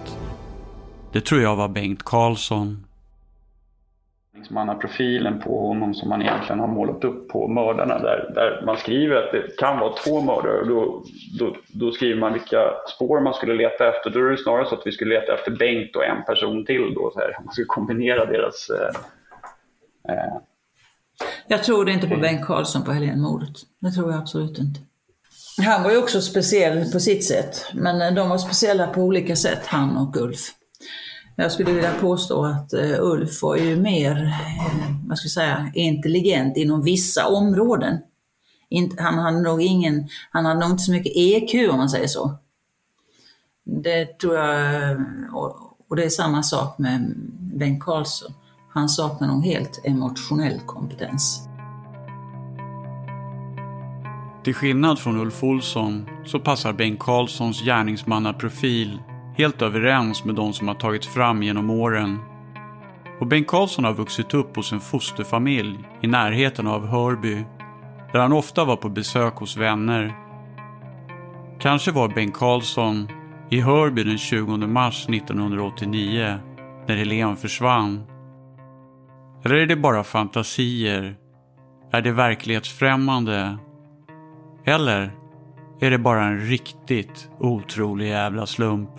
[1.12, 2.84] Det tror jag var Bengt Karlsson.
[4.50, 8.62] Man har profilen på honom som man egentligen har målat upp på mördarna där, där
[8.66, 11.04] man skriver att det kan vara två mördare och då,
[11.38, 14.10] då, då, skriver man vilka spår man skulle leta efter.
[14.10, 16.94] Då är det snarare så att vi skulle leta efter Bengt och en person till
[16.94, 17.36] då, så här.
[17.44, 18.70] man skulle kombinera deras...
[18.70, 20.36] Eh, eh.
[21.46, 23.56] Jag tror inte på Bengt Karlsson på Helénmordet.
[23.80, 24.80] Det tror jag absolut inte.
[25.66, 29.66] Han var ju också speciell på sitt sätt, men de var speciella på olika sätt,
[29.66, 30.54] han och Ulf.
[31.36, 35.72] Jag skulle vilja påstå att eh, Ulf var ju mer, eh, vad ska jag säga,
[35.74, 37.98] intelligent inom vissa områden.
[38.98, 42.34] Han hade nog ingen, han hade nog inte så mycket EQ om man säger så.
[43.64, 44.96] Det tror jag,
[45.32, 45.56] och,
[45.88, 47.14] och det är samma sak med
[47.54, 48.32] Bengt Karlsson.
[48.72, 51.46] Han saknar nog helt emotionell kompetens.
[54.44, 58.98] Till skillnad från Ulf Olsson så passar Bengt Karlssons gärningsmannaprofil
[59.36, 62.18] helt överens med de som har tagits fram genom åren.
[63.20, 67.44] Och Bengt Karlsson har vuxit upp hos en fosterfamilj i närheten av Hörby,
[68.12, 70.14] där han ofta var på besök hos vänner.
[71.58, 73.08] Kanske var Bengt Karlsson
[73.50, 76.38] i Hörby den 20 mars 1989
[76.86, 78.06] när Helen försvann.
[79.44, 81.16] Eller är det bara fantasier?
[81.92, 83.58] Är det verklighetsfrämmande?
[84.64, 85.10] Eller
[85.80, 88.90] är det bara en riktigt otrolig jävla slump?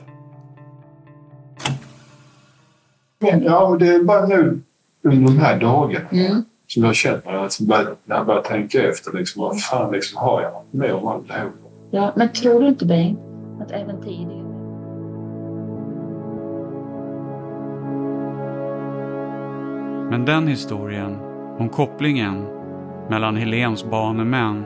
[3.19, 4.61] Ja, och det är bara nu
[5.01, 6.43] under de här dagarna mm.
[6.67, 10.51] som jag känner att när jag börjar tänka efter, liksom, vad fan liksom, har jag
[10.71, 11.49] med om allt det här?
[11.91, 13.19] Ja, men tror du inte Bengt
[13.61, 14.41] att även tidigare
[20.09, 21.17] Men den historien
[21.59, 22.45] om kopplingen
[23.09, 24.65] mellan Helens banemän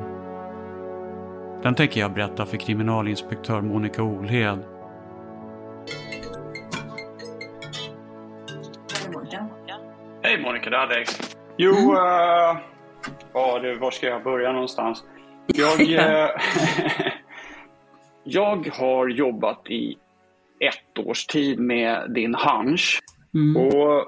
[1.63, 4.59] den tänker jag berätta för kriminalinspektör Monica Olhed
[10.65, 11.19] Det är Alex.
[11.57, 11.89] Jo, mm.
[11.89, 12.57] uh,
[13.33, 15.03] ja, det, var ska jag börja någonstans?
[15.47, 16.29] Jag, uh,
[18.23, 19.97] jag har jobbat i
[20.59, 22.99] ett års tid med din hunch.
[23.33, 23.57] Mm.
[23.57, 24.07] Och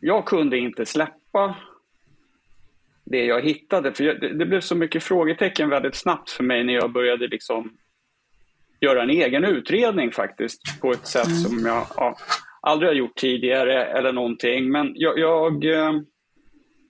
[0.00, 1.56] jag kunde inte släppa
[3.04, 3.92] det jag hittade.
[3.92, 7.28] För jag, det, det, blev så mycket frågetecken väldigt snabbt för mig när jag började
[7.28, 7.76] liksom
[8.80, 11.36] göra en egen utredning faktiskt på ett sätt mm.
[11.36, 12.16] som jag ja,
[12.64, 14.70] aldrig har gjort tidigare eller någonting.
[14.70, 15.92] Men jag, jag, eh,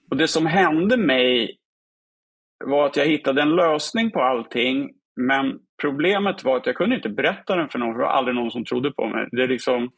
[0.09, 1.57] och det som hände mig
[2.65, 4.93] var att jag hittade en lösning på allting.
[5.15, 8.35] Men problemet var att jag kunde inte berätta den för någon, för det var aldrig
[8.35, 9.27] någon som trodde på mig.
[9.31, 9.91] Det är liksom,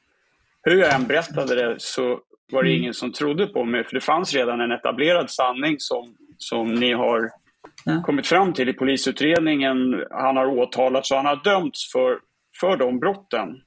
[0.63, 2.21] hur jag än berättade det så
[2.51, 2.81] var det mm.
[2.81, 6.93] ingen som trodde på mig, för det fanns redan en etablerad sanning som, som ni
[6.93, 7.29] har
[7.85, 8.03] ja.
[8.05, 10.03] kommit fram till i polisutredningen.
[10.11, 12.19] Han har åtalats och han har dömts för,
[12.59, 13.61] för de brotten.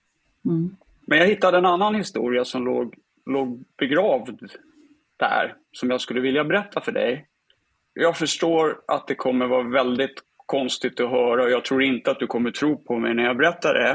[0.44, 0.76] Mm.
[1.10, 2.94] Men jag hittade en annan historia som låg,
[3.26, 4.50] låg begravd
[5.16, 7.26] där, som jag skulle vilja berätta för dig.
[7.94, 12.18] Jag förstår att det kommer vara väldigt konstigt att höra och jag tror inte att
[12.18, 13.90] du kommer tro på mig när jag berättar det.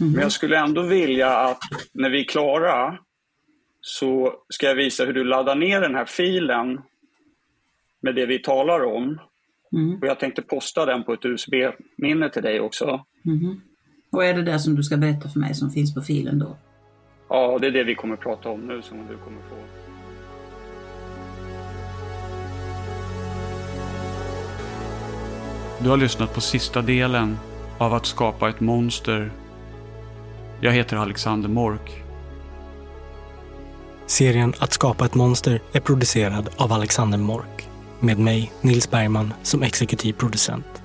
[0.00, 0.12] Mm.
[0.12, 1.60] Men jag skulle ändå vilja att
[1.92, 2.98] när vi är klara
[3.80, 6.80] så ska jag visa hur du laddar ner den här filen
[8.00, 9.20] med det vi talar om.
[9.72, 9.98] Mm.
[10.00, 13.04] Och jag tänkte posta den på ett USB-minne till dig också.
[13.26, 13.60] Mm.
[14.10, 16.56] Och är det det som du ska berätta för mig som finns på filen då?
[17.28, 19.56] Ja, det är det vi kommer prata om nu som du kommer få.
[25.82, 27.38] Du har lyssnat på sista delen
[27.78, 29.32] av Att skapa ett monster.
[30.60, 32.02] Jag heter Alexander Mork.
[34.06, 37.68] Serien Att skapa ett monster är producerad av Alexander Mork
[38.00, 40.79] med mig, Nils Bergman, som exekutiv producent.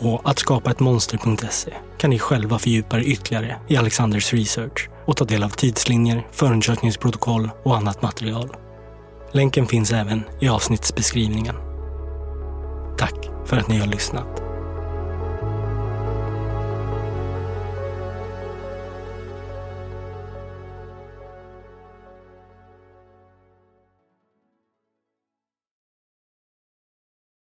[0.00, 5.48] På attskapaetmonster.se kan ni själva fördjupa er ytterligare i Alexanders research och ta del av
[5.48, 8.48] tidslinjer, förundersökningsprotokoll och annat material.
[9.32, 11.54] Länken finns även i avsnittsbeskrivningen.
[12.98, 14.45] Tack för att ni har lyssnat.